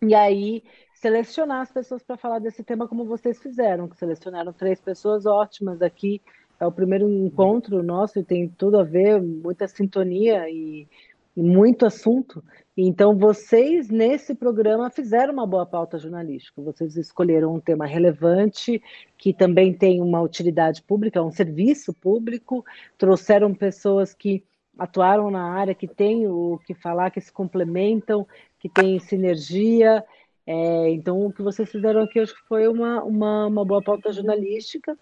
E 0.01 0.15
aí, 0.15 0.63
selecionar 0.93 1.61
as 1.61 1.71
pessoas 1.71 2.03
para 2.03 2.17
falar 2.17 2.39
desse 2.39 2.63
tema 2.63 2.87
como 2.87 3.05
vocês 3.05 3.41
fizeram, 3.41 3.87
que 3.87 3.97
selecionaram 3.97 4.53
três 4.53 4.79
pessoas 4.79 5.25
ótimas 5.25 5.81
aqui. 5.81 6.21
É 6.59 6.65
o 6.65 6.71
primeiro 6.71 7.09
encontro 7.09 7.81
nosso 7.81 8.19
e 8.19 8.23
tem 8.23 8.47
tudo 8.47 8.79
a 8.79 8.83
ver, 8.83 9.19
muita 9.19 9.67
sintonia 9.67 10.47
e, 10.47 10.87
muito 11.35 11.85
assunto. 11.85 12.43
Então, 12.75 13.17
vocês, 13.17 13.89
nesse 13.89 14.33
programa, 14.33 14.89
fizeram 14.89 15.33
uma 15.33 15.45
boa 15.45 15.65
pauta 15.65 15.97
jornalística. 15.97 16.61
Vocês 16.61 16.95
escolheram 16.95 17.55
um 17.55 17.59
tema 17.59 17.85
relevante, 17.85 18.81
que 19.17 19.33
também 19.33 19.73
tem 19.73 20.01
uma 20.01 20.21
utilidade 20.21 20.81
pública, 20.81 21.21
um 21.21 21.31
serviço 21.31 21.93
público, 21.93 22.65
trouxeram 22.97 23.53
pessoas 23.53 24.13
que 24.13 24.43
atuaram 24.77 25.29
na 25.29 25.53
área, 25.53 25.75
que 25.75 25.87
têm 25.87 26.27
o 26.27 26.59
que 26.65 26.73
falar, 26.73 27.11
que 27.11 27.21
se 27.21 27.31
complementam, 27.31 28.25
que 28.59 28.69
têm 28.69 28.99
sinergia. 28.99 30.03
É, 30.45 30.89
então, 30.89 31.25
o 31.25 31.31
que 31.31 31.41
vocês 31.41 31.69
fizeram 31.69 32.01
aqui, 32.01 32.19
acho 32.19 32.33
que 32.33 32.47
foi 32.47 32.67
uma, 32.67 33.03
uma, 33.03 33.47
uma 33.47 33.65
boa 33.65 33.81
pauta 33.81 34.11
jornalística. 34.11 34.97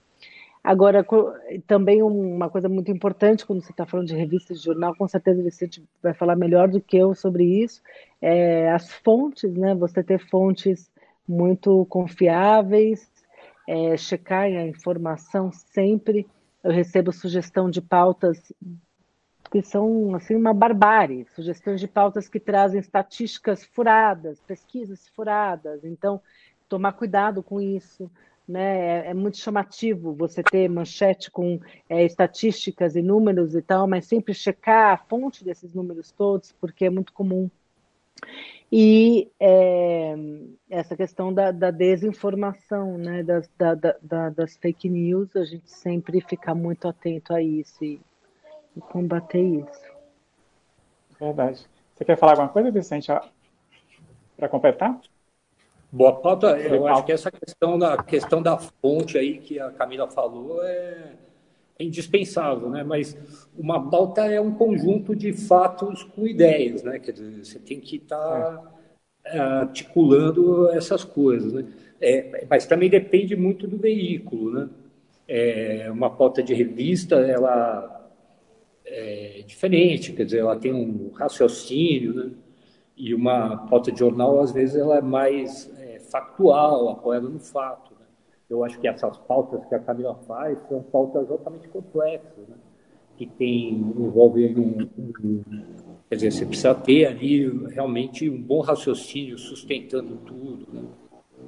Agora, 0.63 1.05
também 1.65 2.03
uma 2.03 2.49
coisa 2.49 2.67
muito 2.67 2.91
importante 2.91 3.45
quando 3.45 3.61
você 3.61 3.71
está 3.71 3.85
falando 3.85 4.07
de 4.07 4.15
revista 4.15 4.53
de 4.53 4.59
jornal, 4.59 4.93
com 4.95 5.07
certeza 5.07 5.39
o 5.39 5.43
Vicente 5.43 5.83
vai 6.03 6.13
falar 6.13 6.35
melhor 6.35 6.67
do 6.67 6.81
que 6.81 6.97
eu 6.97 7.15
sobre 7.15 7.43
isso, 7.43 7.81
é 8.21 8.69
as 8.71 8.91
fontes, 8.91 9.53
né? 9.53 9.73
Você 9.75 10.03
ter 10.03 10.19
fontes 10.29 10.91
muito 11.27 11.85
confiáveis, 11.85 13.09
é, 13.67 13.95
checar 13.95 14.45
a 14.45 14.67
informação 14.67 15.51
sempre. 15.51 16.27
Eu 16.63 16.71
recebo 16.71 17.13
sugestão 17.13 17.69
de 17.69 17.81
pautas 17.81 18.51
que 19.51 19.61
são 19.61 20.13
assim 20.13 20.35
uma 20.35 20.53
barbárie, 20.53 21.25
sugestões 21.35 21.79
de 21.79 21.87
pautas 21.87 22.29
que 22.29 22.39
trazem 22.39 22.79
estatísticas 22.79 23.63
furadas, 23.65 24.39
pesquisas 24.41 25.07
furadas. 25.09 25.83
Então, 25.83 26.21
tomar 26.67 26.93
cuidado 26.93 27.41
com 27.41 27.59
isso. 27.59 28.09
Né? 28.49 29.05
É, 29.05 29.09
é 29.11 29.13
muito 29.13 29.37
chamativo 29.37 30.11
você 30.11 30.41
ter 30.41 30.67
manchete 30.67 31.29
com 31.29 31.59
é, 31.87 32.03
estatísticas 32.03 32.95
e 32.95 33.01
números 33.03 33.53
e 33.53 33.61
tal, 33.61 33.87
mas 33.87 34.07
sempre 34.07 34.33
checar 34.33 34.93
a 34.93 34.97
fonte 34.97 35.43
desses 35.43 35.71
números 35.75 36.11
todos, 36.11 36.51
porque 36.53 36.85
é 36.85 36.89
muito 36.89 37.13
comum. 37.13 37.47
E 38.71 39.29
é, 39.39 40.15
essa 40.67 40.97
questão 40.97 41.31
da, 41.31 41.51
da 41.51 41.69
desinformação, 41.69 42.97
né? 42.97 43.21
das, 43.21 43.47
da, 43.55 43.75
da, 43.75 44.29
das 44.31 44.57
fake 44.57 44.89
news, 44.89 45.35
a 45.35 45.45
gente 45.45 45.69
sempre 45.69 46.19
fica 46.19 46.55
muito 46.55 46.87
atento 46.87 47.35
a 47.35 47.43
isso 47.43 47.83
e, 47.83 48.01
e 48.75 48.81
combater 48.81 49.43
isso. 49.43 49.93
Verdade. 51.19 51.67
Você 51.93 52.03
quer 52.03 52.17
falar 52.17 52.31
alguma 52.31 52.49
coisa, 52.49 52.71
Vicente, 52.71 53.11
para 54.35 54.49
completar? 54.49 54.99
Boa 55.91 56.15
pauta. 56.15 56.59
Eu 56.59 56.85
acho 56.87 57.03
que 57.03 57.11
essa 57.11 57.31
questão 57.31 57.79
da 57.79 58.03
questão 58.03 58.41
da 58.41 58.57
fonte 58.57 59.17
aí 59.17 59.39
que 59.39 59.59
a 59.59 59.71
Camila 59.71 60.07
falou 60.07 60.63
é, 60.63 61.13
é 61.79 61.83
indispensável, 61.83 62.69
né? 62.69 62.83
Mas 62.83 63.17
uma 63.57 63.89
pauta 63.89 64.25
é 64.25 64.39
um 64.39 64.53
conjunto 64.53 65.15
de 65.15 65.33
fatos 65.33 66.03
com 66.03 66.27
ideias, 66.27 66.83
né? 66.83 66.99
Quer 66.99 67.13
dizer, 67.13 67.43
você 67.43 67.57
tem 67.57 67.79
que 67.79 67.95
estar 67.95 68.17
tá, 68.17 68.71
é, 69.25 69.39
articulando 69.39 70.69
essas 70.69 71.03
coisas, 71.03 71.53
né? 71.53 71.65
É, 71.99 72.45
mas 72.47 72.67
também 72.67 72.89
depende 72.89 73.35
muito 73.35 73.67
do 73.67 73.77
veículo, 73.77 74.51
né? 74.51 74.69
É, 75.27 75.89
uma 75.91 76.09
pauta 76.11 76.43
de 76.43 76.53
revista, 76.53 77.15
ela 77.15 78.11
é 78.85 79.43
diferente, 79.45 80.13
quer 80.13 80.25
dizer, 80.25 80.39
ela 80.39 80.55
tem 80.55 80.73
um 80.73 81.11
raciocínio, 81.13 82.13
né? 82.13 82.31
E 82.95 83.13
uma 83.15 83.57
pauta 83.67 83.91
de 83.91 83.99
jornal, 83.99 84.41
às 84.41 84.51
vezes, 84.51 84.75
ela 84.75 84.97
é 84.97 85.01
mais 85.01 85.71
factual, 86.09 86.89
apoiada 86.89 87.27
no 87.27 87.39
fato. 87.39 87.91
Né? 87.91 88.05
Eu 88.49 88.63
acho 88.63 88.79
que 88.79 88.87
essas 88.87 89.17
pautas 89.17 89.65
que 89.65 89.75
a 89.75 89.79
Camila 89.79 90.15
faz 90.27 90.57
são 90.67 90.81
pautas 90.81 91.29
altamente 91.29 91.67
complexas, 91.67 92.47
né? 92.47 92.55
que 93.17 93.25
tem, 93.25 93.73
envolvem 93.73 94.57
um, 94.57 95.43
Quer 96.09 96.15
dizer, 96.15 96.31
você 96.31 96.45
precisa 96.45 96.73
ter 96.73 97.05
ali 97.05 97.47
realmente 97.67 98.27
um 98.27 98.41
bom 98.41 98.61
raciocínio 98.61 99.37
sustentando 99.37 100.15
tudo. 100.25 100.67
Né? 100.73 100.83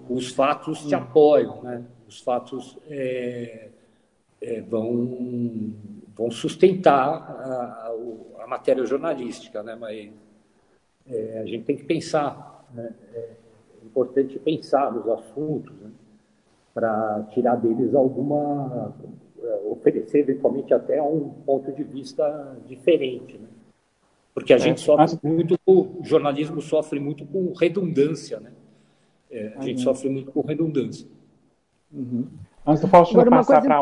Os 0.08 0.30
fatos 0.30 0.86
te 0.86 0.94
apoiam, 0.94 1.64
né? 1.64 1.84
os 2.08 2.20
fatos 2.20 2.78
é, 2.88 3.70
é, 4.40 4.62
vão, 4.62 5.74
vão 6.16 6.30
sustentar 6.30 6.98
a, 7.00 7.92
a, 8.44 8.48
matéria 8.48 8.86
jornalística, 8.86 9.64
né? 9.64 9.76
mas 9.76 10.12
é, 11.08 11.40
a 11.40 11.46
gente 11.46 11.64
tem 11.64 11.76
que 11.76 11.86
pensar. 11.86 12.68
Né? 12.72 12.94
É, 13.82 13.86
importante 13.86 14.38
pensar 14.40 14.92
nos 14.92 15.08
assuntos 15.08 15.74
né, 15.80 15.90
para 16.74 17.26
tirar 17.32 17.56
deles 17.56 17.94
alguma, 17.94 18.94
é, 19.42 19.62
oferecer 19.70 20.20
eventualmente 20.20 20.74
até 20.74 21.02
um 21.02 21.30
ponto 21.30 21.72
de 21.72 21.84
vista 21.84 22.58
diferente. 22.68 23.38
Né? 23.38 23.48
Porque 24.34 24.54
a 24.54 24.58
é, 24.58 24.60
gente 24.60 24.82
sofre 24.82 25.20
muito, 25.24 25.60
o 25.66 26.00
jornalismo 26.04 26.62
sofre 26.62 27.00
muito 27.00 27.26
com 27.26 27.52
redundância, 27.54 28.40
né? 28.40 28.52
É, 29.30 29.54
a 29.54 29.58
uhum. 29.58 29.62
gente 29.62 29.82
sofre 29.82 30.10
muito 30.10 30.32
com 30.32 30.42
redundância. 30.42 31.08
Uhum. 31.92 32.28
Antes 32.66 32.82
do 32.82 32.88
Faustino 32.88 33.30
passar 33.30 33.62
para 33.62 33.80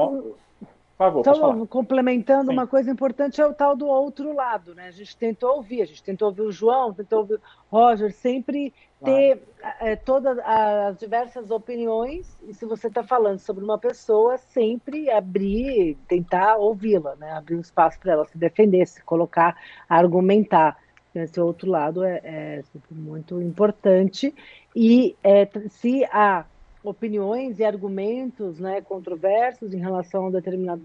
favor, 0.99 1.21
então, 1.21 1.65
complementando, 1.65 2.47
Sim. 2.47 2.53
uma 2.53 2.67
coisa 2.67 2.91
importante 2.91 3.39
é 3.39 3.45
o 3.45 3.53
tal 3.53 3.73
do 3.73 3.87
outro 3.87 4.33
lado, 4.33 4.75
né? 4.75 4.87
A 4.87 4.91
gente 4.91 5.15
tentou 5.15 5.55
ouvir, 5.55 5.81
a 5.81 5.85
gente 5.85 6.03
tentou 6.03 6.27
ouvir 6.27 6.41
o 6.41 6.51
João, 6.51 6.93
tentou 6.93 7.19
ouvir 7.19 7.39
Roger, 7.71 8.11
sempre 8.11 8.73
ter 9.03 9.41
é, 9.79 9.95
todas 9.95 10.37
as 10.39 10.97
diversas 10.97 11.51
opiniões, 11.51 12.37
e 12.47 12.53
se 12.53 12.65
você 12.65 12.87
está 12.87 13.03
falando 13.03 13.39
sobre 13.39 13.63
uma 13.63 13.77
pessoa, 13.77 14.37
sempre 14.37 15.09
abrir, 15.09 15.95
tentar 16.07 16.57
ouvi-la, 16.57 17.15
né? 17.15 17.31
Abrir 17.31 17.55
um 17.55 17.61
espaço 17.61 17.99
para 17.99 18.13
ela 18.13 18.25
se 18.25 18.37
defender, 18.37 18.85
se 18.87 19.01
colocar, 19.03 19.55
argumentar. 19.87 20.77
Esse 21.13 21.39
outro 21.39 21.69
lado 21.69 22.03
é, 22.03 22.21
é 22.23 22.63
muito 22.91 23.41
importante. 23.41 24.33
E 24.75 25.15
é, 25.23 25.47
se 25.69 26.05
há 26.05 26.45
opiniões 26.83 27.59
e 27.59 27.63
argumentos 27.63 28.59
né, 28.59 28.81
controversos 28.81 29.73
em 29.73 29.79
relação 29.79 30.25
a 30.25 30.27
um 30.27 30.31
determinado 30.31 30.81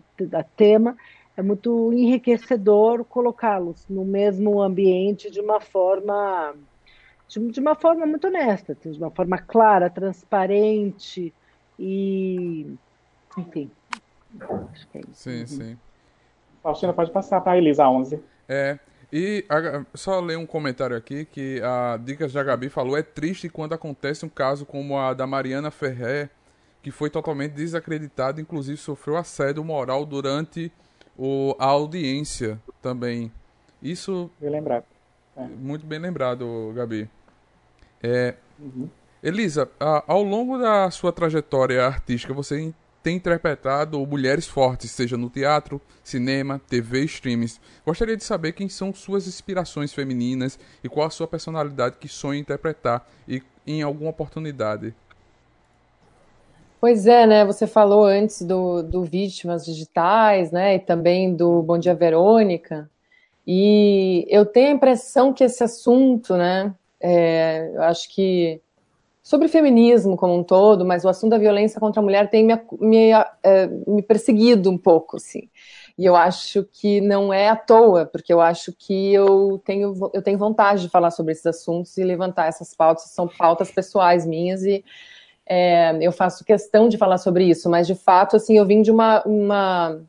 tema, 0.57 0.97
é 1.37 1.43
muito 1.43 1.93
enriquecedor 1.93 3.05
colocá-los 3.05 3.87
no 3.89 4.05
mesmo 4.05 4.63
ambiente 4.63 5.31
de 5.31 5.41
uma 5.41 5.61
forma 5.61 6.55
de, 7.41 7.61
uma 7.61 7.75
forma 7.75 8.07
muito 8.07 8.27
honesta, 8.27 8.75
de 8.75 8.99
uma 8.99 9.11
forma 9.11 9.39
clara, 9.39 9.91
transparente 9.91 11.33
e 11.79 12.75
enfim. 13.37 13.71
Acho 14.73 14.89
que 14.89 14.99
é 14.99 15.01
isso. 15.01 15.15
Sim, 15.15 15.47
sim. 15.47 15.79
Faustina, 16.63 16.93
pode 16.93 17.11
passar 17.11 17.41
para 17.41 17.53
a 17.53 17.59
Elisa 17.59 17.89
11. 17.89 18.21
É, 18.49 18.79
e 19.13 19.45
a, 19.49 19.85
só 19.95 20.19
ler 20.21 20.37
um 20.37 20.47
comentário 20.47 20.97
aqui 20.97 21.25
que 21.25 21.61
a 21.63 21.97
Dicas 21.97 22.33
da 22.33 22.43
Gabi 22.43 22.69
falou: 22.69 22.97
é 22.97 23.03
triste 23.03 23.49
quando 23.49 23.73
acontece 23.73 24.25
um 24.25 24.29
caso 24.29 24.65
como 24.67 24.99
a 24.99 25.15
da 25.15 25.27
Mariana 25.27 25.71
Ferrer, 25.71 26.31
que 26.83 26.91
foi 26.91 27.11
totalmente 27.11 27.53
desacreditada, 27.53 28.41
inclusive 28.41 28.77
sofreu 28.77 29.17
assédio 29.17 29.63
moral 29.63 30.05
durante 30.05 30.73
o, 31.17 31.55
a 31.59 31.67
audiência 31.67 32.61
também. 32.83 33.31
Isso. 33.83 34.31
Bem 34.41 34.51
lembrado. 34.51 34.85
É. 35.37 35.43
Muito 35.43 35.85
bem 35.87 35.99
lembrado, 35.99 36.73
Gabi. 36.75 37.09
É, 38.07 38.35
uhum. 38.61 38.87
Elisa, 39.23 39.67
a, 39.81 40.05
ao 40.07 40.23
longo 40.23 40.59
da 40.59 40.91
sua 40.91 41.11
trajetória 41.11 41.83
artística, 41.87 42.35
você 42.35 42.71
tem 43.03 43.17
interpretado 43.17 43.99
mulheres 44.07 44.47
fortes, 44.47 44.91
seja 44.91 45.17
no 45.17 45.31
teatro, 45.31 45.81
cinema, 46.03 46.61
TV 46.69 47.01
e 47.01 47.05
streams. 47.07 47.59
Gostaria 47.85 48.15
de 48.15 48.23
saber 48.23 48.53
quem 48.53 48.69
são 48.69 48.93
suas 48.93 49.27
inspirações 49.27 49.95
femininas 49.95 50.59
e 50.83 50.89
qual 50.89 51.07
a 51.07 51.11
sua 51.11 51.27
personalidade 51.27 51.97
que 51.99 52.07
sonha 52.07 52.39
interpretar 52.39 53.09
e 53.27 53.43
em 53.67 53.81
alguma 53.81 54.11
oportunidade. 54.11 54.95
Pois 56.79 57.07
é, 57.07 57.27
né? 57.27 57.47
Você 57.47 57.67
falou 57.67 58.05
antes 58.05 58.43
do, 58.43 58.83
do 58.83 59.03
Vítimas 59.05 59.65
Digitais, 59.65 60.51
né? 60.51 60.75
E 60.75 60.79
também 60.79 61.35
do 61.35 61.63
Bom 61.63 61.79
Dia 61.79 61.95
Verônica. 61.95 62.91
E 63.47 64.27
eu 64.29 64.45
tenho 64.45 64.69
a 64.69 64.75
impressão 64.75 65.33
que 65.33 65.45
esse 65.45 65.65
assunto, 65.65 66.37
né? 66.37 66.75
É, 67.07 67.71
eu 67.75 67.83
acho 67.83 68.09
que 68.15 68.63
sobre 69.23 69.47
feminismo 69.47 70.17
como 70.17 70.35
um 70.35 70.43
todo, 70.43 70.87
mas 70.87 71.05
o 71.05 71.09
assunto 71.09 71.33
da 71.33 71.39
violência 71.39 71.79
contra 71.79 72.01
a 72.01 72.03
mulher 72.03 72.31
tem 72.31 72.43
me, 72.43 72.59
me, 72.81 73.11
é, 73.43 73.67
me 73.87 74.01
perseguido 74.01 74.71
um 74.71 74.79
pouco, 74.79 75.17
assim. 75.17 75.51
E 75.99 76.07
eu 76.07 76.17
acho 76.17 76.65
que 76.65 77.03
não 77.03 77.31
é 77.31 77.51
à 77.51 77.57
toa, 77.57 78.07
porque 78.07 78.33
eu 78.33 78.41
acho 78.41 78.73
que 78.73 79.13
eu 79.13 79.61
tenho, 79.67 80.11
eu 80.15 80.23
tenho 80.23 80.39
vontade 80.39 80.81
de 80.81 80.89
falar 80.89 81.11
sobre 81.11 81.33
esses 81.33 81.45
assuntos 81.45 81.97
e 81.99 82.03
levantar 82.05 82.47
essas 82.49 82.75
pautas, 82.75 83.11
são 83.11 83.29
pautas 83.29 83.71
pessoais 83.71 84.25
minhas 84.25 84.63
e 84.65 84.83
é, 85.47 85.99
eu 86.01 86.11
faço 86.11 86.43
questão 86.43 86.89
de 86.89 86.97
falar 86.97 87.19
sobre 87.19 87.45
isso, 87.45 87.69
mas 87.69 87.87
de 87.87 87.95
fato, 87.95 88.37
assim, 88.37 88.57
eu 88.57 88.65
vim 88.65 88.81
de 88.81 88.91
uma, 88.91 89.23
uma, 89.25 90.01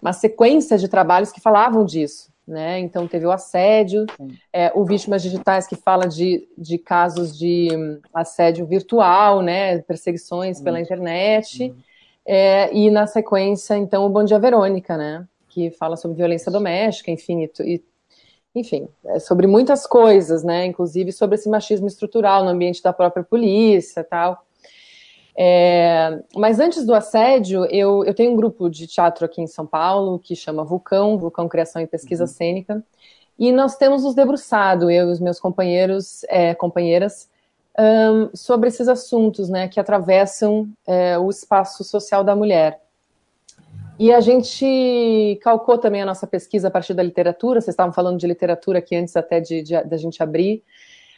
uma 0.00 0.12
sequência 0.12 0.76
de 0.76 0.88
trabalhos 0.88 1.32
que 1.32 1.40
falavam 1.40 1.86
disso 1.86 2.31
né? 2.46 2.78
Então 2.80 3.06
teve 3.06 3.26
o 3.26 3.30
assédio, 3.30 4.06
é, 4.52 4.72
o 4.74 4.84
Vítimas 4.84 5.22
Digitais 5.22 5.66
que 5.66 5.76
fala 5.76 6.06
de, 6.06 6.48
de 6.58 6.78
casos 6.78 7.36
de 7.38 7.68
hum, 7.72 8.00
assédio 8.12 8.66
virtual, 8.66 9.42
né? 9.42 9.78
Perseguições 9.82 10.60
pela 10.60 10.78
uhum. 10.78 10.82
internet. 10.82 11.64
Uhum. 11.64 11.76
É, 12.24 12.72
e 12.74 12.90
na 12.90 13.06
sequência, 13.06 13.76
então, 13.76 14.06
o 14.06 14.08
Bom 14.08 14.24
Dia 14.24 14.38
Verônica, 14.38 14.96
né? 14.96 15.26
Que 15.48 15.70
fala 15.70 15.96
sobre 15.96 16.16
violência 16.16 16.50
doméstica, 16.50 17.10
enfim, 17.10 17.42
e, 17.42 17.50
e 17.60 17.82
enfim, 18.54 18.86
é 19.06 19.18
sobre 19.18 19.46
muitas 19.46 19.86
coisas, 19.86 20.44
né? 20.44 20.66
Inclusive 20.66 21.10
sobre 21.10 21.36
esse 21.36 21.48
machismo 21.48 21.86
estrutural 21.86 22.44
no 22.44 22.50
ambiente 22.50 22.82
da 22.82 22.92
própria 22.92 23.24
polícia 23.24 24.04
tal. 24.04 24.44
É, 25.36 26.22
mas 26.36 26.60
antes 26.60 26.84
do 26.84 26.94
assédio, 26.94 27.64
eu, 27.66 28.04
eu 28.04 28.14
tenho 28.14 28.32
um 28.32 28.36
grupo 28.36 28.68
de 28.68 28.86
teatro 28.86 29.24
aqui 29.24 29.40
em 29.40 29.46
São 29.46 29.66
Paulo 29.66 30.18
que 30.18 30.36
chama 30.36 30.64
Vulcão, 30.64 31.18
Vulcão 31.18 31.48
Criação 31.48 31.80
e 31.80 31.86
Pesquisa 31.86 32.24
uhum. 32.24 32.28
Cênica, 32.28 32.84
e 33.38 33.50
nós 33.50 33.76
temos 33.76 34.04
nos 34.04 34.14
debruçado, 34.14 34.90
eu 34.90 35.08
e 35.08 35.12
os 35.12 35.20
meus 35.20 35.40
companheiros, 35.40 36.22
é, 36.28 36.54
companheiras, 36.54 37.30
um, 37.78 38.36
sobre 38.36 38.68
esses 38.68 38.88
assuntos 38.88 39.48
né, 39.48 39.68
que 39.68 39.80
atravessam 39.80 40.68
é, 40.86 41.18
o 41.18 41.30
espaço 41.30 41.82
social 41.82 42.22
da 42.22 42.36
mulher. 42.36 42.80
E 43.98 44.12
a 44.12 44.20
gente 44.20 45.38
calcou 45.42 45.78
também 45.78 46.02
a 46.02 46.06
nossa 46.06 46.26
pesquisa 46.26 46.68
a 46.68 46.70
partir 46.70 46.94
da 46.94 47.02
literatura, 47.02 47.60
vocês 47.60 47.72
estavam 47.72 47.92
falando 47.92 48.18
de 48.18 48.26
literatura 48.26 48.78
aqui 48.78 48.96
antes 48.96 49.16
até 49.16 49.40
de, 49.40 49.62
de, 49.62 49.82
de 49.82 49.94
a 49.94 49.98
gente 49.98 50.22
abrir, 50.22 50.62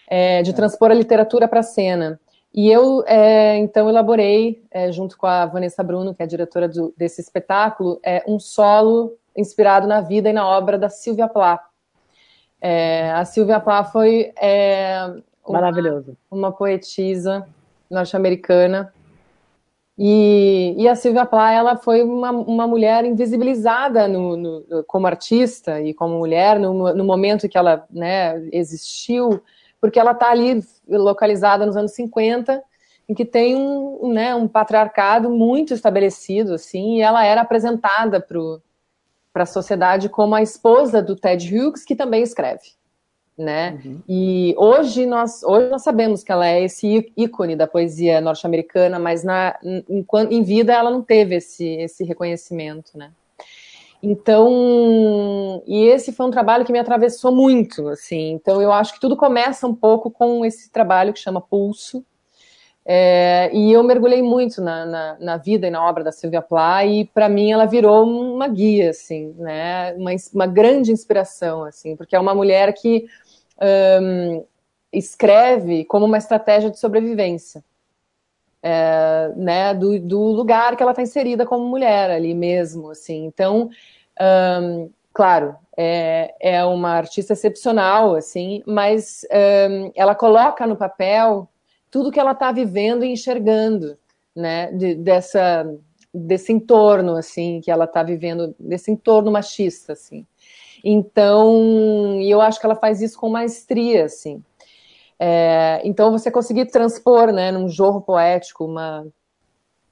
é, 0.09 0.43
de 0.43 0.51
é. 0.51 0.53
transpor 0.53 0.91
a 0.91 0.95
literatura 0.95 1.49
para 1.49 1.61
a 1.61 1.65
cena. 1.65 2.21
E 2.55 2.71
eu, 2.71 3.03
é, 3.07 3.57
então, 3.57 3.89
elaborei, 3.89 4.65
é, 4.71 4.93
junto 4.93 5.19
com 5.19 5.27
a 5.27 5.45
Vanessa 5.45 5.83
Bruno, 5.83 6.15
que 6.15 6.23
é 6.23 6.25
a 6.25 6.29
diretora 6.29 6.69
do, 6.69 6.95
desse 6.97 7.21
espetáculo, 7.21 7.99
é, 8.05 8.23
um 8.29 8.39
solo 8.39 9.15
inspirado 9.37 9.89
na 9.89 10.01
vida 10.01 10.31
e 10.31 10.33
na 10.33 10.47
obra 10.47 10.79
da 10.79 10.89
Sylvia 10.89 11.27
Plath. 11.27 11.65
É, 12.61 13.11
a 13.11 13.25
Sylvia 13.25 13.59
Plath 13.59 13.91
foi 13.91 14.33
é, 14.41 14.99
uma, 15.45 15.61
Maravilhoso. 15.61 16.17
uma 16.31 16.53
poetisa 16.53 17.45
norte-americana 17.91 18.93
e, 19.97 20.75
e, 20.77 20.89
a 20.89 20.97
Silvia 20.97 21.25
Plath 21.25 21.55
ela 21.55 21.77
foi 21.77 22.03
uma, 22.03 22.31
uma 22.33 22.67
mulher 22.67 23.05
invisibilizada 23.05 24.09
no, 24.09 24.37
no, 24.37 24.85
como 24.89 25.07
artista 25.07 25.81
e 25.81 25.95
como 25.95 26.19
mulher 26.19 26.59
no, 26.59 26.93
no 26.93 27.05
momento 27.05 27.49
que 27.49 27.57
ela 27.57 27.87
né, 27.89 28.37
existiu, 28.53 29.41
porque 29.85 30.01
ela 30.01 30.13
está 30.13 30.31
ali 30.31 30.65
localizada 30.89 31.67
nos 31.67 31.77
anos 31.77 31.93
50, 31.93 32.65
em 33.07 33.13
que 33.13 33.23
tem 33.23 33.55
um, 33.55 34.11
né, 34.15 34.35
um 34.35 34.49
patriarcado 34.49 35.29
muito 35.29 35.75
estabelecido, 35.75 36.55
assim, 36.55 36.97
e 36.97 37.03
ela 37.03 37.23
era 37.23 37.43
apresentada 37.43 38.19
para 38.19 39.43
a 39.43 39.47
sociedade 39.47 40.09
como 40.09 40.35
a 40.35 40.41
esposa 40.41 41.03
do 41.03 41.15
Ted 41.15 41.55
Hughes, 41.55 41.85
que 41.85 41.95
também 41.95 42.23
escreve 42.23 42.73
né? 43.37 43.79
Uhum. 43.85 44.01
E 44.09 44.55
hoje 44.57 45.05
nós, 45.05 45.43
hoje 45.43 45.69
nós 45.69 45.83
sabemos 45.83 46.23
que 46.23 46.33
ela 46.33 46.47
é 46.47 46.63
esse 46.63 47.13
ícone 47.15 47.55
da 47.55 47.67
poesia 47.67 48.21
norte-americana, 48.21 48.99
mas 48.99 49.23
na, 49.23 49.59
em, 49.63 50.07
em, 50.31 50.43
vida 50.43 50.73
ela 50.73 50.91
não 50.91 51.03
teve 51.03 51.35
esse, 51.35 51.67
esse 51.67 52.05
reconhecimento, 52.05 52.97
né? 52.97 53.11
Então, 54.03 55.63
e 55.67 55.85
esse 55.85 56.13
foi 56.13 56.27
um 56.27 56.31
trabalho 56.31 56.65
que 56.65 56.73
me 56.73 56.79
atravessou 56.79 57.33
muito, 57.33 57.89
assim. 57.89 58.33
Então, 58.33 58.61
eu 58.61 58.71
acho 58.71 58.95
que 58.95 59.01
tudo 59.01 59.17
começa 59.17 59.67
um 59.67 59.75
pouco 59.75 60.11
com 60.11 60.45
esse 60.45 60.71
trabalho 60.71 61.13
que 61.13 61.21
chama 61.21 61.41
Pulso. 61.41 62.05
É, 62.87 63.51
e 63.55 63.73
eu 63.73 63.83
mergulhei 63.83 64.23
muito 64.23 64.61
na, 64.61 64.85
na, 64.85 65.17
na, 65.19 65.37
vida 65.39 65.67
e 65.67 65.71
na 65.71 65.83
obra 65.83 66.05
da 66.05 66.13
Sylvia 66.13 66.43
Plath 66.43 66.87
e 66.87 67.07
para 67.07 67.31
mim 67.31 67.51
ela 67.51 67.65
virou 67.65 68.05
uma 68.05 68.47
guia, 68.47 68.91
assim, 68.91 69.35
né? 69.39 69.95
Uma, 69.95 70.11
uma 70.35 70.47
grande 70.47 70.93
inspiração, 70.93 71.65
assim, 71.65 71.97
porque 71.97 72.15
é 72.15 72.21
uma 72.21 72.35
mulher 72.35 72.75
que 72.75 73.07
um, 74.03 74.45
escreve 74.93 75.85
como 75.87 76.05
uma 76.05 76.19
estratégia 76.19 76.71
de 76.71 76.79
sobrevivência. 76.79 77.65
É, 78.67 79.31
né, 79.37 79.75
do, 79.75 80.01
do, 80.01 80.23
lugar 80.33 80.75
que 80.75 80.83
ela 80.83 80.93
está 80.93 81.03
inserida 81.03 81.45
como 81.45 81.69
mulher 81.69 82.11
ali 82.11 82.33
mesmo, 82.33 82.91
assim. 82.91 83.27
Então, 83.27 83.69
um, 84.63 84.91
claro, 85.13 85.55
é, 85.77 86.35
é, 86.41 86.65
uma 86.65 86.93
artista 86.93 87.35
excepcional, 87.35 88.15
assim, 88.15 88.63
mas 88.67 89.21
um, 89.71 89.93
ela 89.95 90.15
coloca 90.15 90.67
no 90.67 90.77
papel 90.77 91.47
tudo 91.91 92.11
que 92.11 92.19
ela 92.19 92.33
está 92.33 92.51
vivendo 92.53 93.05
e 93.05 93.13
enxergando, 93.13 93.99
né, 94.35 94.73
de, 94.73 94.95
dessa 94.95 95.67
desse 96.15 96.53
entorno, 96.53 97.17
assim, 97.17 97.61
que 97.61 97.71
ela 97.71 97.85
está 97.85 98.03
vivendo, 98.03 98.55
desse 98.59 98.91
entorno 98.91 99.33
machista, 99.33 99.93
assim. 99.93 100.25
Então, 100.83 102.21
eu 102.23 102.41
acho 102.41 102.61
que 102.61 102.67
ela 102.67 102.77
faz 102.77 103.03
isso 103.03 103.19
com 103.19 103.29
maestria, 103.29 104.05
assim. 104.05 104.43
É, 105.27 105.81
então, 105.85 106.13
você 106.13 106.31
conseguir 106.31 106.67
transpor, 106.67 107.33
né, 107.33 107.51
num 107.51 107.67
jorro 107.67 108.03
poético, 108.03 108.67
uma, 108.67 109.07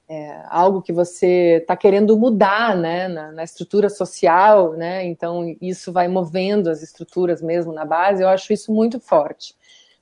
é, 0.07 0.43
algo 0.47 0.79
que 0.79 0.93
você 0.93 1.57
está 1.59 1.75
querendo 1.75 2.15
mudar, 2.15 2.77
né, 2.77 3.07
na, 3.07 3.31
na, 3.31 3.43
estrutura 3.43 3.89
social, 3.89 4.73
né, 4.73 5.03
então 5.07 5.43
isso 5.59 5.91
vai 5.91 6.07
movendo 6.07 6.69
as 6.69 6.83
estruturas 6.83 7.41
mesmo 7.41 7.73
na 7.73 7.83
base, 7.83 8.21
eu 8.21 8.29
acho 8.29 8.53
isso 8.53 8.71
muito 8.71 8.99
forte. 8.99 9.55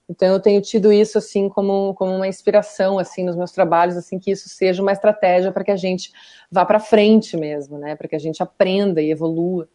Então 0.09 0.27
eu 0.27 0.39
tenho 0.41 0.61
tido 0.61 0.91
isso 0.91 1.17
assim 1.17 1.47
como, 1.47 1.93
como 1.93 2.13
uma 2.13 2.27
inspiração 2.27 2.99
assim 2.99 3.23
nos 3.23 3.38
meus 3.38 3.53
trabalhos, 3.53 3.95
assim 3.95 4.19
que 4.19 4.32
isso 4.32 4.49
seja 4.49 4.82
uma 4.82 4.91
estratégia 4.91 5.49
para 5.49 5.63
que 5.63 5.71
a 5.71 5.77
gente 5.77 6.11
vá 6.51 6.65
para 6.65 6.77
frente 6.77 7.38
mesmo, 7.38 7.77
né, 7.77 7.95
para 7.95 8.09
que 8.09 8.17
a 8.17 8.19
gente 8.19 8.43
aprenda 8.43 9.01
e 9.01 9.09
evolua. 9.09 9.69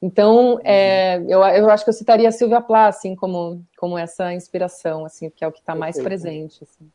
Então, 0.00 0.54
uhum. 0.54 0.60
é, 0.62 1.16
eu, 1.22 1.40
eu 1.42 1.70
acho 1.70 1.84
que 1.84 1.90
eu 1.90 1.94
citaria 1.94 2.28
a 2.28 2.32
Silvia 2.32 2.60
Plath, 2.60 2.96
assim, 2.96 3.16
como, 3.16 3.64
como 3.76 3.98
essa 3.98 4.32
inspiração, 4.32 5.04
assim, 5.04 5.28
que 5.30 5.44
é 5.44 5.48
o 5.48 5.52
que 5.52 5.58
está 5.58 5.74
mais 5.74 6.00
presente. 6.00 6.62
Assim. 6.62 6.88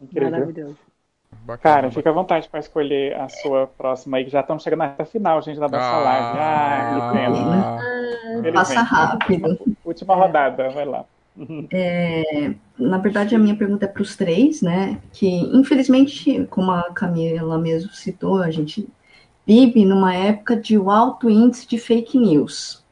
Incrível. 0.00 0.30
Maravilhoso. 0.30 0.76
Bacana, 1.30 1.58
Cara, 1.58 1.90
fica 1.90 2.08
à 2.08 2.12
vontade 2.12 2.48
para 2.48 2.60
escolher 2.60 3.14
a 3.16 3.28
sua 3.28 3.66
próxima 3.66 4.16
aí, 4.16 4.24
que 4.24 4.30
já 4.30 4.40
estamos 4.40 4.62
chegando 4.62 4.78
na 4.78 4.86
reta 4.86 5.04
final, 5.04 5.42
gente, 5.42 5.58
da 5.58 5.68
nossa 5.68 5.84
ah, 5.84 5.98
live. 5.98 6.38
Ah, 6.38 7.10
que 7.10 7.18
pena. 7.18 8.48
Ah, 8.48 8.52
passa 8.52 8.80
rápido. 8.80 9.76
Última 9.84 10.14
rodada, 10.14 10.70
vai 10.70 10.84
lá. 10.84 11.04
É, 11.70 12.54
na 12.78 12.98
verdade, 12.98 13.34
a 13.34 13.38
minha 13.38 13.56
pergunta 13.56 13.84
é 13.84 13.88
para 13.88 14.02
os 14.02 14.16
três, 14.16 14.62
né? 14.62 15.00
Que, 15.12 15.28
infelizmente, 15.56 16.46
como 16.50 16.70
a 16.70 16.90
Camila 16.92 17.58
mesmo 17.58 17.92
citou, 17.92 18.42
a 18.42 18.50
gente 18.50 18.88
vive 19.48 19.86
numa 19.86 20.14
época 20.14 20.54
de 20.54 20.76
alto 20.76 21.30
índice 21.30 21.66
de 21.66 21.78
fake 21.78 22.18
news. 22.18 22.84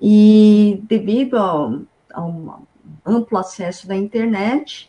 E 0.00 0.80
devido 0.84 1.36
ao, 1.36 1.80
ao 2.14 2.62
amplo 3.04 3.36
acesso 3.36 3.88
da 3.88 3.96
internet, 3.96 4.88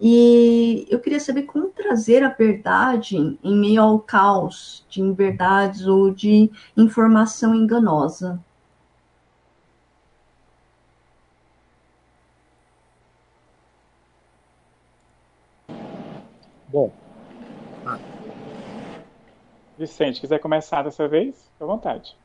e 0.00 0.86
eu 0.88 1.00
queria 1.00 1.20
saber 1.20 1.42
como 1.42 1.68
trazer 1.68 2.24
a 2.24 2.30
verdade 2.30 3.16
em 3.16 3.56
meio 3.56 3.82
ao 3.82 3.98
caos 3.98 4.86
de 4.88 5.02
inverdades 5.02 5.86
ou 5.86 6.10
de 6.10 6.50
informação 6.74 7.54
enganosa. 7.54 8.42
Bom, 16.68 16.90
Vicente, 19.78 20.20
quiser 20.20 20.40
começar 20.40 20.82
dessa 20.82 21.06
vez, 21.06 21.50
à 21.60 21.64
vontade. 21.64 22.16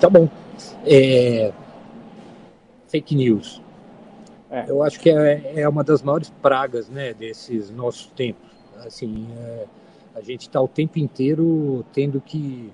tá 0.00 0.10
bom. 0.10 0.28
É, 0.84 1.52
fake 2.88 3.14
news. 3.14 3.62
É. 4.50 4.64
Eu 4.68 4.82
acho 4.82 5.00
que 5.00 5.10
é, 5.10 5.60
é, 5.60 5.68
uma 5.68 5.82
das 5.82 6.02
maiores 6.02 6.30
pragas 6.42 6.88
né, 6.88 7.14
desses 7.14 7.70
nossos 7.70 8.06
tempos. 8.06 8.50
Assim, 8.84 9.26
é, 9.36 9.66
a 10.14 10.20
gente 10.20 10.42
está 10.42 10.60
o 10.60 10.68
tempo 10.68 10.98
inteiro 10.98 11.84
tendo 11.92 12.20
que 12.20 12.72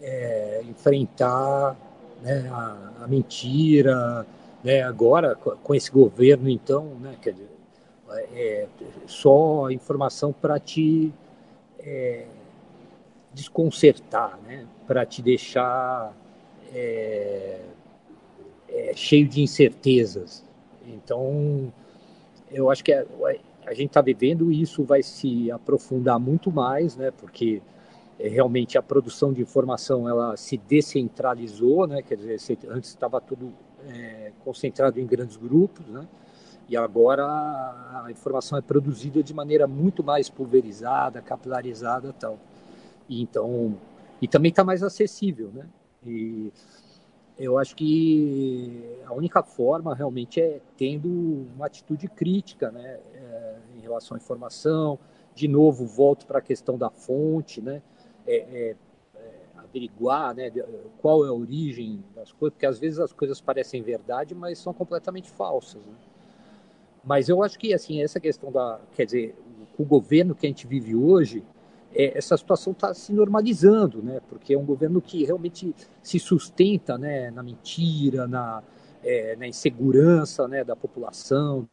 é, 0.00 0.62
enfrentar 0.68 1.76
né, 2.22 2.48
a, 2.50 3.04
a, 3.04 3.08
mentira. 3.08 4.26
Né, 4.64 4.82
agora, 4.82 5.34
com 5.34 5.74
esse 5.74 5.90
governo, 5.90 6.48
então, 6.48 6.84
né, 7.00 7.14
quer 7.20 7.32
dizer, 7.32 7.55
é, 8.10 8.66
só 9.06 9.70
informação 9.70 10.32
para 10.32 10.58
te 10.58 11.12
é, 11.80 12.26
desconcertar, 13.32 14.38
né? 14.46 14.66
para 14.86 15.04
te 15.04 15.20
deixar 15.20 16.14
é, 16.72 17.60
é, 18.68 18.92
cheio 18.94 19.28
de 19.28 19.42
incertezas. 19.42 20.44
Então, 20.86 21.72
eu 22.50 22.70
acho 22.70 22.82
que 22.82 22.92
a, 22.92 23.04
a 23.66 23.74
gente 23.74 23.88
está 23.88 24.00
vivendo 24.00 24.50
isso 24.50 24.84
vai 24.84 25.02
se 25.02 25.50
aprofundar 25.50 26.18
muito 26.18 26.50
mais, 26.50 26.96
né? 26.96 27.10
porque 27.10 27.60
é, 28.18 28.28
realmente 28.28 28.78
a 28.78 28.82
produção 28.82 29.32
de 29.32 29.42
informação 29.42 30.08
ela 30.08 30.36
se 30.36 30.56
descentralizou, 30.56 31.86
né? 31.86 32.02
quer 32.02 32.16
dizer, 32.16 32.58
antes 32.68 32.90
estava 32.90 33.20
tudo 33.20 33.52
é, 33.88 34.32
concentrado 34.44 35.00
em 35.00 35.06
grandes 35.06 35.36
grupos, 35.36 35.86
né? 35.86 36.06
E 36.68 36.76
agora 36.76 37.24
a 37.24 38.10
informação 38.10 38.58
é 38.58 38.60
produzida 38.60 39.22
de 39.22 39.32
maneira 39.32 39.68
muito 39.68 40.02
mais 40.02 40.28
pulverizada, 40.28 41.22
capilarizada 41.22 42.12
tal. 42.12 42.38
E 43.08 43.22
então, 43.22 43.78
e 44.20 44.26
também 44.26 44.50
está 44.50 44.64
mais 44.64 44.82
acessível, 44.82 45.50
né? 45.54 45.66
E 46.04 46.52
eu 47.38 47.56
acho 47.58 47.76
que 47.76 48.98
a 49.04 49.12
única 49.12 49.42
forma 49.42 49.94
realmente 49.94 50.40
é 50.40 50.60
tendo 50.76 51.08
uma 51.54 51.66
atitude 51.66 52.08
crítica, 52.08 52.70
né? 52.72 52.98
É, 53.14 53.56
em 53.76 53.80
relação 53.80 54.16
à 54.16 54.18
informação. 54.18 54.98
De 55.34 55.46
novo, 55.46 55.86
volto 55.86 56.26
para 56.26 56.38
a 56.38 56.42
questão 56.42 56.76
da 56.76 56.90
fonte, 56.90 57.60
né? 57.60 57.80
É, 58.26 58.36
é, 58.36 58.76
é 59.14 59.32
averiguar 59.56 60.34
né, 60.34 60.50
qual 60.98 61.24
é 61.24 61.28
a 61.28 61.32
origem 61.32 62.02
das 62.14 62.32
coisas, 62.32 62.54
porque 62.54 62.66
às 62.66 62.78
vezes 62.78 62.98
as 62.98 63.12
coisas 63.12 63.40
parecem 63.40 63.82
verdade, 63.82 64.34
mas 64.34 64.58
são 64.58 64.72
completamente 64.72 65.30
falsas. 65.30 65.84
Né? 65.84 65.94
Mas 67.06 67.28
eu 67.28 67.40
acho 67.40 67.56
que 67.56 67.72
assim 67.72 68.02
essa 68.02 68.18
questão 68.18 68.50
da, 68.50 68.80
quer 68.96 69.04
dizer, 69.04 69.36
o 69.78 69.84
governo 69.84 70.34
que 70.34 70.44
a 70.44 70.48
gente 70.48 70.66
vive 70.66 70.96
hoje, 70.96 71.44
é, 71.94 72.18
essa 72.18 72.36
situação 72.36 72.72
está 72.72 72.92
se 72.92 73.12
normalizando, 73.12 74.02
né? 74.02 74.20
Porque 74.28 74.52
é 74.52 74.58
um 74.58 74.64
governo 74.64 75.00
que 75.00 75.24
realmente 75.24 75.72
se 76.02 76.18
sustenta, 76.18 76.98
né, 76.98 77.30
na 77.30 77.44
mentira, 77.44 78.26
na, 78.26 78.60
é, 79.04 79.36
na 79.36 79.46
insegurança, 79.46 80.48
né, 80.48 80.64
da 80.64 80.74
população, 80.74 81.68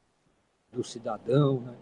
do 0.72 0.84
cidadão, 0.84 1.62
né? 1.62 1.74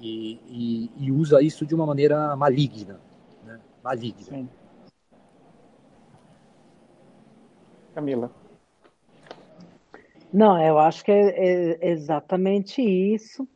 E, 0.00 0.40
e, 0.48 0.90
e 1.06 1.12
usa 1.12 1.40
isso 1.40 1.64
de 1.64 1.76
uma 1.76 1.86
maneira 1.86 2.34
maligna, 2.34 2.98
né? 3.44 3.60
Maligna. 3.84 4.24
Sim. 4.24 4.48
Camila. 7.94 8.41
Não, 10.32 10.60
eu 10.62 10.78
acho 10.78 11.04
que 11.04 11.12
é, 11.12 11.78
é 11.80 11.90
exatamente 11.90 12.80
isso. 12.80 13.46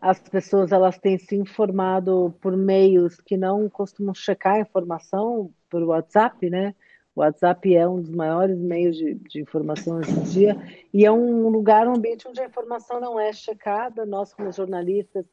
as 0.00 0.18
pessoas 0.18 0.72
elas 0.72 0.98
têm 0.98 1.18
se 1.18 1.36
informado 1.36 2.34
por 2.40 2.56
meios 2.56 3.20
que 3.20 3.36
não 3.36 3.68
costumam 3.68 4.14
checar 4.14 4.54
a 4.54 4.60
informação 4.60 5.52
por 5.70 5.82
WhatsApp, 5.82 6.48
né? 6.50 6.74
O 7.14 7.20
WhatsApp 7.20 7.76
é 7.76 7.86
um 7.86 8.00
dos 8.00 8.10
maiores 8.10 8.58
meios 8.58 8.96
de, 8.96 9.14
de, 9.14 9.40
informação 9.40 9.98
hoje 9.98 10.10
em 10.10 10.22
dia 10.22 10.56
e 10.94 11.04
é 11.04 11.12
um 11.12 11.48
lugar, 11.48 11.86
um 11.86 11.94
ambiente 11.94 12.26
onde 12.26 12.40
a 12.40 12.46
informação 12.46 12.98
não 12.98 13.20
é 13.20 13.32
checada. 13.32 14.06
Nós, 14.06 14.32
como 14.32 14.50
jornalistas, 14.50 15.26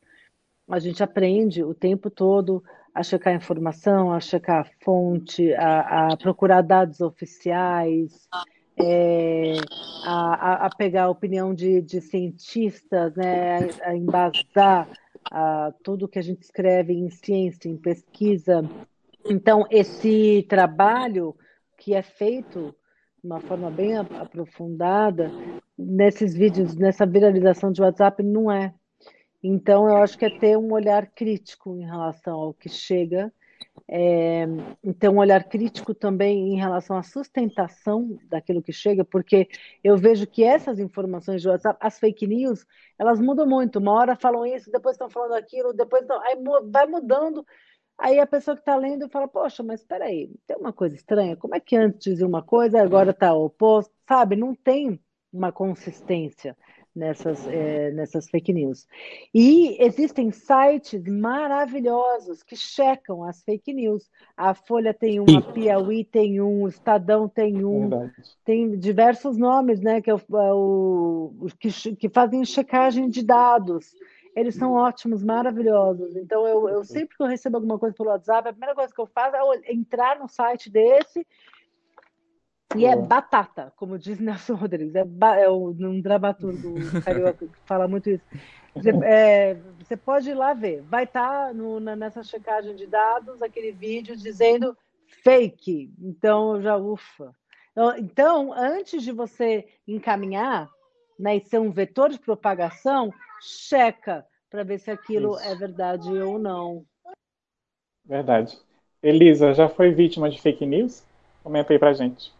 a 0.70 0.78
gente 0.78 1.02
aprende 1.02 1.64
o 1.64 1.74
tempo 1.74 2.10
todo 2.10 2.62
a 2.94 3.02
checar 3.02 3.34
a 3.34 3.38
informação, 3.38 4.12
a 4.12 4.20
checar 4.20 4.62
a 4.62 4.84
fonte, 4.84 5.54
a, 5.54 6.10
a 6.10 6.18
procurar 6.18 6.62
dados 6.62 7.00
oficiais, 7.00 8.28
é, 8.82 9.56
a, 10.06 10.66
a, 10.66 10.70
pegar 10.70 11.04
a 11.04 11.10
opinião 11.10 11.54
de, 11.54 11.82
de 11.82 12.02
cientistas, 12.02 13.14
né, 13.16 13.70
a 13.84 13.96
embasar 13.96 14.88
a, 15.32 15.74
tudo 15.84 16.08
que 16.08 16.20
a 16.20 16.22
gente 16.22 16.42
escreve 16.42 16.94
em 16.94 17.10
ciência, 17.10 17.70
em 17.70 17.78
pesquisa. 17.78 18.64
Então, 19.26 19.66
esse 19.70 20.46
trabalho 20.50 21.36
que 21.78 21.94
é 21.94 22.02
feito 22.02 22.76
de 23.22 23.28
uma 23.28 23.42
forma 23.42 23.70
bem 23.70 23.98
aprofundada 23.98 25.30
nesses 25.78 26.34
vídeos, 26.34 26.76
nessa 26.76 27.06
viralização 27.06 27.72
de 27.72 27.82
WhatsApp, 27.82 28.24
não 28.24 28.52
é. 28.52 28.74
Então, 29.44 29.88
eu 29.90 29.98
acho 29.98 30.18
que 30.18 30.26
é 30.26 30.30
ter 30.30 30.58
um 30.58 30.72
olhar 30.72 31.08
crítico 31.08 31.78
em 31.78 31.86
relação 31.86 32.38
ao 32.38 32.54
que 32.54 32.70
chega 32.70 33.32
é, 33.88 34.46
então, 34.84 35.16
um 35.16 35.20
olhar 35.20 35.44
crítico 35.44 35.94
também 35.94 36.54
em 36.54 36.58
relação 36.58 36.98
à 36.98 37.04
sustentação 37.04 38.18
daquilo 38.30 38.62
que 38.62 38.74
chega, 38.74 39.06
porque 39.06 39.48
eu 39.84 39.98
vejo 39.98 40.28
que 40.28 40.44
essas 40.44 40.80
informações 40.80 41.42
de 41.42 41.48
WhatsApp, 41.48 41.78
as 41.82 42.00
fake 42.00 42.28
news, 42.28 42.66
elas 42.98 43.20
mudam 43.20 43.48
muito. 43.48 43.80
Uma 43.80 43.94
hora 43.94 44.16
falam 44.16 44.46
isso, 44.46 44.72
depois 44.72 44.96
estão 44.96 45.10
falando 45.10 45.34
aquilo, 45.34 45.74
depois 45.74 46.02
estão, 46.02 46.22
aí 46.22 46.38
vai 46.72 46.88
mudando. 46.88 47.46
Aí 47.98 48.20
a 48.20 48.28
pessoa 48.28 48.56
que 48.56 48.62
está 48.62 48.76
lendo 48.76 49.10
fala, 49.10 49.28
poxa, 49.28 49.62
mas 49.62 49.82
espera 49.82 50.06
aí, 50.06 50.32
tem 50.48 50.58
uma 50.58 50.72
coisa 50.72 50.96
estranha. 50.96 51.36
Como 51.36 51.56
é 51.56 51.60
que 51.60 51.76
antes 51.76 52.00
dizia 52.00 52.26
uma 52.26 52.42
coisa, 52.42 52.82
agora 52.82 53.12
está 53.12 53.34
oposto? 53.34 53.94
Sabe, 54.08 54.36
não 54.36 54.56
tem 54.56 55.00
uma 55.32 55.52
consistência 55.52 56.56
nessas, 56.96 57.48
é, 57.48 57.92
nessas 57.92 58.30
fake 58.30 58.54
news. 58.54 58.88
E 59.34 59.78
existem 59.84 60.32
sites 60.32 61.04
maravilhosos 61.08 62.44
que 62.44 62.56
checam 62.56 63.24
as 63.24 63.42
fake 63.44 63.74
news. 63.74 64.10
A 64.36 64.54
Folha 64.54 64.94
tem 64.94 65.20
um, 65.20 65.38
a 65.38 65.42
Piauí 65.42 66.04
tem 66.04 66.42
um, 66.42 66.64
o 66.64 66.68
Estadão 66.68 67.28
tem 67.28 67.64
um, 67.64 67.90
Verdade. 67.90 68.14
tem 68.44 68.78
diversos 68.78 69.38
nomes, 69.38 69.80
né, 69.82 70.02
que, 70.02 70.10
é 70.10 70.16
o, 70.16 70.18
é 70.18 70.54
o, 70.54 71.32
que, 71.60 71.96
que 71.96 72.10
fazem 72.10 72.44
checagem 72.44 73.10
de 73.10 73.24
dados. 73.24 73.94
Eles 74.36 74.56
são 74.56 74.74
ótimos, 74.74 75.24
maravilhosos. 75.24 76.16
Então, 76.16 76.48
eu, 76.48 76.70
eu 76.70 76.84
sempre 76.84 77.18
que 77.18 77.24
eu 77.24 77.28
recebo 77.28 77.58
alguma 77.58 77.80
coisa 77.80 77.96
pelo 77.96 78.10
WhatsApp, 78.10 78.48
a 78.48 78.54
primeira 78.54 78.76
coisa 78.76 78.94
que 78.94 79.02
eu 79.02 79.08
faço 79.08 79.36
é 79.36 79.74
entrar 79.74 80.20
no 80.20 80.30
site 80.30 80.70
desse 80.70 81.26
e 82.76 82.86
é 82.86 82.96
batata, 82.96 83.74
como 83.76 83.98
diz 83.98 84.20
Nelson 84.20 84.54
Rodrigues. 84.54 84.96
É, 84.96 85.04
é 85.42 85.50
um 85.50 86.02
dramaturgo 86.02 86.76
carioca 87.04 87.48
que 87.48 87.60
fala 87.66 87.88
muito 87.88 88.10
isso. 88.10 88.24
Você, 88.76 88.90
é, 89.04 89.56
você 89.80 89.98
pode 89.98 90.30
ir 90.30 90.36
lá 90.36 90.54
ver. 90.54 90.84
Vai 90.84 91.06
estar 91.06 91.48
tá 91.48 91.96
nessa 91.96 92.24
checagem 92.24 92.76
de 92.76 92.86
dados 92.86 93.42
aquele 93.42 93.72
vídeo 93.72 94.16
dizendo 94.16 94.78
fake. 95.24 95.92
Então, 96.00 96.62
já 96.62 96.78
ufa. 96.78 97.34
Então, 97.98 98.54
antes 98.54 99.02
de 99.04 99.12
você 99.12 99.68
encaminhar 99.88 100.70
né, 101.18 101.38
e 101.38 101.42
ser 101.42 101.60
um 101.60 101.72
vetor 101.72 102.10
de 102.10 102.20
propagação, 102.20 103.12
checa 103.42 104.26
para 104.50 104.64
ver 104.64 104.80
se 104.80 104.92
aquilo 104.92 105.36
Isso. 105.36 105.44
é 105.44 105.56
verdade 105.56 106.10
ou 106.10 106.38
não. 106.38 106.86
Verdade. 108.06 108.60
Elisa, 109.02 109.54
já 109.54 109.70
foi 109.70 109.92
vítima 109.92 110.30
de 110.30 110.42
fake 110.42 110.66
news? 110.66 111.04
Comenta 111.44 111.74
aí 111.74 111.80
pra 111.80 111.94
gente. 111.94 112.34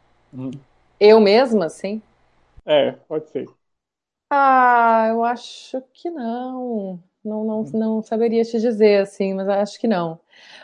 Eu 1.00 1.20
mesma, 1.20 1.70
sim? 1.70 2.02
É, 2.66 2.92
pode 3.08 3.30
ser. 3.30 3.48
Ah, 4.30 5.08
eu 5.10 5.24
acho 5.24 5.82
que 5.94 6.10
não. 6.10 7.00
Não, 7.24 7.44
não, 7.44 7.64
não 7.74 8.02
saberia 8.02 8.44
te 8.44 8.60
dizer, 8.60 9.02
assim, 9.02 9.34
mas 9.34 9.50
acho 9.50 9.80
que 9.80 9.88
não. 9.88 10.20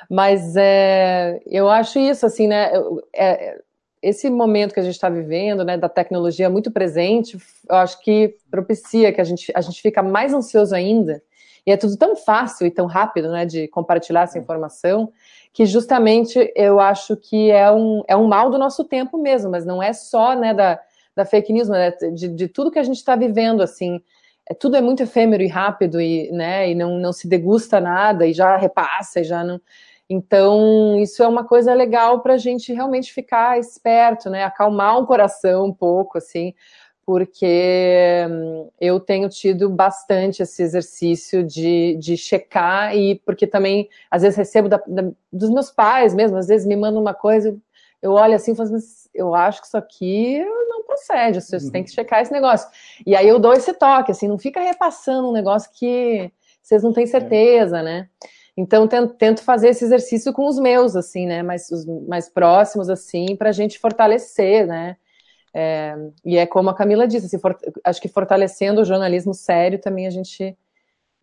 Mas 0.09 0.55
é, 0.55 1.41
eu 1.45 1.69
acho 1.69 1.99
isso, 1.99 2.25
assim, 2.25 2.47
né? 2.47 2.71
É, 3.13 3.61
esse 4.01 4.29
momento 4.29 4.73
que 4.73 4.79
a 4.79 4.83
gente 4.83 4.93
está 4.93 5.09
vivendo, 5.09 5.65
né, 5.65 5.77
da 5.77 5.89
tecnologia 5.89 6.49
muito 6.49 6.71
presente, 6.71 7.37
eu 7.67 7.75
acho 7.75 7.99
que 8.01 8.37
propicia 8.51 9.11
que 9.11 9.19
a 9.19 9.23
gente, 9.23 9.51
a 9.55 9.61
gente 9.61 9.81
fica 9.81 10.03
mais 10.03 10.33
ansioso 10.33 10.75
ainda. 10.75 11.21
E 11.65 11.71
é 11.71 11.77
tudo 11.77 11.97
tão 11.97 12.15
fácil 12.15 12.67
e 12.67 12.71
tão 12.71 12.85
rápido, 12.85 13.31
né, 13.31 13.45
de 13.45 13.67
compartilhar 13.69 14.21
essa 14.21 14.37
informação, 14.37 15.11
que 15.51 15.65
justamente 15.65 16.51
eu 16.55 16.79
acho 16.79 17.15
que 17.15 17.49
é 17.49 17.71
um, 17.71 18.03
é 18.07 18.15
um 18.15 18.27
mal 18.27 18.49
do 18.49 18.57
nosso 18.57 18.83
tempo 18.83 19.17
mesmo, 19.17 19.49
mas 19.49 19.65
não 19.65 19.81
é 19.81 19.93
só 19.93 20.35
né, 20.35 20.53
da, 20.53 20.79
da 21.15 21.25
fake 21.25 21.51
news, 21.51 21.69
né, 21.69 21.91
de, 22.13 22.27
de 22.27 22.47
tudo 22.47 22.69
que 22.69 22.77
a 22.77 22.83
gente 22.83 22.97
está 22.97 23.15
vivendo, 23.15 23.63
assim, 23.63 24.01
é, 24.47 24.53
tudo 24.53 24.75
é 24.75 24.81
muito 24.81 25.01
efêmero 25.01 25.41
e 25.41 25.47
rápido 25.47 25.99
e, 25.99 26.31
né, 26.31 26.69
e 26.69 26.75
não, 26.75 26.99
não 26.99 27.11
se 27.11 27.27
degusta 27.27 27.79
nada 27.79 28.27
e 28.27 28.33
já 28.33 28.55
repassa 28.57 29.21
e 29.21 29.23
já 29.23 29.43
não... 29.43 29.59
Então, 30.07 30.99
isso 30.99 31.23
é 31.23 31.27
uma 31.27 31.43
coisa 31.43 31.73
legal 31.73 32.21
para 32.21 32.35
a 32.35 32.37
gente 32.37 32.71
realmente 32.71 33.11
ficar 33.11 33.57
esperto, 33.57 34.29
né, 34.29 34.43
acalmar 34.43 34.99
o 34.99 35.07
coração 35.07 35.65
um 35.65 35.73
pouco, 35.73 36.19
assim, 36.19 36.53
porque 37.05 38.25
hum, 38.29 38.69
eu 38.81 38.99
tenho 38.99 39.29
tido 39.29 39.69
bastante 39.69 40.41
esse 40.41 40.63
exercício 40.63 41.43
de, 41.43 41.95
de 41.97 42.17
checar 42.17 42.95
e 42.95 43.15
porque 43.19 43.45
também 43.45 43.87
às 44.09 44.23
vezes 44.23 44.35
recebo 44.35 44.67
da, 44.67 44.81
da, 44.87 45.11
dos 45.31 45.49
meus 45.51 45.69
pais 45.69 46.15
mesmo, 46.15 46.37
às 46.37 46.47
vezes 46.47 46.65
me 46.65 46.75
mandam 46.75 46.99
uma 46.99 47.13
coisa, 47.13 47.55
eu 48.01 48.13
olho 48.13 48.33
assim 48.33 48.53
e 48.53 48.55
falo 48.55 48.75
assim, 48.75 49.09
eu 49.13 49.35
acho 49.35 49.61
que 49.61 49.67
isso 49.67 49.77
aqui 49.77 50.43
não 50.67 50.83
procede, 50.83 51.41
você 51.41 51.57
uhum. 51.57 51.71
tem 51.71 51.83
que 51.83 51.91
checar 51.91 52.21
esse 52.21 52.31
negócio. 52.31 52.67
E 53.05 53.15
aí 53.15 53.27
eu 53.27 53.39
dou 53.39 53.53
esse 53.53 53.73
toque, 53.73 54.11
assim, 54.11 54.27
não 54.27 54.39
fica 54.39 54.59
repassando 54.59 55.29
um 55.29 55.33
negócio 55.33 55.69
que 55.73 56.31
vocês 56.61 56.81
não 56.81 56.91
têm 56.91 57.03
é. 57.03 57.07
certeza, 57.07 57.79
é. 57.79 57.83
né? 57.83 58.09
Então 58.57 58.87
tento 58.87 59.43
fazer 59.43 59.69
esse 59.69 59.83
exercício 59.83 60.31
com 60.33 60.47
os 60.47 60.57
meus, 60.57 60.95
assim, 60.95 61.27
né? 61.27 61.43
Mais, 61.43 61.69
os 61.69 61.85
mais 62.07 62.29
próximos, 62.29 62.89
assim, 62.89 63.35
para 63.35 63.49
a 63.49 63.53
gente 63.53 63.77
fortalecer, 63.77 64.65
né? 64.65 64.97
É, 65.57 65.95
e 66.25 66.37
é 66.37 66.45
como 66.45 66.69
a 66.69 66.75
Camila 66.75 67.07
disse, 67.07 67.27
assim, 67.27 67.39
for, 67.39 67.57
acho 67.81 68.01
que 68.01 68.09
fortalecendo 68.09 68.81
o 68.81 68.85
jornalismo 68.85 69.33
sério 69.33 69.79
também 69.79 70.05
a 70.05 70.09
gente, 70.09 70.57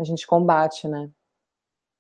a 0.01 0.05
gente 0.05 0.27
combate, 0.27 0.89
né? 0.89 1.11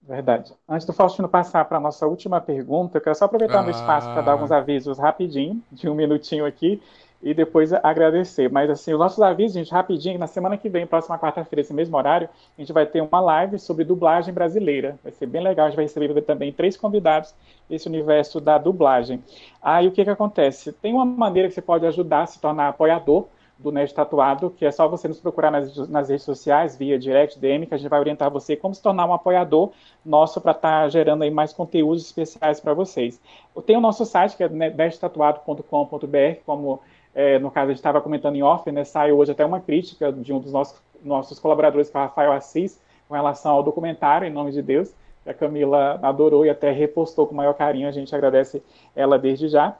Verdade. 0.00 0.50
Antes 0.66 0.86
do 0.86 0.94
Faustino 0.94 1.28
passar 1.28 1.66
para 1.66 1.76
a 1.76 1.80
nossa 1.80 2.06
última 2.06 2.40
pergunta, 2.40 2.96
eu 2.96 3.02
quero 3.02 3.14
só 3.14 3.26
aproveitar 3.26 3.58
ah. 3.58 3.62
meu 3.62 3.72
espaço 3.72 4.08
para 4.08 4.22
dar 4.22 4.32
alguns 4.32 4.50
avisos 4.50 4.98
rapidinho, 4.98 5.62
de 5.70 5.90
um 5.90 5.94
minutinho 5.94 6.46
aqui 6.46 6.82
e 7.22 7.32
depois 7.32 7.72
agradecer. 7.72 8.50
Mas 8.50 8.68
assim, 8.68 8.92
os 8.92 8.98
nossos 8.98 9.22
avisos, 9.22 9.54
gente, 9.54 9.70
rapidinho, 9.70 10.18
na 10.18 10.26
semana 10.26 10.56
que 10.56 10.68
vem, 10.68 10.86
próxima 10.86 11.18
quarta-feira, 11.18 11.60
esse 11.60 11.72
mesmo 11.72 11.96
horário, 11.96 12.28
a 12.58 12.60
gente 12.60 12.72
vai 12.72 12.84
ter 12.84 13.00
uma 13.00 13.20
live 13.20 13.58
sobre 13.58 13.84
dublagem 13.84 14.34
brasileira. 14.34 14.98
Vai 15.02 15.12
ser 15.12 15.26
bem 15.26 15.42
legal, 15.42 15.66
a 15.66 15.68
gente 15.68 15.76
vai 15.76 15.84
receber 15.84 16.20
também 16.22 16.52
três 16.52 16.76
convidados 16.76 17.34
desse 17.68 17.88
universo 17.88 18.40
da 18.40 18.58
dublagem. 18.58 19.22
Aí 19.62 19.86
o 19.86 19.92
que 19.92 20.02
que 20.02 20.10
acontece? 20.10 20.72
Tem 20.72 20.92
uma 20.92 21.04
maneira 21.04 21.48
que 21.48 21.54
você 21.54 21.62
pode 21.62 21.86
ajudar 21.86 22.22
a 22.22 22.26
se 22.26 22.40
tornar 22.40 22.68
apoiador 22.68 23.26
do 23.62 23.70
Nerd 23.70 23.94
Tatuado, 23.94 24.50
que 24.50 24.64
é 24.64 24.72
só 24.72 24.88
você 24.88 25.06
nos 25.06 25.20
procurar 25.20 25.50
nas, 25.50 25.88
nas, 25.88 26.08
redes 26.08 26.24
sociais, 26.24 26.76
via 26.76 26.98
direct, 26.98 27.38
DM, 27.38 27.66
que 27.66 27.74
a 27.74 27.76
gente 27.76 27.88
vai 27.88 28.00
orientar 28.00 28.28
você 28.28 28.56
como 28.56 28.74
se 28.74 28.82
tornar 28.82 29.06
um 29.06 29.14
apoiador 29.14 29.70
nosso 30.04 30.40
para 30.40 30.50
estar 30.50 30.82
tá 30.82 30.88
gerando 30.88 31.22
aí 31.22 31.30
mais 31.30 31.52
conteúdos 31.52 32.04
especiais 32.04 32.58
para 32.58 32.74
vocês. 32.74 33.20
Tem 33.64 33.76
o 33.76 33.80
nosso 33.80 34.04
site, 34.04 34.36
que 34.36 34.42
é 34.42 34.48
nerdtatuado.com.br, 34.48 36.40
como 36.44 36.80
é, 37.14 37.38
no 37.38 37.50
caso, 37.50 37.66
a 37.66 37.68
gente 37.70 37.78
estava 37.78 38.00
comentando 38.00 38.36
em 38.36 38.42
off, 38.42 38.70
né, 38.70 38.84
saiu 38.84 39.18
hoje 39.18 39.32
até 39.32 39.44
uma 39.44 39.60
crítica 39.60 40.12
de 40.12 40.32
um 40.32 40.40
dos 40.40 40.52
nossos, 40.52 40.80
nossos 41.02 41.38
colaboradores, 41.38 41.90
que 41.90 41.96
é 41.96 42.00
o 42.00 42.02
Rafael 42.04 42.32
Assis, 42.32 42.80
com 43.08 43.14
relação 43.14 43.52
ao 43.52 43.62
documentário, 43.62 44.26
em 44.26 44.30
nome 44.30 44.52
de 44.52 44.62
Deus, 44.62 44.94
que 45.22 45.30
a 45.30 45.34
Camila 45.34 46.00
adorou 46.02 46.46
e 46.46 46.50
até 46.50 46.70
repostou 46.70 47.26
com 47.26 47.34
o 47.34 47.36
maior 47.36 47.54
carinho, 47.54 47.88
a 47.88 47.92
gente 47.92 48.14
agradece 48.14 48.62
ela 48.96 49.18
desde 49.18 49.48
já. 49.48 49.76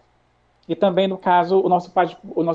E 0.68 0.76
também, 0.76 1.08
no 1.08 1.18
caso, 1.18 1.60
o 1.60 1.68
nosso, 1.68 1.92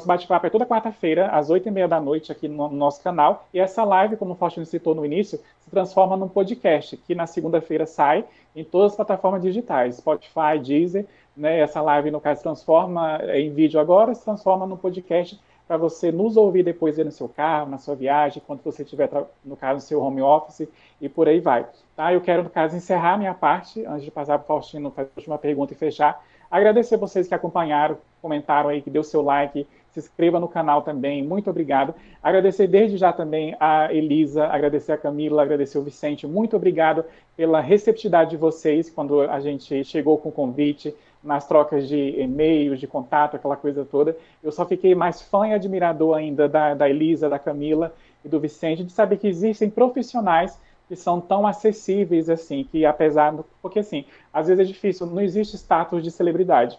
bate-papo 0.08 0.48
é 0.48 0.50
toda 0.50 0.66
quarta-feira, 0.66 1.28
às 1.28 1.50
oito 1.50 1.68
e 1.68 1.72
meia 1.72 1.88
da 1.88 2.00
noite, 2.00 2.32
aqui 2.32 2.48
no, 2.48 2.70
no, 2.70 2.76
nosso 2.76 3.04
canal. 3.04 3.48
E 3.54 3.60
essa 3.60 3.84
live, 3.84 4.16
como 4.16 4.32
o 4.32 4.36
Faustino 4.36 4.66
citou 4.66 4.96
no 4.96 5.06
início, 5.06 5.40
se 5.60 5.70
transforma 5.70 6.16
num 6.16 6.30
podcast, 6.30 6.96
que 6.96 7.14
na 7.14 7.28
segunda-feira 7.28 7.86
sai 7.86 8.24
em 8.56 8.64
todas 8.64 8.92
as 8.92 8.96
plataformas 8.96 9.42
digitais, 9.42 9.98
Spotify, 9.98 10.58
Deezer, 10.64 11.06
né? 11.36 11.60
Essa 11.60 11.82
live, 11.82 12.10
no 12.10 12.22
caso, 12.22 12.38
se 12.38 12.44
transforma 12.44 13.20
em 13.34 13.54
vídeo 13.54 13.80
agora, 13.80 14.16
se 14.16 14.24
transforma 14.24 14.66
no 14.66 14.78
podcast 14.78 15.40
para 15.68 15.76
você 15.76 16.12
nos 16.12 16.38
ouvir 16.38 16.64
depois 16.64 16.98
aí 16.98 17.04
no 17.04 17.12
seu 17.12 17.28
carro, 17.28 17.70
na 17.70 17.78
sua 17.78 17.94
viagem, 17.94 18.42
quando 18.48 18.62
você 18.64 18.84
estiver, 18.84 19.10
no 19.44 19.58
caso, 19.58 19.76
no 19.76 19.82
seu 19.82 20.02
home 20.02 20.22
office 20.22 20.68
e 21.02 21.10
por 21.10 21.28
aí 21.28 21.42
vai. 21.42 21.68
Tá? 21.96 22.14
Eu 22.14 22.22
quero, 22.22 22.44
no 22.44 22.50
caso, 22.50 22.76
encerrar 22.76 23.18
minha 23.18 23.34
parte, 23.34 23.86
antes 23.86 24.04
de 24.04 24.12
passar 24.12 24.40
para 24.40 24.46
o 24.46 24.48
Faustino 24.48 24.90
fazer 24.92 25.10
a 25.10 25.20
última 25.20 25.38
pergunta 25.38 25.74
e 25.74 25.76
fechar. 25.76 26.24
Agradecer 26.50 26.98
vocês 26.98 27.28
que 27.28 27.34
acompanharam, 27.34 27.98
comentaram 28.22 28.70
aí, 28.70 28.82
que 28.82 28.90
deu 28.90 29.04
seu 29.04 29.22
like, 29.22 29.68
se 29.92 30.00
inscreva 30.00 30.40
no 30.40 30.48
canal 30.48 30.82
também. 30.82 31.24
Muito 31.24 31.50
obrigado. 31.50 31.94
Agradecer 32.22 32.68
desde 32.68 32.98
já 32.98 33.12
também 33.12 33.56
a 33.60 33.94
Elisa, 33.94 34.46
agradecer 34.46 34.92
a 34.94 34.98
Camila, 34.98 35.42
agradecer 35.42 35.78
o 35.78 35.84
Vicente. 35.84 36.28
Muito 36.28 36.56
obrigado 36.56 37.04
pela 37.36 37.60
receptividade 37.60 38.32
de 38.32 38.38
vocês 38.38 38.90
quando 38.90 39.22
a 39.22 39.40
gente 39.40 39.84
chegou 39.84 40.18
com 40.18 40.30
o 40.30 40.32
convite, 40.32 40.94
nas 41.24 41.48
trocas 41.48 41.88
de 41.88 42.22
e-mails, 42.22 42.80
de 42.80 42.88
contato, 42.88 43.36
aquela 43.36 43.58
coisa 43.58 43.84
toda. 43.84 44.16
Eu 44.42 44.52
só 44.52 44.66
fiquei 44.66 44.96
mais 44.96 45.22
fã 45.22 45.48
e 45.48 45.54
admirador 45.54 46.16
ainda 46.16 46.48
da, 46.48 46.74
da 46.74 46.90
Elisa, 46.90 47.30
da 47.30 47.40
Camila 47.40 47.94
e 48.24 48.30
do 48.30 48.40
Vicente, 48.40 48.84
de 48.84 48.92
saber 48.92 49.18
que 49.18 49.28
existem 49.28 49.70
profissionais 49.70 50.58
que 50.88 50.96
são 50.96 51.20
tão 51.20 51.46
acessíveis 51.46 52.30
assim, 52.30 52.64
que 52.64 52.86
apesar 52.86 53.32
do, 53.32 53.46
porque 53.62 53.80
assim, 53.80 54.06
às 54.34 54.48
vezes 54.48 54.64
é 54.64 54.68
difícil, 54.68 55.06
não 55.08 55.22
existe 55.22 55.56
status 55.56 56.04
de 56.04 56.12
celebridade. 56.12 56.78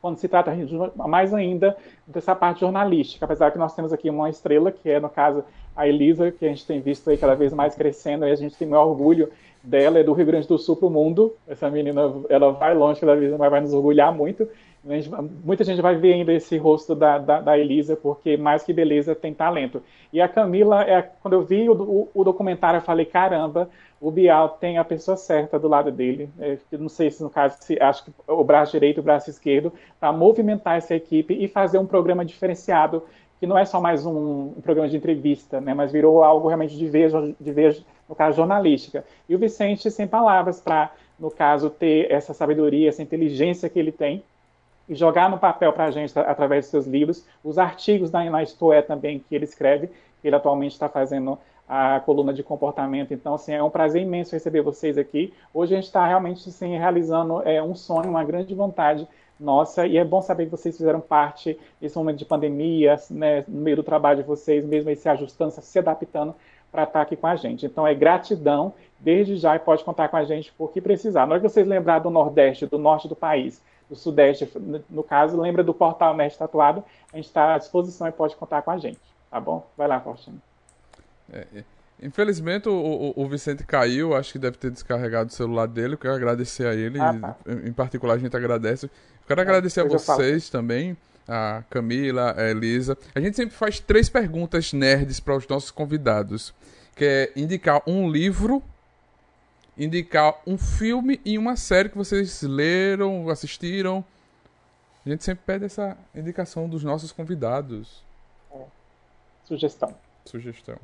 Quando 0.00 0.18
se 0.18 0.28
trata 0.28 0.52
mais 0.94 1.34
ainda 1.34 1.76
dessa 2.06 2.34
parte 2.34 2.60
jornalística, 2.60 3.24
apesar 3.24 3.50
que 3.50 3.58
nós 3.58 3.74
temos 3.74 3.92
aqui 3.92 4.08
uma 4.08 4.30
estrela, 4.30 4.70
que 4.70 4.88
é 4.88 5.00
no 5.00 5.08
caso 5.08 5.42
a 5.74 5.88
Elisa, 5.88 6.30
que 6.30 6.44
a 6.44 6.48
gente 6.48 6.66
tem 6.66 6.80
visto 6.80 7.10
aí 7.10 7.16
cada 7.16 7.34
vez 7.34 7.52
mais 7.52 7.74
crescendo, 7.74 8.26
e 8.26 8.30
a 8.30 8.36
gente 8.36 8.56
tem 8.56 8.68
maior 8.68 8.86
orgulho 8.86 9.30
dela, 9.62 9.98
é 9.98 10.04
do 10.04 10.12
Rio 10.12 10.26
Grande 10.26 10.46
do 10.46 10.58
Sul 10.58 10.76
para 10.76 10.86
o 10.86 10.90
mundo. 10.90 11.34
Essa 11.48 11.68
menina, 11.68 12.12
ela 12.28 12.52
vai 12.52 12.74
longe 12.74 13.00
cada 13.00 13.16
vez 13.16 13.36
mais, 13.36 13.50
vai 13.50 13.60
nos 13.60 13.74
orgulhar 13.74 14.14
muito. 14.14 14.48
Gente, 14.84 15.10
muita 15.44 15.64
gente 15.64 15.82
vai 15.82 15.96
ver 15.96 16.14
ainda 16.14 16.32
esse 16.32 16.56
rosto 16.56 16.94
da, 16.94 17.18
da, 17.18 17.40
da, 17.40 17.58
Elisa, 17.58 17.96
porque 17.96 18.36
mais 18.36 18.62
que 18.62 18.72
beleza 18.72 19.16
tem 19.16 19.34
talento. 19.34 19.82
E 20.12 20.20
a 20.20 20.28
Camila, 20.28 20.82
é, 20.84 21.02
quando 21.02 21.34
eu 21.34 21.42
vi 21.42 21.68
o, 21.68 21.72
o, 21.72 22.08
o, 22.14 22.24
documentário, 22.24 22.78
eu 22.78 22.82
falei: 22.82 23.04
caramba, 23.04 23.68
o 24.00 24.12
Bial 24.12 24.50
tem 24.60 24.78
a 24.78 24.84
pessoa 24.84 25.16
certa 25.16 25.58
do 25.58 25.66
lado 25.66 25.90
dele. 25.90 26.30
É, 26.38 26.56
não 26.72 26.88
sei 26.88 27.10
se 27.10 27.20
no 27.20 27.28
caso, 27.28 27.56
se, 27.60 27.76
acho 27.80 28.04
que 28.04 28.12
o 28.28 28.44
braço 28.44 28.72
direito 28.72 28.98
e 28.98 29.00
o 29.00 29.02
braço 29.02 29.28
esquerdo, 29.28 29.72
para 29.98 30.12
movimentar 30.12 30.76
essa 30.76 30.94
equipe 30.94 31.34
e 31.34 31.48
fazer 31.48 31.78
um 31.78 31.86
programa 31.86 32.24
diferenciado, 32.24 33.02
que 33.40 33.46
não 33.46 33.58
é 33.58 33.64
só 33.64 33.80
mais 33.80 34.06
um, 34.06 34.54
um 34.56 34.60
programa 34.62 34.88
de 34.88 34.96
entrevista, 34.96 35.60
né, 35.60 35.74
mas 35.74 35.92
virou 35.92 36.22
algo 36.22 36.48
realmente 36.48 36.76
de 36.76 36.86
vez, 36.86 37.12
de 37.12 37.52
vez, 37.52 37.84
no 38.08 38.14
caso, 38.14 38.36
jornalística. 38.36 39.04
E 39.28 39.34
o 39.34 39.38
Vicente, 39.38 39.90
sem 39.90 40.06
palavras, 40.06 40.60
para, 40.60 40.92
no 41.18 41.30
caso, 41.30 41.68
ter 41.68 42.10
essa 42.10 42.32
sabedoria, 42.32 42.88
essa 42.88 43.02
inteligência 43.02 43.68
que 43.68 43.78
ele 43.78 43.92
tem 43.92 44.22
e 44.88 44.94
jogar 44.94 45.28
no 45.30 45.38
papel 45.38 45.72
para 45.72 45.84
a 45.84 45.90
gente 45.90 46.16
através 46.18 46.64
de 46.64 46.70
seus 46.70 46.86
livros, 46.86 47.26
os 47.42 47.58
artigos 47.58 48.10
da 48.10 48.24
na 48.24 48.42
Istoé 48.42 48.82
também 48.82 49.18
que 49.18 49.34
ele 49.34 49.44
escreve, 49.44 49.90
ele 50.22 50.34
atualmente 50.34 50.72
está 50.72 50.88
fazendo 50.88 51.38
a 51.68 52.00
coluna 52.00 52.32
de 52.32 52.42
comportamento. 52.42 53.12
Então, 53.12 53.34
assim, 53.34 53.52
é 53.52 53.62
um 53.62 53.70
prazer 53.70 54.02
imenso 54.02 54.32
receber 54.32 54.62
vocês 54.62 54.96
aqui. 54.96 55.32
Hoje 55.52 55.74
a 55.74 55.76
gente 55.76 55.86
está 55.86 56.06
realmente 56.06 56.48
assim, 56.48 56.76
realizando 56.76 57.42
é, 57.42 57.62
um 57.62 57.74
sonho, 57.74 58.08
uma 58.08 58.24
grande 58.24 58.54
vontade 58.54 59.06
nossa, 59.38 59.86
e 59.86 59.98
é 59.98 60.04
bom 60.04 60.22
saber 60.22 60.46
que 60.46 60.50
vocês 60.50 60.74
fizeram 60.76 60.98
parte 60.98 61.58
desse 61.78 61.94
momento 61.96 62.16
de 62.16 62.24
pandemia, 62.24 62.96
né, 63.10 63.44
no 63.46 63.60
meio 63.60 63.76
do 63.76 63.82
trabalho 63.82 64.22
de 64.22 64.26
vocês, 64.26 64.64
mesmo 64.64 64.88
aí 64.88 64.96
se 64.96 65.08
ajustando, 65.10 65.50
se 65.50 65.78
adaptando 65.78 66.34
para 66.72 66.84
estar 66.84 67.02
aqui 67.02 67.16
com 67.16 67.26
a 67.26 67.36
gente. 67.36 67.66
Então, 67.66 67.86
é 67.86 67.94
gratidão 67.94 68.72
desde 68.98 69.36
já 69.36 69.54
e 69.54 69.58
pode 69.58 69.84
contar 69.84 70.08
com 70.08 70.16
a 70.16 70.24
gente 70.24 70.50
por 70.52 70.72
que 70.72 70.80
precisar. 70.80 71.26
Na 71.26 71.34
hora 71.34 71.42
que 71.42 71.48
vocês 71.48 71.66
lembrar 71.66 71.98
do 71.98 72.08
Nordeste, 72.08 72.64
do 72.64 72.78
Norte 72.78 73.08
do 73.08 73.14
país, 73.14 73.62
do 73.88 73.96
Sudeste, 73.96 74.50
no 74.90 75.02
caso, 75.02 75.40
lembra 75.40 75.62
do 75.62 75.72
portal 75.72 76.14
Mestre 76.14 76.40
Tatuado, 76.40 76.84
a 77.12 77.16
gente 77.16 77.26
está 77.26 77.54
à 77.54 77.58
disposição 77.58 78.06
e 78.08 78.12
pode 78.12 78.34
contar 78.36 78.62
com 78.62 78.70
a 78.70 78.78
gente, 78.78 79.00
tá 79.30 79.40
bom? 79.40 79.66
Vai 79.76 79.86
lá, 79.86 80.00
Faustino. 80.00 80.40
É, 81.32 81.46
é, 81.54 81.64
infelizmente 82.02 82.68
o, 82.68 83.12
o, 83.16 83.28
Vicente 83.28 83.64
caiu, 83.64 84.14
acho 84.14 84.32
que 84.32 84.38
deve 84.38 84.56
ter 84.56 84.70
descarregado 84.70 85.30
o 85.30 85.32
celular 85.32 85.66
dele, 85.66 85.94
eu 85.94 85.98
quero 85.98 86.14
agradecer 86.14 86.66
a 86.66 86.74
ele, 86.74 87.00
ah, 87.00 87.14
tá. 87.14 87.36
em 87.64 87.72
particular 87.72 88.14
a 88.14 88.18
gente 88.18 88.36
agradece. 88.36 88.86
Eu 88.86 89.26
quero 89.28 89.40
agradecer 89.40 89.80
é, 89.80 89.82
a 89.84 89.86
vocês 89.86 90.50
também, 90.50 90.96
a 91.26 91.62
Camila, 91.70 92.34
a 92.36 92.48
Elisa. 92.50 92.96
A 93.14 93.20
gente 93.20 93.36
sempre 93.36 93.54
faz 93.54 93.80
três 93.80 94.08
perguntas 94.08 94.72
nerds 94.72 95.20
para 95.20 95.36
os 95.36 95.46
nossos 95.46 95.70
convidados, 95.70 96.52
que 96.94 97.04
é 97.04 97.32
indicar 97.36 97.82
um 97.86 98.10
livro 98.10 98.62
indicar 99.78 100.40
um 100.46 100.56
filme 100.56 101.20
e 101.24 101.36
uma 101.36 101.56
série 101.56 101.88
que 101.88 101.96
vocês 101.96 102.42
leram, 102.42 103.28
assistiram. 103.28 104.04
A 105.04 105.08
gente 105.08 105.22
sempre 105.22 105.44
pede 105.44 105.64
essa 105.64 105.96
indicação 106.14 106.68
dos 106.68 106.82
nossos 106.82 107.12
convidados. 107.12 108.02
É. 108.52 108.64
Sugestão. 109.44 109.94
Sugestão. 110.24 110.76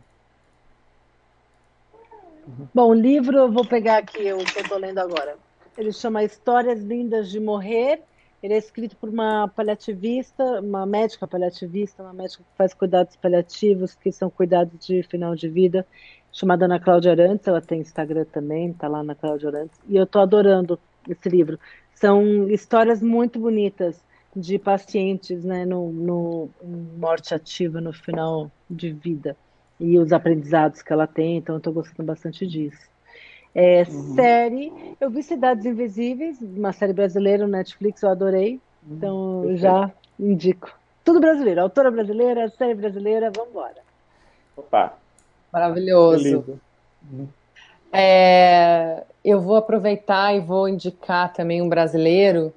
Uhum. 2.47 2.68
Bom, 2.74 2.90
o 2.90 2.95
livro 2.95 3.36
eu 3.36 3.51
vou 3.51 3.64
pegar 3.64 3.99
aqui 3.99 4.32
o 4.32 4.38
que 4.45 4.59
eu 4.59 4.62
estou 4.62 4.78
lendo 4.78 4.99
agora. 4.99 5.36
Ele 5.76 5.93
chama 5.93 6.22
Histórias 6.22 6.80
Lindas 6.82 7.30
de 7.30 7.40
Morrer. 7.40 8.03
Ele 8.43 8.55
é 8.55 8.59
escrito 8.59 8.97
por 8.97 9.09
uma 9.09 9.49
paliativista, 9.49 10.61
uma 10.61 10.84
médica 10.84 11.26
paliativista, 11.26 12.03
uma 12.03 12.12
médica 12.12 12.43
que 12.43 12.57
faz 12.57 12.74
cuidados 12.74 13.14
paliativos, 13.16 13.95
que 13.95 14.11
são 14.11 14.28
cuidados 14.28 14.84
de 14.84 15.03
final 15.05 15.34
de 15.34 15.49
vida 15.49 15.86
chamada 16.32 16.64
Ana 16.64 16.80
Cláudia 16.80 17.12
Arantes, 17.12 17.46
ela 17.46 17.60
tem 17.60 17.80
Instagram 17.80 18.24
também, 18.24 18.72
tá 18.72 18.88
lá 18.88 19.00
Ana 19.00 19.14
Cláudia 19.14 19.48
Arantes, 19.48 19.78
e 19.88 19.96
eu 19.96 20.06
tô 20.06 20.18
adorando 20.18 20.78
esse 21.08 21.28
livro. 21.28 21.58
São 21.94 22.48
histórias 22.48 23.02
muito 23.02 23.38
bonitas 23.38 24.02
de 24.34 24.58
pacientes, 24.58 25.44
né, 25.44 25.64
no, 25.66 25.92
no 25.92 26.50
morte 26.96 27.34
ativa 27.34 27.80
no 27.80 27.92
final 27.92 28.50
de 28.68 28.90
vida 28.90 29.36
e 29.78 29.98
os 29.98 30.12
aprendizados 30.12 30.80
que 30.80 30.92
ela 30.92 31.06
tem, 31.06 31.36
então 31.36 31.56
eu 31.56 31.60
tô 31.60 31.72
gostando 31.72 32.06
bastante 32.06 32.46
disso. 32.46 32.90
É, 33.54 33.80
uhum. 33.80 34.14
Série, 34.14 34.72
eu 34.98 35.10
vi 35.10 35.22
Cidades 35.22 35.66
Invisíveis, 35.66 36.40
uma 36.40 36.72
série 36.72 36.94
brasileira 36.94 37.44
no 37.44 37.52
Netflix, 37.52 38.02
eu 38.02 38.08
adorei, 38.08 38.60
uhum. 38.86 38.96
então 38.96 39.56
já 39.56 39.90
indico. 40.18 40.72
Tudo 41.04 41.20
brasileiro, 41.20 41.60
autora 41.60 41.90
brasileira, 41.90 42.48
série 42.48 42.74
brasileira, 42.74 43.30
vamos 43.34 43.50
embora. 43.50 43.82
Opa, 44.56 44.96
Maravilhoso. 45.53 46.61
É, 47.92 49.03
eu 49.22 49.40
vou 49.40 49.57
aproveitar 49.57 50.34
e 50.34 50.40
vou 50.40 50.68
indicar 50.68 51.32
também 51.32 51.61
um 51.61 51.68
brasileiro, 51.68 52.53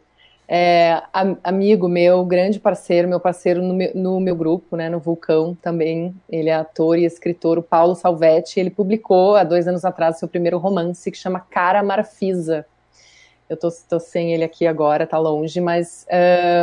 é, 0.48 1.02
amigo 1.44 1.90
meu, 1.90 2.24
grande 2.24 2.60
parceiro, 2.60 3.10
meu 3.10 3.20
parceiro 3.20 3.62
no 3.62 3.74
meu, 3.74 3.92
no 3.96 4.20
meu, 4.20 4.36
grupo, 4.36 4.78
né, 4.78 4.90
no 4.90 5.00
Vulcão 5.00 5.58
também. 5.62 6.16
Ele 6.30 6.50
é 6.50 6.56
ator 6.56 6.98
e 6.98 7.06
escritor, 7.06 7.58
o 7.58 7.64
Paulo 7.64 7.96
Salvetti. 7.96 8.60
Ele 8.60 8.70
publicou 8.70 9.36
há 9.36 9.44
dois 9.44 9.68
anos 9.68 9.84
atrás 9.84 10.18
seu 10.18 10.28
primeiro 10.28 10.58
romance 10.58 11.12
que 11.12 11.18
chama 11.18 11.40
Cara 11.40 11.84
Marfisa. 11.84 12.66
Eu 13.50 13.58
tô, 13.58 13.70
tô 13.88 14.00
sem 14.00 14.34
ele 14.34 14.44
aqui 14.44 14.66
agora, 14.66 15.06
tá 15.06 15.20
longe, 15.20 15.62
mas 15.62 16.08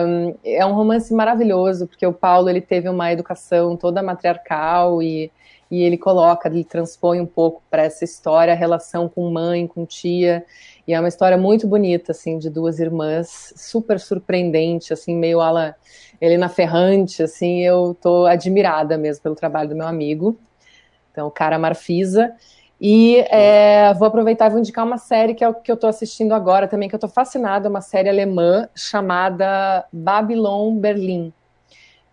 um, 0.04 0.34
é 0.44 0.66
um 0.66 0.72
romance 0.72 1.14
maravilhoso 1.14 1.86
porque 1.86 2.04
o 2.04 2.12
Paulo 2.12 2.48
ele 2.48 2.60
teve 2.60 2.88
uma 2.88 3.12
educação 3.12 3.76
toda 3.76 4.02
matriarcal 4.02 5.00
e 5.00 5.30
e 5.72 5.82
ele 5.82 5.96
coloca, 5.96 6.50
ele 6.50 6.64
transpõe 6.64 7.18
um 7.18 7.24
pouco 7.24 7.62
para 7.70 7.84
essa 7.84 8.04
história 8.04 8.52
a 8.52 8.56
relação 8.56 9.08
com 9.08 9.30
mãe, 9.30 9.66
com 9.66 9.86
tia, 9.86 10.44
e 10.86 10.92
é 10.92 11.00
uma 11.00 11.08
história 11.08 11.38
muito 11.38 11.66
bonita, 11.66 12.12
assim, 12.12 12.36
de 12.36 12.50
duas 12.50 12.78
irmãs, 12.78 13.54
super 13.56 13.98
surpreendente, 13.98 14.92
assim, 14.92 15.16
meio 15.16 15.40
ala 15.40 15.74
Helena 16.20 16.50
Ferrante, 16.50 17.22
assim, 17.22 17.62
eu 17.62 17.96
tô 17.98 18.26
admirada 18.26 18.98
mesmo 18.98 19.22
pelo 19.22 19.34
trabalho 19.34 19.70
do 19.70 19.74
meu 19.74 19.86
amigo, 19.86 20.38
então, 21.10 21.30
cara 21.30 21.58
Marfisa, 21.58 22.34
e 22.78 23.24
é, 23.30 23.94
vou 23.94 24.08
aproveitar 24.08 24.48
e 24.48 24.50
vou 24.50 24.58
indicar 24.58 24.84
uma 24.84 24.98
série 24.98 25.32
que 25.32 25.42
é 25.42 25.48
o 25.48 25.54
que 25.54 25.72
eu 25.72 25.74
estou 25.74 25.88
assistindo 25.88 26.34
agora 26.34 26.68
também, 26.68 26.86
que 26.86 26.94
eu 26.94 26.98
estou 26.98 27.08
fascinada, 27.08 27.70
uma 27.70 27.80
série 27.80 28.10
alemã 28.10 28.68
chamada 28.74 29.86
Babylon 29.90 30.74
Berlim, 30.74 31.32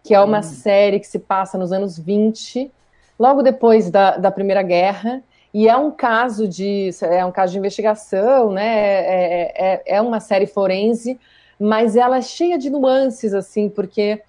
que 0.01 0.15
é 0.15 0.21
uma 0.21 0.39
hum. 0.39 0.43
série 0.43 0.97
que 0.97 1.07
se 1.07 1.19
passa 1.19 1.57
nos 1.57 1.73
anos 1.73 1.99
20, 1.99 2.71
logo 3.19 3.43
depois 3.43 3.91
da, 3.91 4.17
da 4.17 4.31
Primeira 4.31 4.63
Guerra, 4.63 5.21
e 5.53 5.67
é 5.67 5.75
um 5.75 5.91
caso 5.91 6.47
de 6.47 6.91
é 7.01 7.25
um 7.25 7.31
caso 7.31 7.51
de 7.53 7.59
investigação, 7.59 8.51
né? 8.51 8.77
É, 8.77 9.53
é, 9.55 9.83
é 9.97 10.01
uma 10.01 10.19
série 10.19 10.47
forense, 10.47 11.19
mas 11.59 11.95
ela 11.95 12.17
é 12.17 12.21
cheia 12.21 12.57
de 12.57 12.69
nuances, 12.69 13.33
assim, 13.33 13.67
porque 13.67 14.21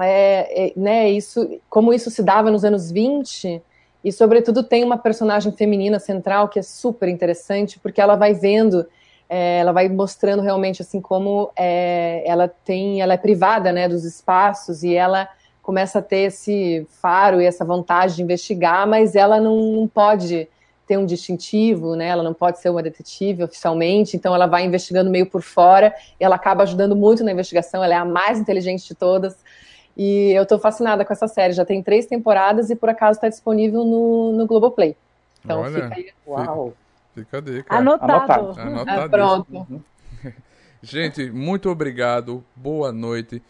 é, 0.00 0.66
é, 0.66 0.72
né, 0.76 1.08
isso, 1.10 1.60
como 1.70 1.92
isso 1.92 2.10
se 2.10 2.22
dava 2.22 2.50
nos 2.50 2.64
anos 2.64 2.90
20, 2.90 3.62
e 4.02 4.12
sobretudo 4.12 4.62
tem 4.62 4.84
uma 4.84 4.98
personagem 4.98 5.52
feminina 5.52 5.98
central 5.98 6.48
que 6.48 6.58
é 6.58 6.62
super 6.62 7.08
interessante, 7.08 7.78
porque 7.78 8.00
ela 8.00 8.16
vai 8.16 8.34
vendo, 8.34 8.84
é, 9.28 9.60
ela 9.60 9.72
vai 9.72 9.88
mostrando 9.88 10.42
realmente 10.42 10.82
assim 10.82 11.00
como 11.00 11.50
é, 11.56 12.22
ela 12.26 12.48
tem, 12.48 13.00
ela 13.00 13.14
é 13.14 13.16
privada, 13.16 13.72
né, 13.72 13.88
dos 13.88 14.04
espaços 14.04 14.82
e 14.82 14.94
ela 14.94 15.28
começa 15.64 15.98
a 15.98 16.02
ter 16.02 16.26
esse 16.26 16.86
faro 17.00 17.40
e 17.40 17.46
essa 17.46 17.64
vontade 17.64 18.16
de 18.16 18.22
investigar, 18.22 18.86
mas 18.86 19.16
ela 19.16 19.40
não, 19.40 19.90
pode 19.92 20.46
ter 20.86 20.98
um 20.98 21.06
distintivo, 21.06 21.96
né? 21.96 22.08
Ela 22.08 22.22
não 22.22 22.34
pode 22.34 22.60
ser 22.60 22.68
uma 22.68 22.82
detetive 22.82 23.42
oficialmente, 23.42 24.14
então 24.14 24.34
ela 24.34 24.46
vai 24.46 24.66
investigando 24.66 25.10
meio 25.10 25.24
por 25.24 25.40
fora, 25.40 25.94
e 26.20 26.24
ela 26.24 26.36
acaba 26.36 26.64
ajudando 26.64 26.94
muito 26.94 27.24
na 27.24 27.32
investigação, 27.32 27.82
ela 27.82 27.94
é 27.94 27.96
a 27.96 28.04
mais 28.04 28.38
inteligente 28.38 28.86
de 28.86 28.94
todas. 28.94 29.34
E 29.96 30.32
eu 30.32 30.42
estou 30.42 30.58
fascinada 30.58 31.02
com 31.02 31.12
essa 31.14 31.26
série, 31.26 31.54
já 31.54 31.64
tem 31.64 31.82
três 31.82 32.04
temporadas 32.04 32.68
e 32.68 32.76
por 32.76 32.90
acaso 32.90 33.16
está 33.16 33.30
disponível 33.30 33.84
no, 33.84 34.32
no 34.32 34.46
Globoplay. 34.46 34.94
Então 35.42 35.60
Olha, 35.62 35.82
fica 35.82 35.94
aí. 35.94 36.10
Uau! 36.26 36.74
Fica 37.14 37.38
a 37.38 37.40
dica. 37.40 37.74
Anotado. 37.74 38.12
Anotado. 38.12 38.60
Anotado. 38.60 39.00
É, 39.00 39.08
pronto. 39.08 39.84
Gente, 40.82 41.30
muito 41.30 41.70
obrigado. 41.70 42.44
Boa 42.54 42.92
noite. 42.92 43.40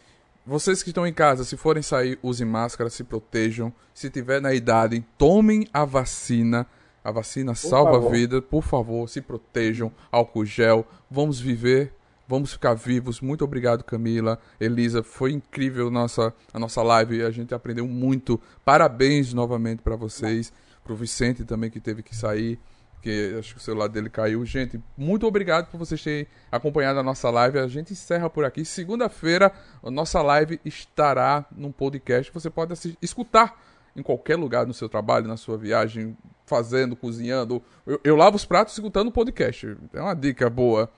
Vocês 0.46 0.82
que 0.82 0.90
estão 0.90 1.06
em 1.06 1.12
casa, 1.12 1.42
se 1.42 1.56
forem 1.56 1.82
sair, 1.82 2.18
usem 2.22 2.46
máscara, 2.46 2.90
se 2.90 3.02
protejam. 3.02 3.72
Se 3.94 4.10
tiver 4.10 4.40
na 4.40 4.52
idade, 4.52 5.04
tomem 5.16 5.66
a 5.72 5.84
vacina. 5.84 6.66
A 7.02 7.10
vacina 7.10 7.52
por 7.52 7.58
salva 7.58 7.92
favor. 7.92 8.08
a 8.08 8.12
vida. 8.12 8.42
Por 8.42 8.62
favor, 8.62 9.08
se 9.08 9.20
protejam. 9.20 9.90
Álcool 10.12 10.44
gel. 10.44 10.86
Vamos 11.10 11.40
viver. 11.40 11.94
Vamos 12.28 12.52
ficar 12.52 12.74
vivos. 12.74 13.20
Muito 13.20 13.44
obrigado, 13.44 13.84
Camila. 13.84 14.38
Elisa, 14.58 15.02
foi 15.02 15.32
incrível 15.32 15.90
nossa, 15.90 16.32
a 16.52 16.58
nossa 16.58 16.82
live. 16.82 17.22
A 17.22 17.30
gente 17.30 17.54
aprendeu 17.54 17.86
muito. 17.86 18.40
Parabéns 18.64 19.32
novamente 19.32 19.82
para 19.82 19.96
vocês. 19.96 20.52
Para 20.82 20.92
o 20.92 20.96
Vicente 20.96 21.44
também, 21.44 21.70
que 21.70 21.80
teve 21.80 22.02
que 22.02 22.14
sair 22.14 22.58
porque 23.04 23.36
acho 23.38 23.54
que 23.54 23.60
o 23.60 23.62
celular 23.62 23.88
dele 23.88 24.08
caiu. 24.08 24.42
Gente, 24.46 24.80
muito 24.96 25.26
obrigado 25.26 25.70
por 25.70 25.76
vocês 25.76 26.02
terem 26.02 26.26
acompanhado 26.50 26.98
a 26.98 27.02
nossa 27.02 27.28
live. 27.28 27.58
A 27.58 27.68
gente 27.68 27.92
encerra 27.92 28.30
por 28.30 28.46
aqui. 28.46 28.64
Segunda-feira, 28.64 29.52
a 29.82 29.90
nossa 29.90 30.22
live 30.22 30.58
estará 30.64 31.44
num 31.54 31.70
podcast. 31.70 32.32
Você 32.32 32.48
pode 32.48 32.72
assistir, 32.72 32.96
escutar 33.02 33.62
em 33.94 34.02
qualquer 34.02 34.36
lugar 34.36 34.66
no 34.66 34.72
seu 34.72 34.88
trabalho, 34.88 35.28
na 35.28 35.36
sua 35.36 35.58
viagem, 35.58 36.16
fazendo, 36.46 36.96
cozinhando. 36.96 37.62
Eu, 37.86 38.00
eu 38.02 38.16
lavo 38.16 38.36
os 38.36 38.46
pratos 38.46 38.72
escutando 38.72 39.08
o 39.08 39.12
podcast. 39.12 39.76
É 39.92 40.00
uma 40.00 40.14
dica 40.14 40.48
boa, 40.48 40.88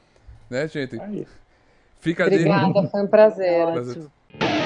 né, 0.49 0.69
gente? 0.69 1.01
Aí. 1.01 1.27
Fica 1.99 2.25
Obrigada, 2.25 2.87
foi 2.89 3.03
um 3.03 3.09
prazer. 3.09 3.67
prazer. 3.73 4.66